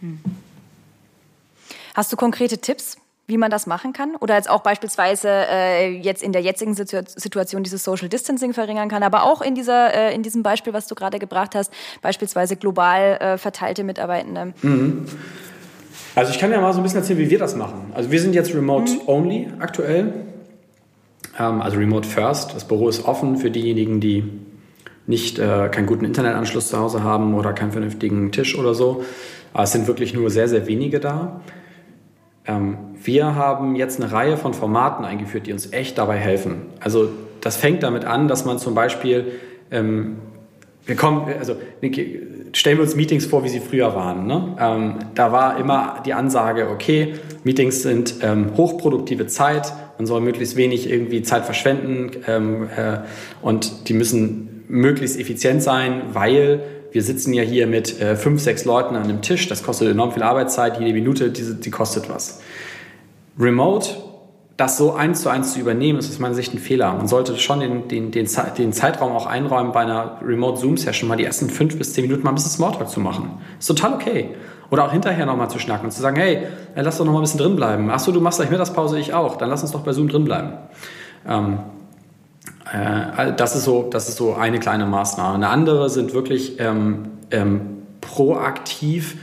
Hm. 0.00 0.18
Hast 1.96 2.12
du 2.12 2.16
konkrete 2.18 2.58
Tipps, 2.58 2.98
wie 3.26 3.38
man 3.38 3.50
das 3.50 3.66
machen 3.66 3.94
kann? 3.94 4.16
Oder 4.20 4.34
jetzt 4.34 4.50
auch 4.50 4.60
beispielsweise 4.60 5.30
äh, 5.30 5.88
jetzt 5.96 6.22
in 6.22 6.32
der 6.32 6.42
jetzigen 6.42 6.74
Situ 6.74 6.98
Situation 7.06 7.62
dieses 7.62 7.84
Social 7.84 8.10
Distancing 8.10 8.52
verringern 8.52 8.90
kann, 8.90 9.02
aber 9.02 9.22
auch 9.22 9.40
in, 9.40 9.54
dieser, 9.54 9.94
äh, 9.94 10.14
in 10.14 10.22
diesem 10.22 10.42
Beispiel, 10.42 10.74
was 10.74 10.88
du 10.88 10.94
gerade 10.94 11.18
gebracht 11.18 11.54
hast, 11.54 11.72
beispielsweise 12.02 12.56
global 12.56 13.16
äh, 13.16 13.38
verteilte 13.38 13.82
Mitarbeitende. 13.82 14.52
Mhm. 14.60 15.06
Also 16.14 16.32
ich 16.32 16.38
kann 16.38 16.52
ja 16.52 16.60
mal 16.60 16.74
so 16.74 16.80
ein 16.80 16.82
bisschen 16.82 16.98
erzählen, 16.98 17.18
wie 17.18 17.30
wir 17.30 17.38
das 17.38 17.56
machen. 17.56 17.92
Also 17.94 18.10
wir 18.10 18.20
sind 18.20 18.34
jetzt 18.34 18.54
remote 18.54 18.92
mhm. 18.92 19.00
only 19.06 19.48
aktuell, 19.58 20.12
ähm, 21.38 21.62
also 21.62 21.78
remote 21.78 22.06
first. 22.06 22.54
Das 22.54 22.68
Büro 22.68 22.90
ist 22.90 23.06
offen 23.06 23.38
für 23.38 23.50
diejenigen, 23.50 24.02
die 24.02 24.22
nicht 25.06 25.38
äh, 25.38 25.70
keinen 25.70 25.86
guten 25.86 26.04
Internetanschluss 26.04 26.68
zu 26.68 26.78
Hause 26.78 27.02
haben 27.02 27.32
oder 27.32 27.54
keinen 27.54 27.72
vernünftigen 27.72 28.32
Tisch 28.32 28.58
oder 28.58 28.74
so. 28.74 29.02
Aber 29.54 29.62
es 29.62 29.72
sind 29.72 29.86
wirklich 29.86 30.12
nur 30.12 30.28
sehr, 30.28 30.48
sehr 30.48 30.66
wenige 30.66 31.00
da. 31.00 31.40
Ähm, 32.46 32.76
wir 33.02 33.34
haben 33.34 33.76
jetzt 33.76 34.00
eine 34.00 34.12
Reihe 34.12 34.36
von 34.36 34.54
Formaten 34.54 35.04
eingeführt, 35.04 35.46
die 35.46 35.52
uns 35.52 35.72
echt 35.72 35.98
dabei 35.98 36.16
helfen. 36.16 36.62
Also 36.80 37.10
das 37.40 37.56
fängt 37.56 37.82
damit 37.82 38.04
an, 38.04 38.28
dass 38.28 38.44
man 38.44 38.58
zum 38.58 38.74
Beispiel, 38.74 39.32
ähm, 39.70 40.16
wir 40.84 40.96
kommen, 40.96 41.26
also 41.38 41.56
stellen 42.52 42.78
wir 42.78 42.82
uns 42.82 42.96
Meetings 42.96 43.26
vor, 43.26 43.44
wie 43.44 43.48
sie 43.48 43.60
früher 43.60 43.94
waren. 43.94 44.26
Ne? 44.26 44.56
Ähm, 44.58 44.94
da 45.14 45.32
war 45.32 45.58
immer 45.58 46.02
die 46.04 46.14
Ansage, 46.14 46.68
okay, 46.70 47.14
Meetings 47.44 47.82
sind 47.82 48.16
ähm, 48.22 48.56
hochproduktive 48.56 49.26
Zeit, 49.26 49.72
man 49.98 50.06
soll 50.06 50.20
möglichst 50.20 50.56
wenig 50.56 50.90
irgendwie 50.90 51.22
Zeit 51.22 51.44
verschwenden 51.44 52.10
ähm, 52.26 52.68
äh, 52.76 52.98
und 53.42 53.88
die 53.88 53.94
müssen 53.94 54.64
möglichst 54.68 55.18
effizient 55.18 55.62
sein, 55.62 56.02
weil 56.12 56.60
wir 56.96 57.02
sitzen 57.02 57.34
ja 57.34 57.42
hier 57.42 57.66
mit 57.66 58.00
äh, 58.00 58.16
fünf, 58.16 58.40
sechs 58.40 58.64
Leuten 58.64 58.96
an 58.96 59.02
einem 59.02 59.20
Tisch, 59.20 59.48
das 59.48 59.62
kostet 59.62 59.90
enorm 59.90 60.12
viel 60.12 60.22
Arbeitszeit, 60.22 60.80
jede 60.80 60.94
Minute, 60.94 61.30
die, 61.30 61.60
die 61.60 61.70
kostet 61.70 62.08
was. 62.08 62.40
Remote, 63.38 63.90
das 64.56 64.78
so 64.78 64.94
eins 64.94 65.20
zu 65.20 65.28
eins 65.28 65.52
zu 65.52 65.60
übernehmen, 65.60 65.98
ist 65.98 66.08
aus 66.08 66.20
meiner 66.20 66.34
Sicht 66.34 66.54
ein 66.54 66.58
Fehler. 66.58 66.94
Man 66.94 67.06
sollte 67.06 67.36
schon 67.36 67.60
den, 67.60 67.88
den, 67.88 68.12
den, 68.12 68.26
den 68.56 68.72
Zeitraum 68.72 69.12
auch 69.12 69.26
einräumen, 69.26 69.72
bei 69.72 69.80
einer 69.80 70.22
Remote-Zoom-Session 70.24 71.06
mal 71.06 71.16
die 71.16 71.26
ersten 71.26 71.50
fünf 71.50 71.76
bis 71.76 71.92
zehn 71.92 72.06
Minuten 72.06 72.22
mal 72.22 72.30
ein 72.30 72.36
bisschen 72.36 72.52
Smalltalk 72.52 72.88
zu 72.88 73.00
machen. 73.00 73.42
Ist 73.58 73.66
total 73.66 73.92
okay. 73.92 74.30
Oder 74.70 74.86
auch 74.86 74.92
hinterher 74.92 75.26
nochmal 75.26 75.50
zu 75.50 75.58
schnacken 75.58 75.84
und 75.84 75.90
zu 75.90 76.00
sagen, 76.00 76.16
hey, 76.16 76.46
lass 76.76 76.96
doch 76.96 77.04
noch 77.04 77.12
mal 77.12 77.18
ein 77.18 77.24
bisschen 77.24 77.40
drin 77.40 77.56
bleiben. 77.56 77.90
Achso, 77.90 78.10
du 78.10 78.22
machst 78.22 78.38
gleich 78.38 78.50
Mittagspause, 78.50 78.98
ich 78.98 79.12
auch. 79.12 79.36
Dann 79.36 79.50
lass 79.50 79.60
uns 79.60 79.72
doch 79.72 79.80
bei 79.82 79.92
Zoom 79.92 80.08
drin 80.08 80.24
bleiben. 80.24 80.54
Ähm, 81.28 81.58
äh, 82.76 83.32
das, 83.36 83.56
ist 83.56 83.64
so, 83.64 83.88
das 83.90 84.08
ist 84.08 84.16
so 84.16 84.34
eine 84.34 84.58
kleine 84.58 84.86
Maßnahme. 84.86 85.34
Eine 85.34 85.48
andere 85.48 85.88
sind 85.88 86.12
wirklich 86.12 86.60
ähm, 86.60 87.08
ähm, 87.30 87.82
proaktiv 88.00 89.16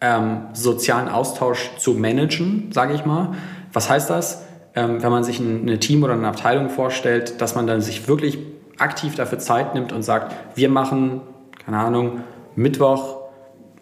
ähm, 0.00 0.42
sozialen 0.52 1.08
Austausch 1.08 1.70
zu 1.78 1.94
managen, 1.94 2.70
sage 2.72 2.94
ich 2.94 3.04
mal. 3.04 3.32
Was 3.72 3.90
heißt 3.90 4.10
das? 4.10 4.44
Ähm, 4.74 5.02
wenn 5.02 5.10
man 5.10 5.24
sich 5.24 5.40
ein, 5.40 5.68
ein 5.68 5.80
Team 5.80 6.02
oder 6.02 6.14
eine 6.14 6.28
Abteilung 6.28 6.68
vorstellt, 6.68 7.40
dass 7.40 7.54
man 7.54 7.66
dann 7.66 7.80
sich 7.80 8.08
wirklich 8.08 8.38
aktiv 8.78 9.14
dafür 9.14 9.38
Zeit 9.38 9.74
nimmt 9.74 9.92
und 9.92 10.02
sagt, 10.02 10.34
wir 10.54 10.68
machen, 10.68 11.20
keine 11.64 11.78
Ahnung, 11.78 12.20
Mittwoch 12.54 13.16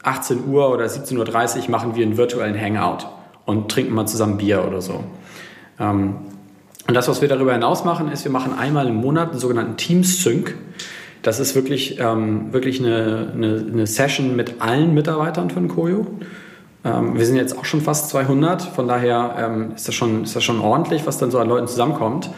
18 0.03 0.47
Uhr 0.47 0.71
oder 0.71 0.87
17.30 0.87 1.65
Uhr 1.65 1.71
machen 1.71 1.97
wir 1.97 2.05
einen 2.05 2.17
virtuellen 2.17 2.59
Hangout 2.59 3.07
und 3.45 3.71
trinken 3.71 3.95
mal 3.95 4.07
zusammen 4.07 4.39
Bier 4.39 4.65
oder 4.67 4.81
so. 4.81 5.05
Ähm, 5.79 6.17
und 6.87 6.95
das, 6.95 7.09
was 7.09 7.21
wir 7.21 7.29
darüber 7.29 7.53
hinaus 7.53 7.85
machen, 7.85 8.11
ist, 8.11 8.25
wir 8.25 8.31
machen 8.31 8.55
einmal 8.57 8.87
im 8.89 8.97
Monat 8.97 9.31
einen 9.31 9.41
sogenannten 9.41 9.77
Teams 9.77 10.23
Sync. 10.23 10.55
Das 11.23 11.41
ist 11.41 11.55
wirklich, 11.57 11.99
ähm, 11.99 12.53
wirklich 12.53 12.79
eine, 12.79 13.33
eine, 13.35 13.67
eine, 13.73 13.87
Session 13.87 14.37
mit 14.37 14.61
allen 14.61 14.95
Mitarbeitern 14.95 15.51
von 15.51 15.67
Koyo. 15.67 16.07
Ähm, 16.85 17.19
wir 17.19 17.27
sind 17.27 17.37
jetzt 17.37 17.59
auch 17.59 17.65
schon 17.65 17.81
fast 17.81 18.11
200, 18.11 18.63
von 18.63 18.87
daher 18.87 19.35
ähm, 19.37 19.73
ist, 19.75 19.89
das 19.89 19.95
schon, 19.97 20.23
ist 20.23 20.37
das 20.37 20.45
schon 20.45 20.61
ordentlich, 20.61 21.05
was 21.07 21.19
dann 21.19 21.33
so 21.33 21.41
an 21.41 21.49
Leuten 21.49 21.67
zusammenkommt. 21.67 22.31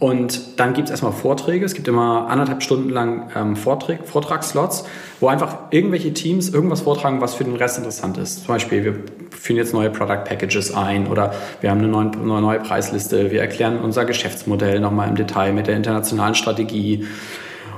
Und 0.00 0.58
dann 0.58 0.72
gibt 0.72 0.86
es 0.86 0.90
erstmal 0.90 1.12
Vorträge. 1.12 1.62
Es 1.62 1.74
gibt 1.74 1.86
immer 1.86 2.26
anderthalb 2.30 2.62
Stunden 2.62 2.88
lang 2.88 3.30
ähm, 3.36 3.54
Vortrag, 3.54 4.08
Vortragsslots, 4.08 4.86
wo 5.20 5.28
einfach 5.28 5.58
irgendwelche 5.72 6.14
Teams 6.14 6.48
irgendwas 6.48 6.80
vortragen, 6.80 7.20
was 7.20 7.34
für 7.34 7.44
den 7.44 7.54
Rest 7.54 7.76
interessant 7.76 8.16
ist. 8.16 8.46
Zum 8.46 8.54
Beispiel, 8.54 8.82
wir 8.82 8.94
führen 9.30 9.58
jetzt 9.58 9.74
neue 9.74 9.90
Product 9.90 10.24
Packages 10.24 10.74
ein 10.74 11.06
oder 11.06 11.34
wir 11.60 11.70
haben 11.70 11.80
eine 11.80 11.88
neue, 11.88 12.12
eine 12.12 12.40
neue 12.40 12.60
Preisliste. 12.60 13.30
Wir 13.30 13.42
erklären 13.42 13.78
unser 13.78 14.06
Geschäftsmodell 14.06 14.80
nochmal 14.80 15.06
im 15.06 15.16
Detail 15.16 15.52
mit 15.52 15.66
der 15.66 15.76
internationalen 15.76 16.34
Strategie. 16.34 17.06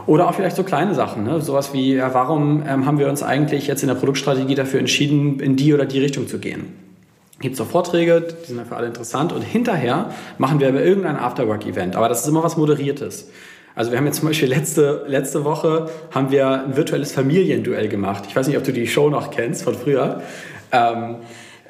Oder 0.06 0.28
auch 0.28 0.34
vielleicht 0.34 0.54
so 0.54 0.62
kleine 0.62 0.94
Sachen, 0.94 1.24
ne? 1.24 1.40
sowas 1.40 1.74
wie, 1.74 1.96
ja, 1.96 2.14
warum 2.14 2.62
ähm, 2.68 2.86
haben 2.86 3.00
wir 3.00 3.08
uns 3.08 3.24
eigentlich 3.24 3.66
jetzt 3.66 3.82
in 3.82 3.88
der 3.88 3.96
Produktstrategie 3.96 4.54
dafür 4.54 4.78
entschieden, 4.78 5.40
in 5.40 5.56
die 5.56 5.74
oder 5.74 5.86
die 5.86 5.98
Richtung 5.98 6.28
zu 6.28 6.38
gehen? 6.38 6.91
Gibt 7.42 7.56
es 7.56 7.60
auch 7.60 7.66
Vorträge, 7.66 8.22
die 8.22 8.54
sind 8.54 8.66
für 8.66 8.76
alle 8.76 8.86
interessant. 8.86 9.32
Und 9.32 9.42
hinterher 9.42 10.10
machen 10.38 10.60
wir 10.60 10.68
aber 10.68 10.82
irgendein 10.82 11.16
Afterwork-Event. 11.16 11.96
Aber 11.96 12.08
das 12.08 12.22
ist 12.22 12.28
immer 12.28 12.42
was 12.42 12.56
Moderiertes. 12.56 13.28
Also 13.74 13.90
wir 13.90 13.98
haben 13.98 14.06
jetzt 14.06 14.18
zum 14.18 14.28
Beispiel 14.28 14.48
letzte, 14.48 15.04
letzte 15.06 15.44
Woche 15.44 15.88
haben 16.10 16.30
wir 16.30 16.64
ein 16.64 16.76
virtuelles 16.76 17.12
Familienduell 17.12 17.88
gemacht. 17.88 18.24
Ich 18.28 18.36
weiß 18.36 18.46
nicht, 18.46 18.56
ob 18.56 18.64
du 18.64 18.72
die 18.72 18.86
Show 18.86 19.10
noch 19.10 19.30
kennst 19.30 19.62
von 19.62 19.74
früher. 19.74 20.22
Ähm, 20.72 21.16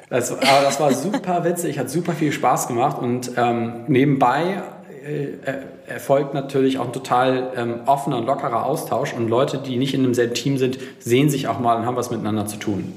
das, 0.09 0.31
aber 0.31 0.63
das 0.63 0.79
war 0.79 0.93
super 0.93 1.43
witzig, 1.43 1.79
hat 1.79 1.89
super 1.89 2.13
viel 2.13 2.31
Spaß 2.31 2.67
gemacht 2.67 3.01
und 3.01 3.31
ähm, 3.35 3.85
nebenbei 3.87 4.61
äh, 5.03 5.91
erfolgt 5.91 6.33
natürlich 6.33 6.77
auch 6.77 6.85
ein 6.85 6.93
total 6.93 7.51
ähm, 7.55 7.81
offener 7.85 8.17
und 8.17 8.25
lockerer 8.25 8.65
Austausch 8.65 9.13
und 9.13 9.27
Leute, 9.27 9.57
die 9.57 9.77
nicht 9.77 9.93
in 9.93 10.03
demselben 10.03 10.33
Team 10.33 10.57
sind, 10.57 10.77
sehen 10.99 11.29
sich 11.29 11.47
auch 11.47 11.59
mal 11.59 11.77
und 11.77 11.85
haben 11.85 11.95
was 11.95 12.11
miteinander 12.11 12.45
zu 12.45 12.57
tun. 12.57 12.93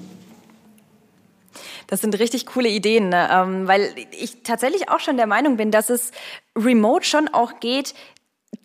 Das 1.87 2.01
sind 2.01 2.19
richtig 2.19 2.47
coole 2.47 2.69
Ideen, 2.69 3.11
ne? 3.11 3.29
ähm, 3.31 3.69
weil 3.69 3.95
ich 4.11 4.43
tatsächlich 4.43 4.89
auch 4.89 5.01
schon 5.01 5.17
der 5.17 5.27
Meinung 5.27 5.57
bin, 5.57 5.71
dass 5.71 5.91
es 5.91 6.11
remote 6.57 7.05
schon 7.05 7.29
auch 7.29 7.61
geht, 7.61 7.95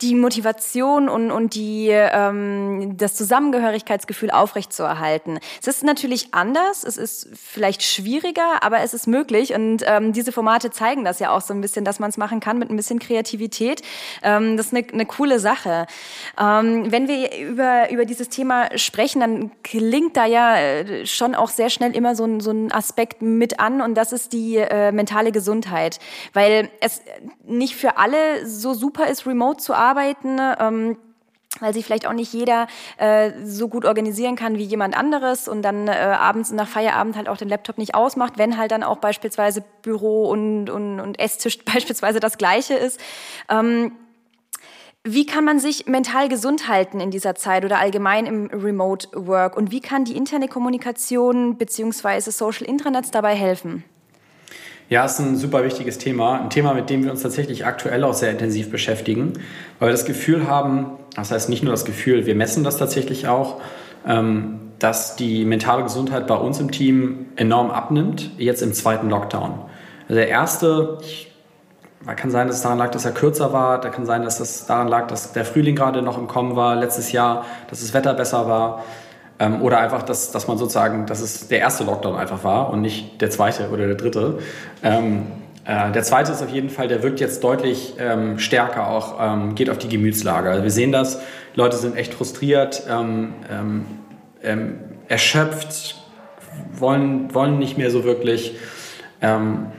die 0.01 0.15
Motivation 0.15 1.09
und, 1.09 1.31
und 1.31 1.53
die, 1.53 1.89
ähm, 1.89 2.97
das 2.97 3.15
Zusammengehörigkeitsgefühl 3.15 4.31
aufrechtzuerhalten. 4.31 5.39
Es 5.61 5.67
ist 5.67 5.83
natürlich 5.83 6.33
anders, 6.33 6.83
es 6.83 6.97
ist 6.97 7.29
vielleicht 7.35 7.83
schwieriger, 7.83 8.63
aber 8.63 8.79
es 8.79 8.93
ist 8.93 9.07
möglich 9.07 9.53
und 9.53 9.83
ähm, 9.85 10.13
diese 10.13 10.31
Formate 10.31 10.71
zeigen 10.71 11.05
das 11.05 11.19
ja 11.19 11.31
auch 11.31 11.41
so 11.41 11.53
ein 11.53 11.61
bisschen, 11.61 11.85
dass 11.85 11.99
man 11.99 12.09
es 12.09 12.17
machen 12.17 12.39
kann 12.39 12.57
mit 12.57 12.69
ein 12.69 12.75
bisschen 12.75 12.99
Kreativität. 12.99 13.81
Ähm, 14.23 14.57
das 14.57 14.67
ist 14.67 14.73
eine, 14.73 14.85
eine 14.91 15.05
coole 15.05 15.39
Sache. 15.39 15.85
Ähm, 16.39 16.91
wenn 16.91 17.07
wir 17.07 17.37
über, 17.37 17.91
über 17.91 18.05
dieses 18.05 18.29
Thema 18.29 18.77
sprechen, 18.77 19.19
dann 19.19 19.51
klingt 19.63 20.17
da 20.17 20.25
ja 20.25 20.57
äh, 20.57 21.05
schon 21.05 21.35
auch 21.35 21.49
sehr 21.49 21.69
schnell 21.69 21.95
immer 21.95 22.15
so 22.15 22.25
ein, 22.25 22.39
so 22.39 22.51
ein 22.51 22.71
Aspekt 22.71 23.21
mit 23.21 23.59
an 23.59 23.81
und 23.81 23.95
das 23.95 24.13
ist 24.13 24.33
die 24.33 24.57
äh, 24.57 24.91
mentale 24.91 25.31
Gesundheit, 25.31 25.99
weil 26.33 26.69
es 26.79 27.01
nicht 27.45 27.75
für 27.75 27.97
alle 27.97 28.47
so 28.47 28.73
super 28.73 29.07
ist, 29.07 29.27
remote 29.27 29.61
zu 29.61 29.73
arbeiten. 29.73 29.90
Ähm, 30.59 30.97
weil 31.59 31.73
sich 31.73 31.85
vielleicht 31.85 32.07
auch 32.07 32.13
nicht 32.13 32.33
jeder 32.33 32.67
äh, 32.97 33.31
so 33.43 33.67
gut 33.67 33.85
organisieren 33.85 34.35
kann 34.35 34.57
wie 34.57 34.63
jemand 34.63 34.97
anderes 34.97 35.47
und 35.47 35.61
dann 35.61 35.87
äh, 35.87 35.91
abends 35.91 36.51
nach 36.51 36.67
Feierabend 36.67 37.17
halt 37.17 37.27
auch 37.27 37.37
den 37.37 37.49
Laptop 37.49 37.77
nicht 37.77 37.93
ausmacht, 37.93 38.37
wenn 38.37 38.57
halt 38.57 38.71
dann 38.71 38.83
auch 38.83 38.97
beispielsweise 38.97 39.63
Büro 39.81 40.29
und, 40.29 40.69
und, 40.69 40.99
und 40.99 41.19
Esstisch 41.19 41.59
beispielsweise 41.65 42.19
das 42.19 42.37
gleiche 42.37 42.75
ist. 42.75 42.99
Ähm, 43.49 43.91
wie 45.03 45.25
kann 45.25 45.43
man 45.43 45.59
sich 45.59 45.87
mental 45.87 46.29
gesund 46.29 46.67
halten 46.67 46.99
in 46.99 47.09
dieser 47.09 47.33
Zeit 47.33 47.65
oder 47.65 47.79
allgemein 47.79 48.27
im 48.27 48.45
Remote 48.53 49.07
Work? 49.13 49.57
Und 49.57 49.71
wie 49.71 49.81
kann 49.81 50.05
die 50.05 50.15
interne 50.15 50.47
Kommunikation 50.47 51.57
beziehungsweise 51.57 52.31
Social 52.31 52.67
Intranets 52.67 53.09
dabei 53.09 53.33
helfen? 53.33 53.83
Ja, 54.91 55.05
ist 55.05 55.19
ein 55.19 55.37
super 55.37 55.63
wichtiges 55.63 55.99
Thema. 55.99 56.41
Ein 56.41 56.49
Thema, 56.49 56.73
mit 56.73 56.89
dem 56.89 57.05
wir 57.05 57.11
uns 57.11 57.21
tatsächlich 57.21 57.65
aktuell 57.65 58.03
auch 58.03 58.13
sehr 58.13 58.29
intensiv 58.29 58.69
beschäftigen, 58.69 59.31
weil 59.79 59.87
wir 59.87 59.93
das 59.93 60.03
Gefühl 60.03 60.49
haben, 60.49 60.97
das 61.15 61.31
heißt 61.31 61.47
nicht 61.47 61.63
nur 61.63 61.71
das 61.71 61.85
Gefühl, 61.85 62.25
wir 62.25 62.35
messen 62.35 62.65
das 62.65 62.75
tatsächlich 62.75 63.29
auch, 63.29 63.61
ähm, 64.05 64.59
dass 64.79 65.15
die 65.15 65.45
mentale 65.45 65.83
Gesundheit 65.83 66.27
bei 66.27 66.35
uns 66.35 66.59
im 66.59 66.71
Team 66.71 67.27
enorm 67.37 67.71
abnimmt, 67.71 68.31
jetzt 68.37 68.61
im 68.61 68.73
zweiten 68.73 69.09
Lockdown. 69.09 69.61
Also 70.09 70.15
der 70.15 70.27
erste, 70.27 70.97
kann 72.17 72.29
sein, 72.29 72.47
dass 72.47 72.57
es 72.57 72.61
daran 72.63 72.77
lag, 72.77 72.91
dass 72.91 73.05
er 73.05 73.13
kürzer 73.13 73.53
war, 73.53 73.79
da 73.79 73.87
kann 73.87 74.05
sein, 74.05 74.23
dass 74.23 74.41
es 74.41 74.65
daran 74.65 74.89
lag, 74.89 75.07
dass 75.07 75.31
der 75.31 75.45
Frühling 75.45 75.77
gerade 75.77 76.01
noch 76.01 76.17
im 76.17 76.27
Kommen 76.27 76.57
war, 76.57 76.75
letztes 76.75 77.13
Jahr, 77.13 77.45
dass 77.69 77.79
das 77.79 77.93
Wetter 77.93 78.13
besser 78.13 78.49
war. 78.49 78.83
Ähm, 79.41 79.63
oder 79.63 79.79
einfach, 79.79 80.03
dass, 80.03 80.31
dass 80.31 80.47
man 80.47 80.59
sozusagen, 80.59 81.07
dass 81.07 81.19
es 81.19 81.47
der 81.47 81.59
erste 81.59 81.83
Lockdown 81.83 82.15
einfach 82.15 82.43
war 82.43 82.69
und 82.69 82.81
nicht 82.81 83.19
der 83.21 83.31
zweite 83.31 83.69
oder 83.69 83.87
der 83.87 83.95
dritte. 83.95 84.37
Ähm, 84.83 85.23
äh, 85.65 85.91
der 85.91 86.03
zweite 86.03 86.31
ist 86.31 86.43
auf 86.43 86.51
jeden 86.51 86.69
Fall, 86.69 86.87
der 86.87 87.01
wirkt 87.01 87.19
jetzt 87.19 87.43
deutlich 87.43 87.95
ähm, 87.97 88.37
stärker 88.37 88.87
auch, 88.87 89.17
ähm, 89.19 89.55
geht 89.55 89.71
auf 89.71 89.79
die 89.79 89.89
Gemütslage. 89.89 90.51
Also 90.51 90.63
wir 90.63 90.69
sehen 90.69 90.91
das, 90.91 91.19
Leute 91.55 91.77
sind 91.77 91.97
echt 91.97 92.13
frustriert, 92.13 92.83
ähm, 92.87 93.33
ähm, 94.43 94.79
erschöpft, 95.07 95.95
wollen, 96.73 97.33
wollen 97.33 97.57
nicht 97.57 97.77
mehr 97.77 97.91
so 97.91 98.03
wirklich. 98.03 98.55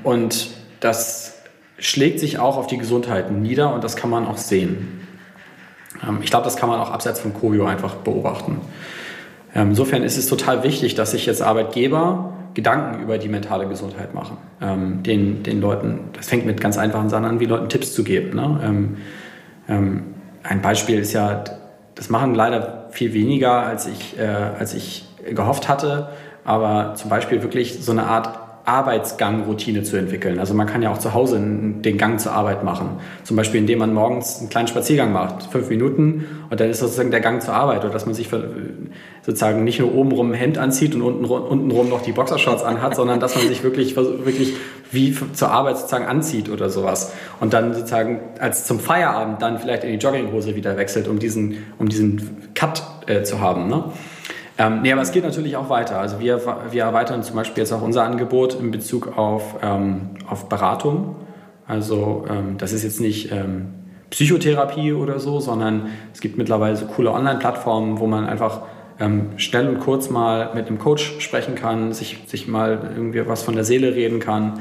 Und 0.05 0.51
das 0.79 1.35
schlägt 1.79 2.21
sich 2.21 2.39
auch 2.39 2.57
auf 2.57 2.69
die 2.69 2.79
Gesundheit 2.79 3.33
nieder 3.33 3.75
und 3.75 3.83
das 3.83 3.97
kann 3.97 4.09
man 4.09 4.25
auch 4.27 4.37
sehen. 4.37 5.01
Ich 6.23 6.31
glaube, 6.31 6.45
das 6.45 6.57
kann 6.57 6.69
man 6.69 6.79
auch 6.79 6.91
abseits 6.91 7.19
von 7.19 7.35
Covid 7.35 7.63
einfach 7.63 7.97
beobachten. 7.97 8.61
Ähm, 9.55 9.71
insofern 9.71 10.03
ist 10.03 10.17
es 10.17 10.27
total 10.27 10.63
wichtig, 10.63 10.95
dass 10.95 11.11
sich 11.13 11.27
jetzt 11.27 11.43
Arbeitgeber 11.43 12.33
Gedanken 12.55 13.03
über 13.03 13.19
die 13.19 13.29
mentale 13.29 13.67
Gesundheit 13.67 14.15
machen. 14.15 14.37
Ähm, 14.61 15.03
den, 15.03 15.43
den 15.43 15.61
Leuten, 15.61 16.11
das 16.13 16.29
fängt 16.29 16.45
mit 16.45 16.61
ganz 16.61 16.77
einfachen 16.77 17.09
Sachen 17.09 17.25
an, 17.25 17.41
wie 17.41 17.47
Leuten 17.47 17.69
Tipps 17.69 17.95
zu 17.95 18.05
geben. 18.05 18.37
Ne? 18.37 18.97
Ähm, 19.69 20.05
ein 20.43 20.61
Beispiel 20.61 20.99
ist 20.99 21.13
ja, 21.13 21.45
das 21.95 22.11
machen 22.11 22.35
leider 22.35 22.89
viel 22.91 23.15
weniger, 23.15 23.63
als 23.63 23.87
ich, 23.87 24.19
äh, 24.19 24.27
als 24.27 24.75
ich 24.75 25.07
gehofft 25.35 25.69
hatte, 25.69 26.09
aber 26.45 26.95
zum 26.97 27.09
Beispiel 27.11 27.43
wirklich 27.43 27.83
so 27.83 27.93
eine 27.93 28.05
Art 28.05 28.42
Arbeitsgang-Routine 28.65 29.83
zu 29.83 29.97
entwickeln. 29.97 30.39
Also 30.39 30.55
man 30.55 30.67
kann 30.67 30.83
ja 30.83 30.93
auch 30.93 30.99
zu 30.99 31.15
Hause 31.15 31.41
den 31.41 31.99
Gang 31.99 32.21
zur 32.21 32.33
Arbeit 32.33 32.63
machen. 32.63 33.01
Zum 33.25 33.37
Beispiel, 33.37 33.61
indem 33.61 33.81
man 33.81 33.93
morgens 33.93 34.39
einen 34.39 34.51
kleinen 34.51 34.69
Spaziergang 34.69 35.13
macht, 35.13 35.51
fünf 35.51 35.69
Minuten, 35.69 36.27
und 36.49 36.61
dann 36.61 36.71
ist 36.71 36.79
sozusagen 36.79 37.11
der 37.11 37.21
Gang 37.21 37.43
zur 37.43 37.55
Arbeit. 37.55 37.85
Oder 37.85 37.93
dass 37.93 38.07
man 38.07 38.15
sich 38.15 38.29
sozusagen 39.23 39.65
nicht 39.65 39.81
nur 39.81 39.93
obenrum 39.95 40.31
ein 40.31 40.35
Hemd 40.35 40.59
anzieht 40.59 40.95
und 40.95 41.03
unten, 41.03 41.25
untenrum 41.25 41.89
noch 41.89 42.03
die 42.03 42.13
Boxershorts 42.13 42.63
anhat, 42.63 42.95
sondern 42.95 43.19
dass 43.19 43.35
man 43.35 43.49
sich 43.49 43.65
wirklich, 43.65 43.97
wirklich 43.97 44.55
wie 44.93 45.17
zur 45.33 45.51
Arbeit 45.51 45.79
sozusagen 45.79 46.07
anzieht 46.07 46.49
oder 46.49 46.71
sowas. 46.71 47.13
Und 47.41 47.55
dann 47.55 47.75
sozusagen 47.75 48.21
als 48.39 48.65
zum 48.67 48.79
Feierabend 48.79 49.43
dann 49.43 49.59
vielleicht 49.59 49.83
in 49.83 49.91
die 49.91 49.99
Jogginghose 49.99 50.55
wieder 50.55 50.77
wechselt, 50.77 51.09
um 51.09 51.19
diesen, 51.19 51.65
um 51.79 51.89
diesen 51.89 52.53
Cut 52.55 52.83
äh, 53.07 53.23
zu 53.23 53.41
haben. 53.41 53.69
Ne? 53.69 53.85
Ähm, 54.59 54.83
nee, 54.83 54.93
aber 54.93 55.03
es 55.03 55.13
geht 55.13 55.25
natürlich 55.25 55.57
auch 55.57 55.69
weiter. 55.71 55.99
Also 55.99 56.21
wir, 56.21 56.41
wir 56.71 56.83
erweitern 56.83 57.23
zum 57.23 57.37
Beispiel 57.37 57.63
jetzt 57.63 57.73
auch 57.73 57.83
unser 57.83 58.05
Angebot 58.05 58.55
in 58.55 58.71
Bezug 58.71 59.17
auf, 59.17 59.57
ähm, 59.63 60.11
auf 60.29 60.49
Beratung. 60.49 61.17
Also 61.67 62.27
ähm, 62.29 62.59
das 62.59 62.73
ist 62.73 62.83
jetzt 62.83 63.01
nicht 63.01 63.33
ähm, 63.33 63.69
Psychotherapie 64.11 64.93
oder 64.93 65.19
so, 65.21 65.41
sondern 65.41 65.89
es 66.13 66.21
gibt 66.21 66.37
mittlerweile 66.37 66.77
so 66.77 66.85
coole 66.87 67.13
Online-Plattformen, 67.13 67.99
wo 67.99 68.07
man 68.07 68.27
einfach 68.27 68.63
ähm, 69.01 69.31
schnell 69.37 69.69
und 69.69 69.81
kurz 69.81 70.11
mal 70.11 70.51
mit 70.55 70.69
einem 70.69 70.79
Coach 70.79 71.15
sprechen 71.21 71.55
kann, 71.55 71.95
sich, 71.95 72.19
sich 72.27 72.47
mal 72.47 72.91
irgendwie 72.95 73.27
was 73.27 73.43
von 73.43 73.55
der 73.55 73.65
Seele 73.65 73.95
reden 73.95 74.21
kann. 74.21 74.61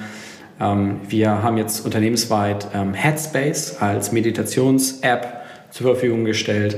Ähm, 0.58 1.02
wir 1.10 1.44
haben 1.44 1.58
jetzt 1.58 1.86
unternehmensweit 1.86 2.68
Headspace 2.94 3.82
als 3.82 4.14
Meditations-App 4.14 5.42
zur 5.70 5.88
Verfügung 5.88 6.26
gestellt. 6.26 6.76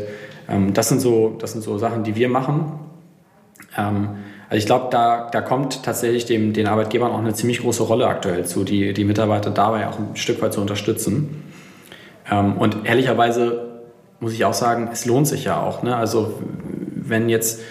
das, 0.73 0.89
sind 0.89 0.99
so, 0.99 1.35
das 1.39 1.53
sind 1.53 1.63
so 1.63 1.79
Sachen, 1.79 2.03
die 2.03 2.15
wir 2.15 2.29
machen. 2.29 2.79
Ähm, 3.77 4.09
also 4.49 4.59
ich 4.59 4.65
glaube, 4.65 4.87
da, 4.91 5.29
da 5.31 5.41
kommt 5.41 5.83
tatsächlich 5.83 6.25
dem, 6.25 6.53
den 6.53 6.67
Arbeitgebern 6.67 7.11
auch 7.11 7.19
eine 7.19 7.33
ziemlich 7.33 7.61
große 7.61 7.83
Rolle 7.83 8.07
aktuell 8.07 8.45
zu, 8.45 8.63
die, 8.63 8.93
die 8.93 9.03
Mitarbeiter 9.03 9.49
dabei 9.49 9.87
auch 9.87 9.97
ein 9.97 10.15
Stück 10.15 10.41
weit 10.41 10.53
zu 10.53 10.61
unterstützen. 10.61 11.43
Ähm, 12.29 12.57
und 12.57 12.85
ehrlicherweise 12.85 13.81
muss 14.19 14.33
ich 14.33 14.45
auch 14.45 14.53
sagen, 14.53 14.89
es 14.91 15.05
lohnt 15.05 15.27
sich 15.27 15.45
ja 15.45 15.59
auch. 15.59 15.83
Ne? 15.83 15.95
Also 15.95 16.39
wenn 16.95 17.29
jetzt, 17.29 17.61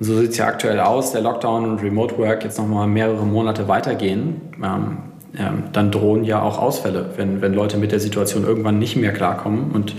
so 0.00 0.18
sieht 0.18 0.32
es 0.32 0.36
ja 0.36 0.46
aktuell 0.46 0.80
aus, 0.80 1.12
der 1.12 1.22
Lockdown 1.22 1.70
und 1.70 1.82
Remote 1.82 2.18
Work 2.18 2.44
jetzt 2.44 2.58
nochmal 2.58 2.86
mehrere 2.86 3.24
Monate 3.24 3.68
weitergehen, 3.68 4.40
ähm, 4.62 4.98
ähm, 5.38 5.64
dann 5.72 5.90
drohen 5.90 6.24
ja 6.24 6.42
auch 6.42 6.58
Ausfälle, 6.58 7.10
wenn, 7.16 7.42
wenn 7.42 7.54
Leute 7.54 7.76
mit 7.76 7.92
der 7.92 8.00
Situation 8.00 8.44
irgendwann 8.44 8.78
nicht 8.78 8.96
mehr 8.96 9.12
klarkommen 9.12 9.72
und 9.72 9.94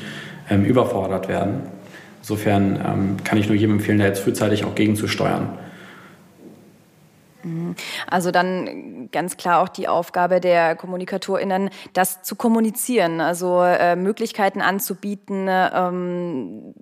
ähm, 0.50 0.64
überfordert 0.64 1.28
werden. 1.28 1.64
Insofern 2.26 2.84
ähm, 2.84 3.24
kann 3.24 3.38
ich 3.38 3.46
nur 3.46 3.56
jedem 3.56 3.76
empfehlen, 3.76 4.00
da 4.00 4.06
jetzt 4.06 4.22
frühzeitig 4.22 4.66
auch 4.66 4.74
gegenzusteuern. 4.74 5.60
Mhm. 7.44 7.76
Also 8.08 8.32
dann 8.32 9.10
ganz 9.12 9.38
klar 9.38 9.62
auch 9.62 9.70
die 9.70 9.88
Aufgabe 9.88 10.42
der 10.42 10.76
KommunikatorInnen, 10.76 11.70
das 11.94 12.24
zu 12.24 12.36
kommunizieren, 12.36 13.22
also 13.22 13.62
äh, 13.62 13.96
Möglichkeiten 13.96 14.62
anzubieten, 14.62 15.48
ähm, 15.48 16.74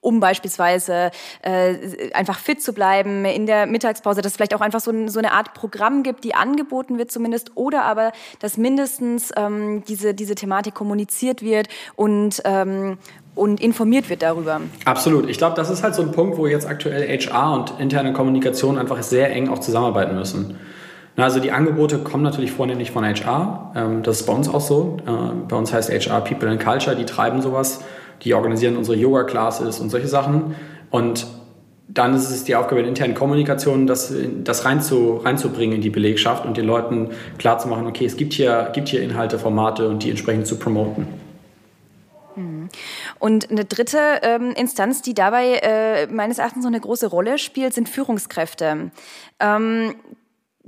um 0.00 0.20
beispielsweise 0.20 1.10
äh, 1.42 2.12
einfach 2.14 2.38
fit 2.38 2.62
zu 2.62 2.72
bleiben 2.72 3.24
in 3.24 3.46
der 3.46 3.66
Mittagspause, 3.66 4.22
dass 4.22 4.30
es 4.30 4.36
vielleicht 4.36 4.54
auch 4.54 4.60
einfach 4.60 4.78
so, 4.78 4.92
so, 5.08 5.18
eine 5.18 5.32
Art 5.32 5.54
Programm 5.54 6.04
gibt, 6.04 6.22
die 6.22 6.36
angeboten 6.36 6.98
wird 6.98 7.10
zumindest, 7.10 7.56
oder 7.56 7.82
aber, 7.82 8.12
dass 8.38 8.56
mindestens 8.58 9.32
ähm, 9.36 9.82
diese, 9.88 10.14
diese 10.14 10.36
Thematik 10.36 10.74
kommuniziert 10.74 11.42
wird 11.42 11.66
und 11.96 12.42
ähm, 12.44 12.98
und 13.38 13.60
informiert 13.60 14.10
wird 14.10 14.22
darüber. 14.22 14.60
Absolut. 14.84 15.30
Ich 15.30 15.38
glaube, 15.38 15.54
das 15.54 15.70
ist 15.70 15.82
halt 15.82 15.94
so 15.94 16.02
ein 16.02 16.12
Punkt, 16.12 16.36
wo 16.36 16.46
jetzt 16.46 16.66
aktuell 16.66 17.06
HR 17.08 17.52
und 17.52 17.74
interne 17.78 18.12
Kommunikation 18.12 18.78
einfach 18.78 19.02
sehr 19.02 19.30
eng 19.32 19.48
auch 19.48 19.60
zusammenarbeiten 19.60 20.16
müssen. 20.16 20.56
Also 21.16 21.40
die 21.40 21.50
Angebote 21.50 21.98
kommen 21.98 22.22
natürlich 22.22 22.52
vornehmlich 22.52 22.90
von 22.90 23.04
HR. 23.04 23.72
Ähm, 23.74 24.02
das 24.02 24.20
ist 24.20 24.26
bei 24.26 24.32
uns 24.32 24.48
auch 24.48 24.60
so. 24.60 24.98
Äh, 25.06 25.10
bei 25.48 25.56
uns 25.56 25.72
heißt 25.72 25.90
HR 25.90 26.20
People 26.20 26.48
and 26.48 26.62
Culture, 26.62 26.94
die 26.94 27.06
treiben 27.06 27.40
sowas. 27.40 27.80
Die 28.22 28.34
organisieren 28.34 28.76
unsere 28.76 28.96
Yoga-Classes 28.96 29.80
und 29.80 29.90
solche 29.90 30.08
Sachen. 30.08 30.54
Und 30.90 31.26
dann 31.88 32.14
ist 32.14 32.30
es 32.30 32.44
die 32.44 32.54
Aufgabe 32.54 32.82
der 32.82 32.88
internen 32.88 33.14
Kommunikation, 33.14 33.86
das, 33.86 34.12
das 34.44 34.64
reinzu, 34.64 35.16
reinzubringen 35.16 35.76
in 35.76 35.82
die 35.82 35.90
Belegschaft 35.90 36.44
und 36.44 36.56
den 36.56 36.66
Leuten 36.66 37.10
klarzumachen, 37.38 37.86
okay, 37.86 38.04
es 38.04 38.16
gibt 38.16 38.34
hier, 38.34 38.70
gibt 38.74 38.88
hier 38.88 39.02
Inhalte, 39.02 39.38
Formate 39.38 39.88
und 39.88 40.02
die 40.02 40.10
entsprechend 40.10 40.46
zu 40.46 40.56
promoten. 40.56 41.06
Und 43.18 43.50
eine 43.50 43.64
dritte 43.64 44.20
ähm, 44.22 44.52
Instanz, 44.52 45.02
die 45.02 45.14
dabei 45.14 45.54
äh, 45.56 46.06
meines 46.06 46.38
Erachtens 46.38 46.62
so 46.62 46.68
eine 46.68 46.80
große 46.80 47.06
Rolle 47.06 47.38
spielt, 47.38 47.74
sind 47.74 47.88
Führungskräfte. 47.88 48.90
Ähm, 49.40 49.94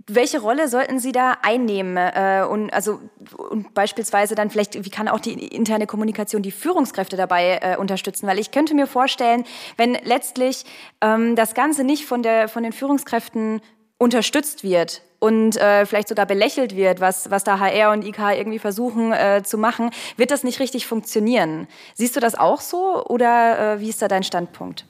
welche 0.07 0.41
Rolle 0.41 0.69
sollten 0.69 0.99
Sie 0.99 1.13
da 1.13 1.37
einnehmen? 1.43 1.97
Äh, 1.97 2.45
und 2.49 2.73
also 2.73 3.01
und 3.37 3.75
beispielsweise 3.75 4.35
dann 4.35 4.51
vielleicht, 4.51 4.85
wie 4.85 4.91
kann 4.91 5.09
auch 5.09 5.21
die 5.21 5.49
interne 5.49 5.87
Kommunikation 5.87 6.43
die 6.43 6.51
Führungskräfte 6.51 7.17
dabei 7.17 7.59
äh, 7.63 7.77
unterstützen? 7.77 8.27
Weil 8.27 8.39
ich 8.39 8.51
könnte 8.51 8.75
mir 8.75 8.87
vorstellen, 8.87 9.45
wenn 9.77 9.95
letztlich 10.05 10.65
ähm, 11.01 11.37
das 11.37 11.55
Ganze 11.55 11.85
nicht 11.85 12.07
von 12.07 12.23
der 12.23 12.49
von 12.49 12.63
den 12.63 12.73
Führungskräften 12.73 13.61
unterstützt 13.99 14.65
wird 14.65 15.03
und 15.21 15.57
äh, 15.57 15.87
vielleicht 15.87 16.09
sogar 16.09 16.27
belächelt 16.27 16.75
wird, 16.75 17.01
was, 17.01 17.31
was 17.31 17.45
da 17.45 17.61
HR 17.61 17.93
und 17.93 18.05
IK 18.05 18.19
irgendwie 18.37 18.59
versuchen 18.59 19.13
äh, 19.13 19.43
zu 19.45 19.59
machen, 19.59 19.91
wird 20.17 20.33
das 20.33 20.43
nicht 20.43 20.59
richtig 20.59 20.87
funktionieren. 20.87 21.69
Siehst 21.95 22.17
du 22.17 22.21
das 22.21 22.35
auch 22.35 22.61
so 22.61 23.05
oder 23.07 23.75
äh, 23.75 23.81
wie 23.81 23.89
ist 23.89 24.03
da 24.03 24.09
dein 24.09 24.25
Standpunkt? 24.25 24.87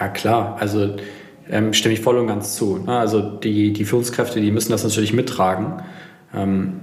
Ja, 0.00 0.08
klar. 0.08 0.56
Also 0.58 0.96
ähm, 1.50 1.72
stimme 1.72 1.94
ich 1.94 2.00
voll 2.00 2.18
und 2.18 2.26
ganz 2.26 2.56
zu. 2.56 2.78
Ne? 2.78 2.98
Also 2.98 3.20
die, 3.20 3.72
die 3.72 3.84
Führungskräfte, 3.84 4.40
die 4.40 4.50
müssen 4.50 4.72
das 4.72 4.82
natürlich 4.84 5.12
mittragen. 5.12 5.82
Ähm, 6.34 6.80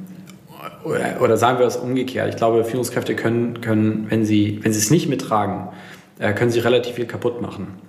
oder, 1.20 1.38
sagen 1.38 1.58
wir 1.58 1.66
es 1.66 1.78
umgekehrt. 1.78 2.30
Ich 2.30 2.36
glaube, 2.36 2.64
Führungskräfte 2.64 3.16
können, 3.16 3.62
können 3.62 4.06
wenn, 4.10 4.24
sie, 4.24 4.60
wenn 4.62 4.72
sie 4.72 4.80
es 4.80 4.92
nicht 4.92 5.10
mittragen, 5.10 5.70
äh, 6.20 6.34
können 6.34 6.52
sie 6.52 6.60
relativ 6.60 6.96
viel 6.96 7.08
kaputt 7.08 7.42
machen. 7.42 7.80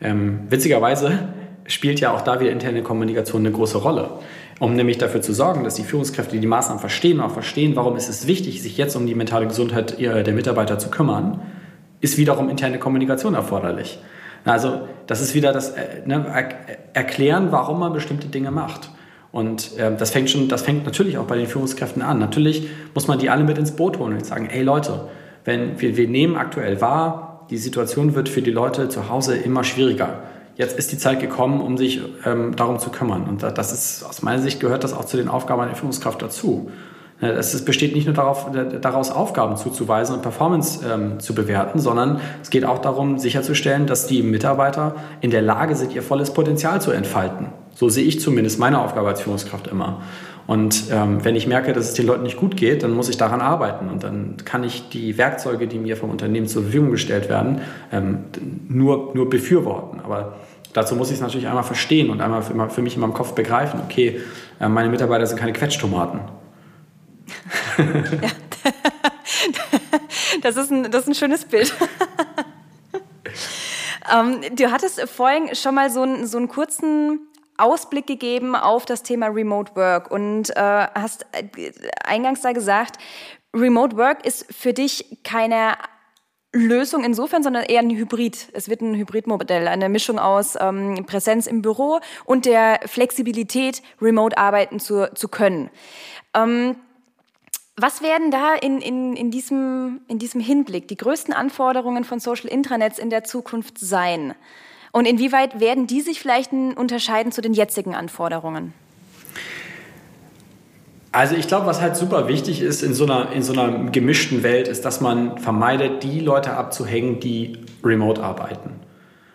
Ähm, 0.00 0.40
witzigerweise 0.48 1.28
spielt 1.70 2.00
ja 2.00 2.12
auch 2.12 2.22
da 2.22 2.40
wieder 2.40 2.50
interne 2.50 2.82
Kommunikation 2.82 3.42
eine 3.42 3.54
große 3.54 3.78
Rolle. 3.78 4.10
Um 4.58 4.74
nämlich 4.74 4.98
dafür 4.98 5.22
zu 5.22 5.32
sorgen, 5.32 5.64
dass 5.64 5.74
die 5.74 5.84
Führungskräfte 5.84 6.38
die 6.38 6.46
Maßnahmen 6.46 6.80
verstehen 6.80 7.20
auch 7.20 7.30
verstehen, 7.30 7.76
warum 7.76 7.96
ist 7.96 8.08
es 8.08 8.26
wichtig, 8.26 8.62
sich 8.62 8.76
jetzt 8.76 8.94
um 8.94 9.06
die 9.06 9.14
mentale 9.14 9.46
Gesundheit 9.46 9.98
der 9.98 10.34
Mitarbeiter 10.34 10.78
zu 10.78 10.90
kümmern, 10.90 11.40
ist 12.00 12.18
wiederum 12.18 12.50
interne 12.50 12.78
Kommunikation 12.78 13.34
erforderlich. 13.34 13.98
Also 14.44 14.82
das 15.06 15.20
ist 15.20 15.34
wieder 15.34 15.52
das 15.52 15.70
äh, 15.70 16.02
ne, 16.06 16.24
Erklären, 16.92 17.52
warum 17.52 17.80
man 17.80 17.92
bestimmte 17.92 18.28
Dinge 18.28 18.50
macht. 18.50 18.90
Und 19.32 19.76
äh, 19.78 19.94
das 19.96 20.10
fängt 20.10 20.30
schon, 20.30 20.48
das 20.48 20.62
fängt 20.62 20.84
natürlich 20.84 21.18
auch 21.18 21.26
bei 21.26 21.36
den 21.36 21.46
Führungskräften 21.46 22.02
an. 22.02 22.18
Natürlich 22.18 22.68
muss 22.94 23.06
man 23.06 23.18
die 23.18 23.30
alle 23.30 23.44
mit 23.44 23.58
ins 23.58 23.72
Boot 23.72 23.98
holen 23.98 24.14
und 24.14 24.26
sagen, 24.26 24.48
hey 24.50 24.62
Leute, 24.62 25.08
wenn 25.44 25.80
wir, 25.80 25.96
wir 25.96 26.08
nehmen 26.08 26.36
aktuell 26.36 26.80
wahr, 26.80 27.46
die 27.50 27.58
Situation 27.58 28.14
wird 28.14 28.28
für 28.28 28.42
die 28.42 28.50
Leute 28.50 28.88
zu 28.88 29.08
Hause 29.08 29.36
immer 29.36 29.64
schwieriger 29.64 30.22
jetzt 30.60 30.78
ist 30.78 30.92
die 30.92 30.98
Zeit 30.98 31.20
gekommen, 31.20 31.60
um 31.60 31.78
sich 31.78 32.02
ähm, 32.26 32.54
darum 32.54 32.78
zu 32.78 32.90
kümmern. 32.90 33.24
Und 33.24 33.42
das 33.42 33.72
ist, 33.72 34.04
aus 34.04 34.20
meiner 34.22 34.42
Sicht 34.42 34.60
gehört 34.60 34.84
das 34.84 34.92
auch 34.92 35.06
zu 35.06 35.16
den 35.16 35.28
Aufgaben 35.28 35.62
einer 35.62 35.74
Führungskraft 35.74 36.20
dazu. 36.20 36.70
Es 37.22 37.64
besteht 37.66 37.94
nicht 37.94 38.06
nur 38.06 38.14
darauf, 38.14 38.46
daraus 38.80 39.10
Aufgaben 39.10 39.58
zuzuweisen 39.58 40.14
und 40.14 40.22
Performance 40.22 40.80
ähm, 40.90 41.20
zu 41.20 41.34
bewerten, 41.34 41.78
sondern 41.78 42.18
es 42.42 42.48
geht 42.48 42.64
auch 42.64 42.78
darum, 42.78 43.18
sicherzustellen, 43.18 43.86
dass 43.86 44.06
die 44.06 44.22
Mitarbeiter 44.22 44.94
in 45.20 45.30
der 45.30 45.42
Lage 45.42 45.76
sind, 45.76 45.94
ihr 45.94 46.02
volles 46.02 46.32
Potenzial 46.32 46.80
zu 46.80 46.92
entfalten. 46.92 47.48
So 47.74 47.90
sehe 47.90 48.04
ich 48.04 48.20
zumindest 48.20 48.58
meine 48.58 48.80
Aufgabe 48.80 49.08
als 49.08 49.20
Führungskraft 49.20 49.66
immer. 49.66 50.00
Und 50.46 50.84
ähm, 50.90 51.24
wenn 51.24 51.36
ich 51.36 51.46
merke, 51.46 51.72
dass 51.72 51.88
es 51.88 51.94
den 51.94 52.06
Leuten 52.06 52.24
nicht 52.24 52.36
gut 52.36 52.56
geht, 52.56 52.82
dann 52.82 52.92
muss 52.92 53.08
ich 53.08 53.16
daran 53.16 53.40
arbeiten. 53.40 53.88
Und 53.88 54.02
dann 54.02 54.36
kann 54.44 54.64
ich 54.64 54.88
die 54.88 55.16
Werkzeuge, 55.16 55.68
die 55.68 55.78
mir 55.78 55.96
vom 55.96 56.10
Unternehmen 56.10 56.48
zur 56.48 56.62
Verfügung 56.62 56.90
gestellt 56.90 57.28
werden, 57.28 57.60
ähm, 57.92 58.24
nur, 58.68 59.14
nur 59.14 59.30
befürworten. 59.30 60.00
Aber 60.00 60.32
dazu 60.72 60.96
muss 60.96 61.08
ich 61.08 61.16
es 61.16 61.20
natürlich 61.20 61.46
einmal 61.46 61.64
verstehen 61.64 62.10
und 62.10 62.20
einmal 62.20 62.42
für, 62.42 62.70
für 62.70 62.82
mich 62.82 62.94
in 62.94 63.00
meinem 63.00 63.14
Kopf 63.14 63.32
begreifen, 63.34 63.80
okay, 63.84 64.20
äh, 64.60 64.68
meine 64.68 64.88
Mitarbeiter 64.88 65.26
sind 65.26 65.38
keine 65.38 65.52
Quetschtomaten. 65.52 66.20
ja. 67.78 68.28
das, 70.42 70.56
ist 70.56 70.70
ein, 70.70 70.90
das 70.90 71.02
ist 71.02 71.08
ein 71.08 71.14
schönes 71.14 71.44
Bild. 71.44 71.74
ähm, 74.12 74.40
du 74.54 74.70
hattest 74.70 75.00
vorhin 75.08 75.54
schon 75.54 75.74
mal 75.74 75.90
so, 75.90 76.02
einen, 76.02 76.26
so 76.26 76.38
einen 76.38 76.48
kurzen 76.48 77.20
Ausblick 77.56 78.06
gegeben 78.06 78.56
auf 78.56 78.86
das 78.86 79.02
Thema 79.02 79.26
Remote 79.26 79.76
Work 79.76 80.10
und 80.10 80.50
äh, 80.56 80.86
hast 80.94 81.26
äh, 81.32 81.72
eingangs 82.04 82.40
da 82.40 82.52
gesagt, 82.52 82.96
Remote 83.54 83.96
Work 83.96 84.24
ist 84.24 84.52
für 84.52 84.72
dich 84.72 85.18
keine 85.24 85.74
Lösung 86.52 87.04
insofern, 87.04 87.42
sondern 87.42 87.64
eher 87.64 87.80
ein 87.80 87.90
Hybrid. 87.90 88.48
Es 88.52 88.68
wird 88.68 88.80
ein 88.80 88.96
Hybridmodell, 88.96 89.68
eine 89.68 89.88
Mischung 89.88 90.18
aus 90.18 90.56
ähm, 90.60 91.04
Präsenz 91.06 91.46
im 91.46 91.62
Büro 91.62 92.00
und 92.24 92.44
der 92.44 92.80
Flexibilität, 92.86 93.82
remote 94.02 94.36
arbeiten 94.36 94.80
zu, 94.80 95.12
zu 95.14 95.28
können. 95.28 95.70
Ähm, 96.34 96.76
was 97.76 98.02
werden 98.02 98.30
da 98.30 98.54
in, 98.54 98.80
in, 98.80 99.16
in, 99.16 99.30
diesem, 99.30 100.00
in 100.08 100.18
diesem 100.18 100.40
Hinblick 100.40 100.88
die 100.88 100.96
größten 100.96 101.32
Anforderungen 101.32 102.04
von 102.04 102.18
Social 102.18 102.48
Intranets 102.48 102.98
in 102.98 103.10
der 103.10 103.24
Zukunft 103.24 103.78
sein? 103.78 104.34
Und 104.92 105.06
inwieweit 105.06 105.60
werden 105.60 105.86
die 105.86 106.00
sich 106.00 106.20
vielleicht 106.20 106.52
unterscheiden 106.52 107.30
zu 107.30 107.40
den 107.40 107.54
jetzigen 107.54 107.94
Anforderungen? 107.94 108.74
Also 111.12 111.34
ich 111.34 111.48
glaube, 111.48 111.66
was 111.66 111.80
halt 111.80 111.96
super 111.96 112.28
wichtig 112.28 112.62
ist 112.62 112.82
in 112.82 112.94
so, 112.94 113.04
einer, 113.04 113.32
in 113.32 113.42
so 113.42 113.52
einer 113.52 113.90
gemischten 113.90 114.42
Welt, 114.42 114.68
ist, 114.68 114.84
dass 114.84 115.00
man 115.00 115.38
vermeidet, 115.38 116.04
die 116.04 116.20
Leute 116.20 116.52
abzuhängen, 116.52 117.18
die 117.18 117.58
remote 117.82 118.22
arbeiten. 118.22 118.70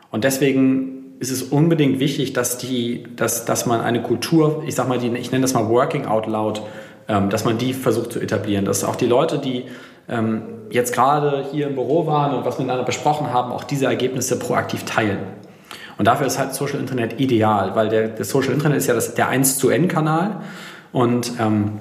Und 0.10 0.24
deswegen 0.24 1.18
ist 1.20 1.32
es 1.32 1.44
unbedingt 1.44 2.00
wichtig, 2.00 2.32
dass, 2.34 2.58
die, 2.58 3.04
dass, 3.16 3.44
dass 3.46 3.66
man 3.66 3.82
eine 3.82 4.02
Kultur, 4.02 4.64
ich 4.66 4.76
sag 4.76 4.88
mal, 4.88 5.00
die, 5.00 5.10
ich 5.18 5.32
nenne 5.32 5.42
das 5.42 5.54
mal 5.54 5.68
Working 5.68 6.06
Out 6.06 6.28
Loud, 6.28 6.62
ähm, 7.10 7.30
dass 7.30 7.44
man 7.44 7.58
die 7.58 7.74
versucht 7.74 8.14
zu 8.14 8.20
etablieren. 8.20 8.64
Dass 8.64 8.86
auch 8.86 8.96
die 8.96 9.08
Leute, 9.08 9.40
die 9.40 9.66
ähm, 10.08 10.44
jetzt 10.70 10.94
gerade 10.94 11.46
hier 11.52 11.68
im 11.68 11.76
Büro 11.76 12.08
waren 12.08 12.34
und 12.36 12.46
was 12.46 12.58
miteinander 12.58 12.86
besprochen 12.86 13.34
haben, 13.34 13.52
auch 13.52 13.66
diese 13.66 13.86
Ergebnisse 13.86 14.40
proaktiv 14.40 14.84
teilen. 14.86 15.20
Und 15.98 16.06
dafür 16.06 16.28
ist 16.28 16.38
halt 16.38 16.54
Social 16.54 16.80
Internet 16.80 17.20
ideal, 17.20 17.76
weil 17.76 17.90
der, 17.90 18.10
der 18.10 18.26
Social 18.26 18.54
Internet 18.54 18.78
ist 18.78 18.88
ja 18.88 18.94
das, 18.94 19.14
der 19.16 19.30
1 19.30 19.58
zu 19.58 19.70
N-Kanal. 19.70 20.42
Und 20.96 21.34
ähm, 21.42 21.72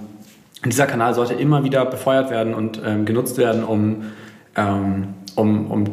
dieser 0.64 0.86
Kanal 0.86 1.14
sollte 1.14 1.34
immer 1.34 1.62
wieder 1.62 1.84
befeuert 1.84 2.30
werden 2.30 2.52
und 2.52 2.82
ähm, 2.84 3.04
genutzt 3.04 3.38
werden, 3.38 3.62
um, 3.62 4.06
ähm, 4.56 5.14
um, 5.36 5.70
um, 5.70 5.84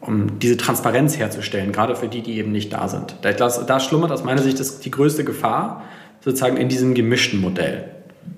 um 0.00 0.40
diese 0.40 0.56
Transparenz 0.56 1.16
herzustellen, 1.16 1.70
gerade 1.70 1.94
für 1.94 2.08
die, 2.08 2.20
die 2.20 2.36
eben 2.36 2.50
nicht 2.50 2.72
da 2.72 2.88
sind. 2.88 3.14
Da, 3.22 3.30
da 3.30 3.78
schlummert 3.78 4.10
aus 4.10 4.24
meiner 4.24 4.42
Sicht 4.42 4.58
das, 4.58 4.80
die 4.80 4.90
größte 4.90 5.22
Gefahr 5.22 5.84
sozusagen 6.20 6.56
in 6.56 6.68
diesem 6.68 6.94
gemischten 6.94 7.40
Modell. 7.40 7.92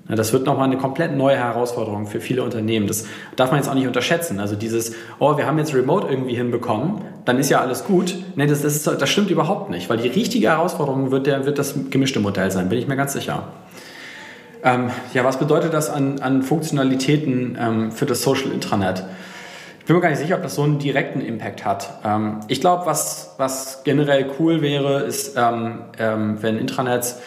Das 0.07 0.31
wird 0.33 0.45
nochmal 0.45 0.65
eine 0.65 0.77
komplett 0.77 1.17
neue 1.17 1.37
Herausforderung 1.37 2.05
für 2.05 2.21
viele 2.21 2.43
Unternehmen. 2.43 2.85
Das 2.85 3.05
darf 3.35 3.49
man 3.49 3.59
jetzt 3.59 3.69
auch 3.69 3.73
nicht 3.73 3.87
unterschätzen. 3.87 4.39
Also 4.39 4.55
dieses, 4.55 4.93
oh, 5.17 5.35
wir 5.35 5.47
haben 5.47 5.57
jetzt 5.57 5.73
Remote 5.73 6.07
irgendwie 6.07 6.35
hinbekommen, 6.35 7.01
dann 7.25 7.39
ist 7.39 7.49
ja 7.49 7.59
alles 7.59 7.85
gut. 7.85 8.15
Nee, 8.35 8.45
das, 8.45 8.61
das, 8.61 8.75
ist, 8.75 8.85
das 8.85 9.09
stimmt 9.09 9.31
überhaupt 9.31 9.71
nicht, 9.71 9.89
weil 9.89 9.97
die 9.97 10.09
richtige 10.09 10.49
Herausforderung 10.49 11.09
wird, 11.09 11.25
der, 11.25 11.47
wird 11.47 11.57
das 11.57 11.73
gemischte 11.89 12.19
Modell 12.19 12.51
sein, 12.51 12.69
bin 12.69 12.77
ich 12.77 12.87
mir 12.87 12.95
ganz 12.95 13.13
sicher. 13.13 13.47
Ähm, 14.63 14.89
ja, 15.13 15.23
was 15.23 15.37
bedeutet 15.37 15.73
das 15.73 15.89
an, 15.89 16.19
an 16.19 16.41
Funktionalitäten 16.43 17.57
ähm, 17.59 17.91
für 17.91 18.05
das 18.05 18.21
Social 18.21 18.51
Intranet? 18.51 19.03
Ich 19.79 19.85
bin 19.85 19.95
mir 19.95 20.01
gar 20.01 20.09
nicht 20.09 20.19
sicher, 20.19 20.35
ob 20.35 20.43
das 20.43 20.55
so 20.55 20.63
einen 20.63 20.79
direkten 20.79 21.21
Impact 21.21 21.63
hat. 21.63 21.99
Ähm, 22.03 22.41
ich 22.47 22.59
glaube, 22.59 22.85
was, 22.85 23.35
was 23.37 23.83
generell 23.83 24.29
cool 24.39 24.61
wäre, 24.61 25.01
ist, 25.01 25.37
ähm, 25.37 25.79
ähm, 25.97 26.41
wenn 26.41 26.57
Intranets 26.57 27.21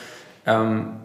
ähm, 0.46 0.96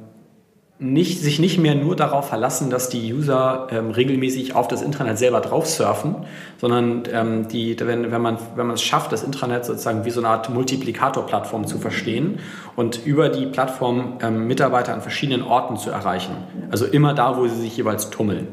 nicht, 0.78 1.22
sich 1.22 1.40
nicht 1.40 1.58
mehr 1.58 1.74
nur 1.74 1.96
darauf 1.96 2.28
verlassen, 2.28 2.70
dass 2.70 2.90
die 2.90 3.14
User 3.14 3.68
ähm, 3.72 3.92
regelmäßig 3.92 4.56
auf 4.56 4.68
das 4.68 4.82
Intranet 4.82 5.18
selber 5.18 5.40
drauf 5.40 5.68
surfen, 5.68 6.16
sondern 6.60 7.04
ähm, 7.14 7.48
die, 7.48 7.80
wenn, 7.80 8.12
wenn, 8.12 8.22
man, 8.22 8.38
wenn 8.56 8.68
man 8.68 8.76
es 8.76 8.82
schafft, 8.82 9.14
das 9.14 9.24
Intranet 9.24 9.64
sozusagen 9.64 10.04
wie 10.04 10.10
so 10.10 10.20
eine 10.20 10.28
Art 10.28 10.50
Multiplikatorplattform 10.50 11.66
zu 11.66 11.78
verstehen 11.78 12.40
und 12.76 13.06
über 13.06 13.30
die 13.30 13.46
Plattform 13.46 14.18
ähm, 14.22 14.48
Mitarbeiter 14.48 14.94
an 14.94 15.02
verschiedenen 15.02 15.44
Orten 15.44 15.78
zu 15.78 15.92
erreichen. 15.92 16.36
Also 16.70 16.86
immer 16.86 17.14
da, 17.14 17.38
wo 17.38 17.48
sie 17.48 17.62
sich 17.62 17.78
jeweils 17.78 18.10
tummeln. 18.10 18.48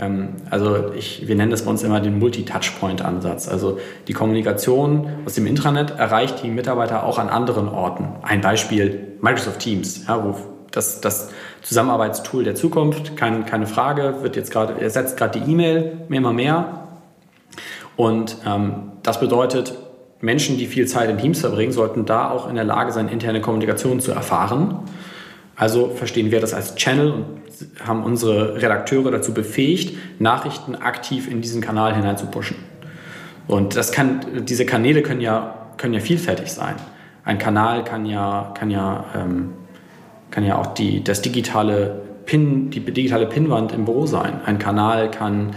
Ähm, 0.00 0.30
also 0.50 0.92
ich, 0.94 1.28
wir 1.28 1.36
nennen 1.36 1.52
das 1.52 1.62
bei 1.62 1.70
uns 1.70 1.84
immer 1.84 2.00
den 2.00 2.18
Multi-Touchpoint-Ansatz. 2.18 3.46
Also 3.46 3.78
die 4.08 4.14
Kommunikation 4.14 5.08
aus 5.24 5.34
dem 5.34 5.46
Intranet 5.46 5.92
erreicht 5.96 6.42
die 6.42 6.48
Mitarbeiter 6.48 7.04
auch 7.04 7.20
an 7.20 7.28
anderen 7.28 7.68
Orten. 7.68 8.16
Ein 8.22 8.40
Beispiel 8.40 9.16
Microsoft 9.20 9.60
Teams, 9.60 10.08
ja, 10.08 10.24
wo 10.24 10.55
das, 10.70 11.00
das 11.00 11.30
Zusammenarbeitstool 11.62 12.44
der 12.44 12.54
Zukunft, 12.54 13.16
kein, 13.16 13.46
keine 13.46 13.66
Frage, 13.66 14.16
wird 14.22 14.36
jetzt 14.36 14.50
gerade, 14.50 14.80
ersetzt 14.80 15.16
gerade 15.16 15.40
die 15.40 15.50
E-Mail 15.50 15.98
immer 16.08 16.32
mehr. 16.32 16.86
Und 17.96 18.36
ähm, 18.46 18.92
das 19.02 19.20
bedeutet, 19.20 19.74
Menschen, 20.20 20.58
die 20.58 20.66
viel 20.66 20.86
Zeit 20.86 21.10
in 21.10 21.18
Teams 21.18 21.40
verbringen, 21.40 21.72
sollten 21.72 22.04
da 22.04 22.30
auch 22.30 22.48
in 22.48 22.54
der 22.54 22.64
Lage 22.64 22.92
sein, 22.92 23.08
interne 23.08 23.40
Kommunikation 23.40 24.00
zu 24.00 24.12
erfahren. 24.12 24.80
Also 25.56 25.90
verstehen 25.94 26.30
wir 26.30 26.40
das 26.40 26.52
als 26.52 26.74
Channel 26.76 27.12
und 27.12 27.26
haben 27.86 28.04
unsere 28.04 28.60
Redakteure 28.60 29.10
dazu 29.10 29.32
befähigt, 29.32 29.96
Nachrichten 30.18 30.74
aktiv 30.74 31.30
in 31.30 31.40
diesen 31.40 31.62
Kanal 31.62 31.94
hinein. 31.94 32.16
Und 33.46 33.76
das 33.76 33.92
kann, 33.92 34.44
diese 34.44 34.66
Kanäle 34.66 35.02
können 35.02 35.20
ja, 35.20 35.68
können 35.78 35.94
ja 35.94 36.00
vielfältig 36.00 36.52
sein. 36.52 36.74
Ein 37.24 37.38
Kanal 37.38 37.84
kann 37.84 38.06
ja, 38.06 38.52
kann 38.56 38.70
ja 38.70 39.04
ähm, 39.14 39.52
kann 40.30 40.44
ja 40.44 40.58
auch 40.58 40.68
die, 40.68 41.02
das 41.02 41.22
digitale 41.22 42.02
Pin, 42.26 42.70
die 42.70 42.80
digitale 42.80 43.26
Pinwand 43.26 43.72
im 43.72 43.84
Büro 43.84 44.06
sein. 44.06 44.40
Ein 44.44 44.58
Kanal 44.58 45.10
kann, 45.10 45.54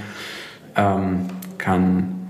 ähm, 0.76 1.26
kann 1.58 2.30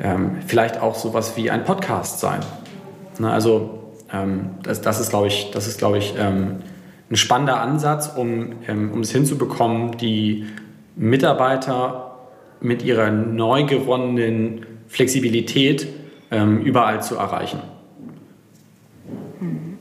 ähm, 0.00 0.38
vielleicht 0.46 0.80
auch 0.80 0.94
sowas 0.94 1.36
wie 1.36 1.50
ein 1.50 1.64
Podcast 1.64 2.20
sein. 2.20 2.40
Ne, 3.18 3.30
also 3.30 3.92
ähm, 4.12 4.50
das, 4.62 4.80
das, 4.80 5.00
ist, 5.00 5.10
glaube 5.10 5.28
ich, 5.28 5.50
das 5.52 5.66
ist, 5.66 5.78
glaube 5.78 5.98
ich, 5.98 6.14
ähm, 6.18 6.56
ein 7.10 7.16
spannender 7.16 7.60
Ansatz, 7.60 8.12
um, 8.16 8.54
ähm, 8.66 8.90
um 8.92 9.00
es 9.00 9.12
hinzubekommen, 9.12 9.96
die 9.98 10.46
Mitarbeiter 10.96 12.18
mit 12.60 12.82
ihrer 12.82 13.10
neu 13.10 13.64
gewonnenen 13.64 14.66
Flexibilität 14.88 15.86
ähm, 16.30 16.60
überall 16.60 17.02
zu 17.02 17.16
erreichen. 17.16 17.60
Hm. 19.38 19.78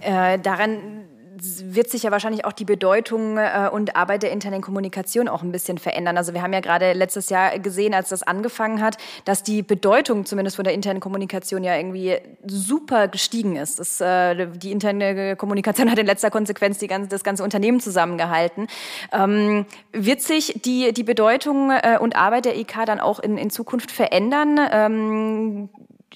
Äh, 0.00 0.38
daran 0.38 1.01
wird 1.42 1.90
sich 1.90 2.04
ja 2.04 2.10
wahrscheinlich 2.10 2.44
auch 2.44 2.52
die 2.52 2.64
Bedeutung 2.64 3.36
äh, 3.36 3.68
und 3.72 3.96
Arbeit 3.96 4.22
der 4.22 4.30
internen 4.30 4.60
Kommunikation 4.60 5.28
auch 5.28 5.42
ein 5.42 5.50
bisschen 5.50 5.78
verändern. 5.78 6.16
Also 6.16 6.34
wir 6.34 6.42
haben 6.42 6.52
ja 6.52 6.60
gerade 6.60 6.92
letztes 6.92 7.30
Jahr 7.30 7.58
gesehen, 7.58 7.94
als 7.94 8.10
das 8.10 8.22
angefangen 8.22 8.80
hat, 8.80 8.96
dass 9.24 9.42
die 9.42 9.62
Bedeutung 9.62 10.24
zumindest 10.24 10.56
von 10.56 10.64
der 10.64 10.74
internen 10.74 11.00
Kommunikation 11.00 11.64
ja 11.64 11.76
irgendwie 11.76 12.16
super 12.46 13.08
gestiegen 13.08 13.56
ist. 13.56 13.80
Das, 13.80 14.00
äh, 14.00 14.46
die 14.46 14.70
interne 14.70 15.34
Kommunikation 15.36 15.90
hat 15.90 15.98
in 15.98 16.06
letzter 16.06 16.30
Konsequenz 16.30 16.78
die 16.78 16.86
ganze, 16.86 17.08
das 17.08 17.24
ganze 17.24 17.42
Unternehmen 17.42 17.80
zusammengehalten. 17.80 18.68
Ähm, 19.12 19.66
wird 19.92 20.20
sich 20.20 20.60
die, 20.64 20.92
die 20.92 21.04
Bedeutung 21.04 21.70
äh, 21.70 21.98
und 22.00 22.14
Arbeit 22.14 22.44
der 22.44 22.56
IK 22.56 22.86
dann 22.86 23.00
auch 23.00 23.18
in, 23.18 23.36
in 23.36 23.50
Zukunft 23.50 23.90
verändern? 23.90 24.60
Ähm, 24.70 25.68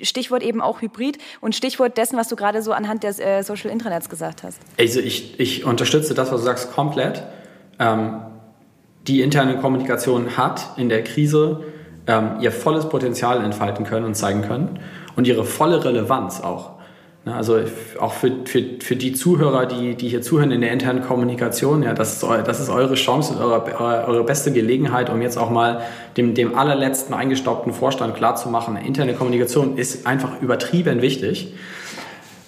Stichwort 0.03 0.42
eben 0.42 0.61
auch 0.61 0.80
Hybrid 0.80 1.18
und 1.40 1.55
Stichwort 1.55 1.97
dessen, 1.97 2.16
was 2.16 2.28
du 2.28 2.36
gerade 2.36 2.62
so 2.62 2.72
anhand 2.72 3.03
der 3.03 3.18
äh, 3.18 3.42
Social 3.42 3.70
Intranets 3.70 4.09
gesagt 4.09 4.42
hast. 4.42 4.61
Also 4.78 5.01
ich, 5.01 5.38
ich 5.40 5.64
unterstütze 5.64 6.14
das, 6.14 6.32
was 6.32 6.40
du 6.40 6.47
sagst, 6.47 6.72
komplett. 6.72 7.22
Ähm, 7.78 8.22
die 9.07 9.20
interne 9.22 9.59
Kommunikation 9.59 10.36
hat 10.36 10.70
in 10.76 10.88
der 10.88 11.05
Krise 11.05 11.62
ähm, 12.07 12.36
ihr 12.40 12.53
volles 12.53 12.88
Potenzial 12.88 13.44
entfalten 13.44 13.84
können 13.84 14.07
und 14.07 14.14
zeigen 14.14 14.42
können 14.42 14.80
und 15.16 15.26
ihre 15.26 15.44
volle 15.44 15.84
Relevanz 15.84 16.40
auch. 16.40 16.76
Ne, 17.27 17.35
also 17.35 17.59
auch 17.99 18.12
für, 18.12 18.31
für, 18.45 18.62
für 18.79 18.95
die 18.95 19.12
Zuhörer, 19.12 19.66
die, 19.66 19.97
die 19.97 20.09
hier 20.09 20.22
zuhören 20.22 20.53
in 20.53 20.61
der 20.61 20.70
internen 20.70 21.03
Kommunikation, 21.03 21.83
ja, 21.83 21.93
das 21.93 22.12
ist, 22.14 22.22
das 22.22 22.61
ist 22.61 22.68
eure 22.68 22.95
Chance 22.95 23.33
und 23.33 23.41
eure, 23.41 24.07
eure 24.07 24.22
beste 24.22 24.53
Gelegenheit, 24.53 25.11
um 25.11 25.20
jetzt 25.20 25.37
auch 25.37 25.51
mal 25.51 25.81
dem, 26.16 26.35
dem 26.35 26.57
allerletzten 26.57 27.14
eingestaubten 27.14 27.72
Vorstand 27.72 28.14
klarzumachen, 28.14 28.77
interne 28.77 29.14
Kommunikation 29.14 29.77
ist 29.77 30.07
einfach 30.07 30.41
übertrieben 30.41 31.03
wichtig. 31.03 31.53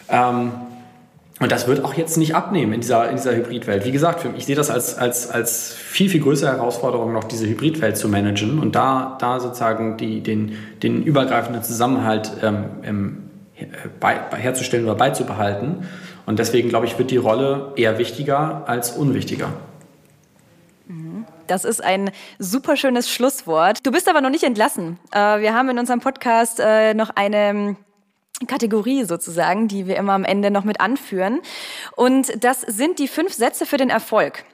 Ähm, 0.09 0.53
und 1.41 1.51
das 1.51 1.67
wird 1.67 1.85
auch 1.85 1.95
jetzt 1.95 2.17
nicht 2.17 2.37
abnehmen 2.37 2.73
in 2.73 2.81
dieser, 2.81 3.11
in 3.11 3.17
dieser 3.17 3.35
Hybridwelt. 3.35 3.85
Wie 3.85 3.93
gesagt, 3.93 4.27
ich 4.37 4.47
sehe 4.47 4.57
das 4.57 4.71
als, 4.71 4.97
als, 4.97 5.29
als 5.29 5.73
viel, 5.73 6.09
viel 6.09 6.21
größere 6.21 6.53
Herausforderung, 6.53 7.13
noch 7.13 7.25
diese 7.25 7.49
Hybridwelt 7.49 7.97
zu 7.97 8.09
managen 8.09 8.61
und 8.61 8.77
da, 8.77 9.19
da 9.21 9.41
sozusagen 9.41 9.97
die, 9.97 10.21
den, 10.21 10.57
den 10.85 11.03
übergreifenden 11.03 11.65
Zusammenhalt 11.65 12.31
ähm, 12.43 13.28
herzustellen 14.01 14.85
oder 14.85 14.95
beizubehalten. 14.95 15.89
Und 16.27 16.39
deswegen, 16.39 16.69
glaube 16.69 16.87
ich, 16.87 16.99
wird 16.99 17.11
die 17.11 17.17
Rolle 17.17 17.73
eher 17.77 17.99
wichtiger 17.99 18.65
als 18.67 18.93
unwichtiger. 18.93 19.53
Das 21.47 21.65
ist 21.65 21.83
ein 21.83 22.11
super 22.39 22.77
schönes 22.77 23.11
Schlusswort. 23.11 23.87
Du 23.87 23.91
bist 23.91 24.09
aber 24.09 24.21
noch 24.21 24.31
nicht 24.31 24.45
entlassen. 24.45 24.99
Äh, 25.13 25.41
wir 25.41 25.55
haben 25.55 25.69
in 25.71 25.79
unserem 25.79 26.01
Podcast 26.01 26.61
äh, 26.61 26.95
noch 26.95 27.11
eine 27.11 27.77
Kategorie 28.47 29.05
sozusagen, 29.05 29.69
die 29.69 29.87
wir 29.87 29.97
immer 29.97 30.13
am 30.13 30.25
Ende 30.25 30.51
noch 30.51 30.65
mit 30.65 30.81
anführen. 30.81 31.41
Und 31.97 32.45
das 32.45 32.61
sind 32.61 32.99
die 32.99 33.09
fünf 33.09 33.33
Sätze 33.33 33.67
für 33.67 33.77
den 33.77 33.91
Erfolg. 33.91 34.45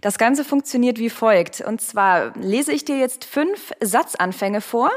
Das 0.00 0.18
Ganze 0.18 0.44
funktioniert 0.44 0.98
wie 0.98 1.10
folgt. 1.10 1.60
Und 1.60 1.80
zwar 1.80 2.36
lese 2.38 2.72
ich 2.72 2.84
dir 2.84 2.98
jetzt 2.98 3.24
fünf 3.24 3.72
Satzanfänge 3.80 4.60
vor 4.60 4.90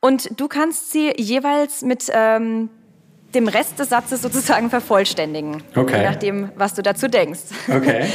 und 0.00 0.40
du 0.40 0.48
kannst 0.48 0.92
sie 0.92 1.12
jeweils 1.16 1.82
mit 1.82 2.10
ähm, 2.12 2.70
dem 3.34 3.48
Rest 3.48 3.78
des 3.78 3.88
Satzes 3.88 4.22
sozusagen 4.22 4.70
vervollständigen. 4.70 5.62
Okay. 5.74 5.98
Je 5.98 6.04
nachdem, 6.04 6.50
was 6.56 6.74
du 6.74 6.82
dazu 6.82 7.08
denkst. 7.08 7.40
Okay. 7.68 8.06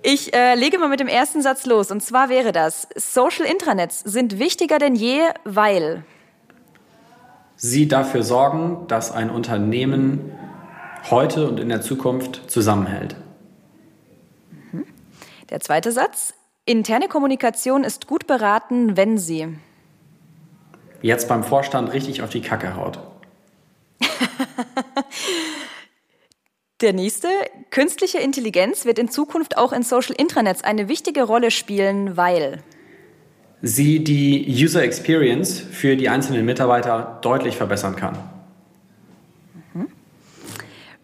Ich 0.00 0.32
äh, 0.32 0.54
lege 0.54 0.78
mal 0.78 0.88
mit 0.88 1.00
dem 1.00 1.08
ersten 1.08 1.42
Satz 1.42 1.66
los. 1.66 1.90
Und 1.90 2.00
zwar 2.02 2.28
wäre 2.28 2.52
das, 2.52 2.86
Social 2.94 3.44
Intranets 3.44 3.98
sind 3.98 4.38
wichtiger 4.38 4.78
denn 4.78 4.94
je, 4.94 5.22
weil 5.44 6.04
Sie 7.56 7.88
dafür 7.88 8.22
sorgen, 8.22 8.86
dass 8.86 9.10
ein 9.10 9.28
Unternehmen 9.28 10.32
heute 11.10 11.48
und 11.48 11.58
in 11.58 11.68
der 11.68 11.80
Zukunft 11.80 12.48
zusammenhält. 12.48 13.16
Der 15.50 15.58
zweite 15.60 15.90
Satz, 15.90 16.34
interne 16.66 17.08
Kommunikation 17.08 17.82
ist 17.82 18.06
gut 18.06 18.26
beraten, 18.26 18.96
wenn 18.96 19.18
sie 19.18 19.58
Jetzt 21.00 21.28
beim 21.28 21.44
Vorstand 21.44 21.92
richtig 21.92 22.22
auf 22.22 22.30
die 22.30 22.40
Kacke 22.40 22.76
haut. 22.76 22.98
Der 26.80 26.92
nächste, 26.92 27.28
künstliche 27.70 28.18
Intelligenz 28.18 28.84
wird 28.84 29.00
in 29.00 29.08
Zukunft 29.08 29.56
auch 29.56 29.72
in 29.72 29.82
Social 29.82 30.14
Intranets 30.16 30.62
eine 30.62 30.88
wichtige 30.88 31.24
Rolle 31.24 31.50
spielen, 31.50 32.16
weil 32.16 32.62
Sie 33.62 34.04
die 34.04 34.46
User 34.48 34.84
Experience 34.84 35.58
für 35.58 35.96
die 35.96 36.08
einzelnen 36.08 36.44
Mitarbeiter 36.44 37.18
deutlich 37.22 37.56
verbessern 37.56 37.96
kann. 37.96 38.16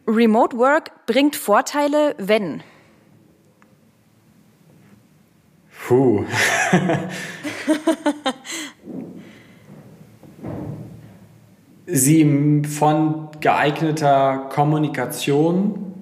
Remote 0.06 0.56
Work 0.58 1.06
bringt 1.06 1.34
Vorteile, 1.34 2.14
wenn 2.18 2.62
Puh. 5.86 6.24
Sie 11.86 12.62
von 12.64 13.28
geeigneter 13.40 14.48
Kommunikation, 14.50 15.94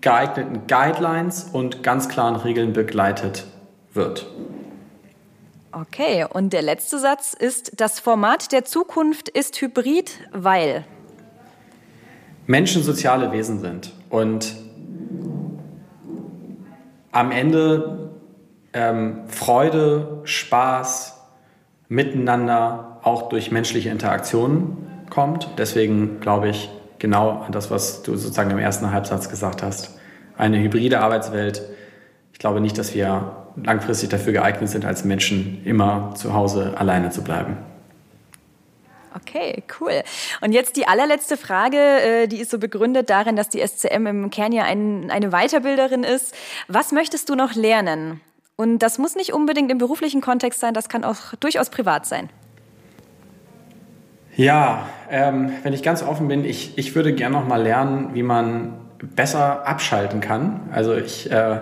geeigneten 0.00 0.66
Guidelines 0.66 1.44
und 1.52 1.82
ganz 1.82 2.08
klaren 2.08 2.36
Regeln 2.36 2.72
begleitet 2.72 3.44
wird. 3.92 4.26
Okay, 5.72 6.24
und 6.30 6.54
der 6.54 6.62
letzte 6.62 6.98
Satz 6.98 7.34
ist, 7.34 7.80
das 7.80 8.00
Format 8.00 8.50
der 8.52 8.64
Zukunft 8.64 9.28
ist 9.28 9.60
hybrid, 9.60 10.20
weil 10.32 10.84
Menschen 12.46 12.82
soziale 12.82 13.30
Wesen 13.32 13.60
sind 13.60 13.92
und 14.08 14.56
am 17.12 17.30
Ende 17.30 18.10
ähm, 18.72 19.28
Freude, 19.28 20.20
Spaß, 20.24 21.12
Miteinander 21.88 23.00
auch 23.02 23.28
durch 23.28 23.50
menschliche 23.50 23.90
Interaktionen 23.90 24.95
kommt. 25.10 25.48
Deswegen 25.58 26.20
glaube 26.20 26.48
ich 26.48 26.70
genau 26.98 27.42
an 27.42 27.52
das, 27.52 27.70
was 27.70 28.02
du 28.02 28.16
sozusagen 28.16 28.50
im 28.50 28.58
ersten 28.58 28.90
Halbsatz 28.90 29.28
gesagt 29.28 29.62
hast. 29.62 29.98
Eine 30.36 30.58
hybride 30.58 31.00
Arbeitswelt. 31.00 31.62
Ich 32.32 32.38
glaube 32.38 32.60
nicht, 32.60 32.78
dass 32.78 32.94
wir 32.94 33.46
langfristig 33.56 34.10
dafür 34.10 34.32
geeignet 34.32 34.68
sind, 34.68 34.84
als 34.84 35.04
Menschen 35.04 35.62
immer 35.64 36.12
zu 36.14 36.34
Hause 36.34 36.74
alleine 36.76 37.10
zu 37.10 37.22
bleiben. 37.22 37.56
Okay, 39.14 39.62
cool. 39.80 40.02
Und 40.42 40.52
jetzt 40.52 40.76
die 40.76 40.86
allerletzte 40.86 41.38
Frage, 41.38 41.78
äh, 41.78 42.26
die 42.26 42.38
ist 42.38 42.50
so 42.50 42.58
begründet 42.58 43.08
darin, 43.08 43.34
dass 43.34 43.48
die 43.48 43.66
SCM 43.66 44.06
im 44.06 44.30
Kern 44.30 44.52
ja 44.52 44.64
ein, 44.64 45.10
eine 45.10 45.32
Weiterbilderin 45.32 46.04
ist. 46.04 46.34
Was 46.68 46.92
möchtest 46.92 47.30
du 47.30 47.34
noch 47.34 47.54
lernen? 47.54 48.20
Und 48.56 48.80
das 48.80 48.98
muss 48.98 49.16
nicht 49.16 49.32
unbedingt 49.32 49.70
im 49.70 49.78
beruflichen 49.78 50.20
Kontext 50.20 50.60
sein, 50.60 50.74
das 50.74 50.88
kann 50.88 51.04
auch 51.04 51.34
durchaus 51.40 51.70
privat 51.70 52.06
sein. 52.06 52.28
Ja, 54.36 54.88
ähm, 55.10 55.50
wenn 55.62 55.72
ich 55.72 55.82
ganz 55.82 56.02
offen 56.02 56.28
bin, 56.28 56.44
ich, 56.44 56.76
ich 56.76 56.94
würde 56.94 57.14
gerne 57.14 57.36
noch 57.36 57.48
mal 57.48 57.62
lernen, 57.62 58.10
wie 58.12 58.22
man 58.22 58.74
besser 59.14 59.66
abschalten 59.66 60.20
kann. 60.20 60.68
Also 60.72 60.94
ich, 60.94 61.30
äh, 61.30 61.60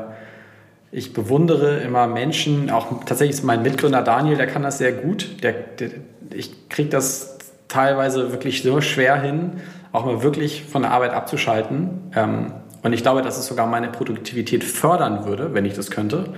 ich 0.91 1.13
bewundere 1.13 1.79
immer 1.79 2.07
Menschen, 2.09 2.71
auch 2.71 3.05
tatsächlich 3.05 3.37
ist 3.37 3.45
mein 3.45 3.63
Mitgründer 3.63 4.03
Daniel, 4.03 4.37
der 4.37 4.47
kann 4.47 4.63
das 4.63 4.79
sehr 4.79 4.93
gut. 4.93 5.43
Der, 5.43 5.53
der, 5.53 5.91
ich 6.33 6.69
kriege 6.69 6.89
das 6.89 7.39
teilweise 7.69 8.33
wirklich 8.33 8.63
so 8.63 8.81
schwer 8.81 9.21
hin, 9.21 9.53
auch 9.93 10.05
mal 10.05 10.23
wirklich 10.23 10.65
von 10.65 10.83
der 10.83 10.91
Arbeit 10.91 11.13
abzuschalten. 11.13 12.11
Ähm, 12.15 12.53
und 12.83 12.93
ich 12.93 13.03
glaube, 13.03 13.23
dass 13.23 13.39
es 13.39 13.47
sogar 13.47 13.67
meine 13.67 13.89
Produktivität 13.89 14.65
fördern 14.65 15.27
würde, 15.27 15.55
wenn 15.55 15.65
ich 15.65 15.75
das 15.75 15.91
könnte. 15.91 16.35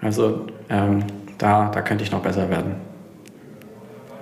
Also 0.00 0.46
ähm, 0.68 1.04
da, 1.38 1.70
da 1.72 1.80
könnte 1.80 2.04
ich 2.04 2.12
noch 2.12 2.22
besser 2.22 2.50
werden. 2.50 2.89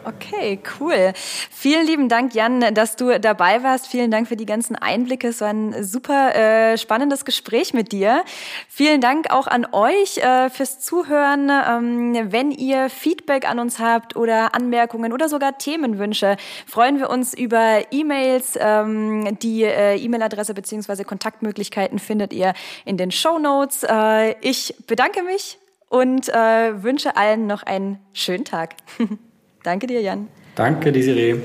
Okay, 0.09 0.59
cool. 0.81 1.13
Vielen 1.51 1.87
lieben 1.87 2.09
Dank, 2.09 2.35
Jan, 2.35 2.73
dass 2.73 2.97
du 2.97 3.21
dabei 3.21 3.63
warst. 3.63 3.89
Vielen 3.89 4.11
Dank 4.11 4.27
für 4.27 4.37
die 4.37 4.47
ganzen 4.47 4.75
Einblicke. 4.75 5.29
Es 5.29 5.43
war 5.43 5.51
ein 5.51 5.85
super 5.85 6.35
äh, 6.35 6.79
spannendes 6.79 7.27
Gespräch 7.27 7.75
mit 7.75 7.93
dir. 7.93 8.25
Vielen 8.71 9.03
Dank 9.03 9.31
auch 9.31 9.47
an 9.47 9.67
euch 9.71 10.17
äh, 10.17 10.49
fürs 10.49 10.81
Zuhören. 10.81 11.51
Ähm, 11.51 12.33
wenn 12.33 12.53
ihr 12.53 12.89
Feedback 12.89 13.47
an 13.47 13.59
uns 13.59 13.81
habt 13.81 14.17
oder 14.17 14.55
Anmerkungen 14.55 15.13
oder 15.13 15.29
sogar 15.29 15.59
Themenwünsche, 15.59 16.39
freuen 16.67 16.99
wir 16.99 17.11
uns 17.11 17.35
über 17.35 17.83
E-Mails. 17.91 18.59
Ähm, 18.59 19.37
die 19.43 19.65
äh, 19.65 19.97
E-Mail-Adresse 19.97 20.55
bzw. 20.55 21.05
Kontaktmöglichkeiten 21.05 21.99
findet 21.99 22.33
ihr 22.33 22.55
in 22.87 22.97
den 22.97 23.11
Show 23.11 23.39
Notes. 23.39 23.83
Äh, 23.83 24.37
ich 24.41 24.75
bedanke 24.87 25.23
mich 25.23 25.59
und 25.91 26.31
äh, 26.31 26.83
wünsche 26.83 27.17
allen 27.17 27.47
noch 27.47 27.63
einen 27.63 27.99
schönen 28.15 28.47
Tag. 28.47 28.77
Danke 29.63 29.87
dir, 29.87 30.01
Jan. 30.01 30.29
Danke, 30.55 30.93
Desiree. 30.93 31.37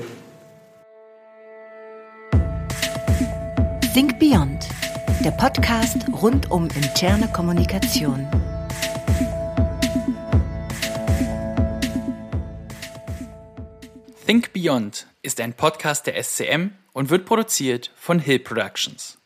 Think 3.92 4.18
Beyond, 4.18 4.68
der 5.24 5.30
Podcast 5.32 5.98
rund 6.22 6.50
um 6.50 6.68
interne 6.74 7.28
Kommunikation. 7.28 8.26
Think 14.26 14.52
Beyond 14.52 15.06
ist 15.22 15.40
ein 15.40 15.52
Podcast 15.52 16.06
der 16.06 16.22
SCM 16.22 16.70
und 16.92 17.10
wird 17.10 17.26
produziert 17.26 17.92
von 17.94 18.18
Hill 18.18 18.38
Productions. 18.38 19.18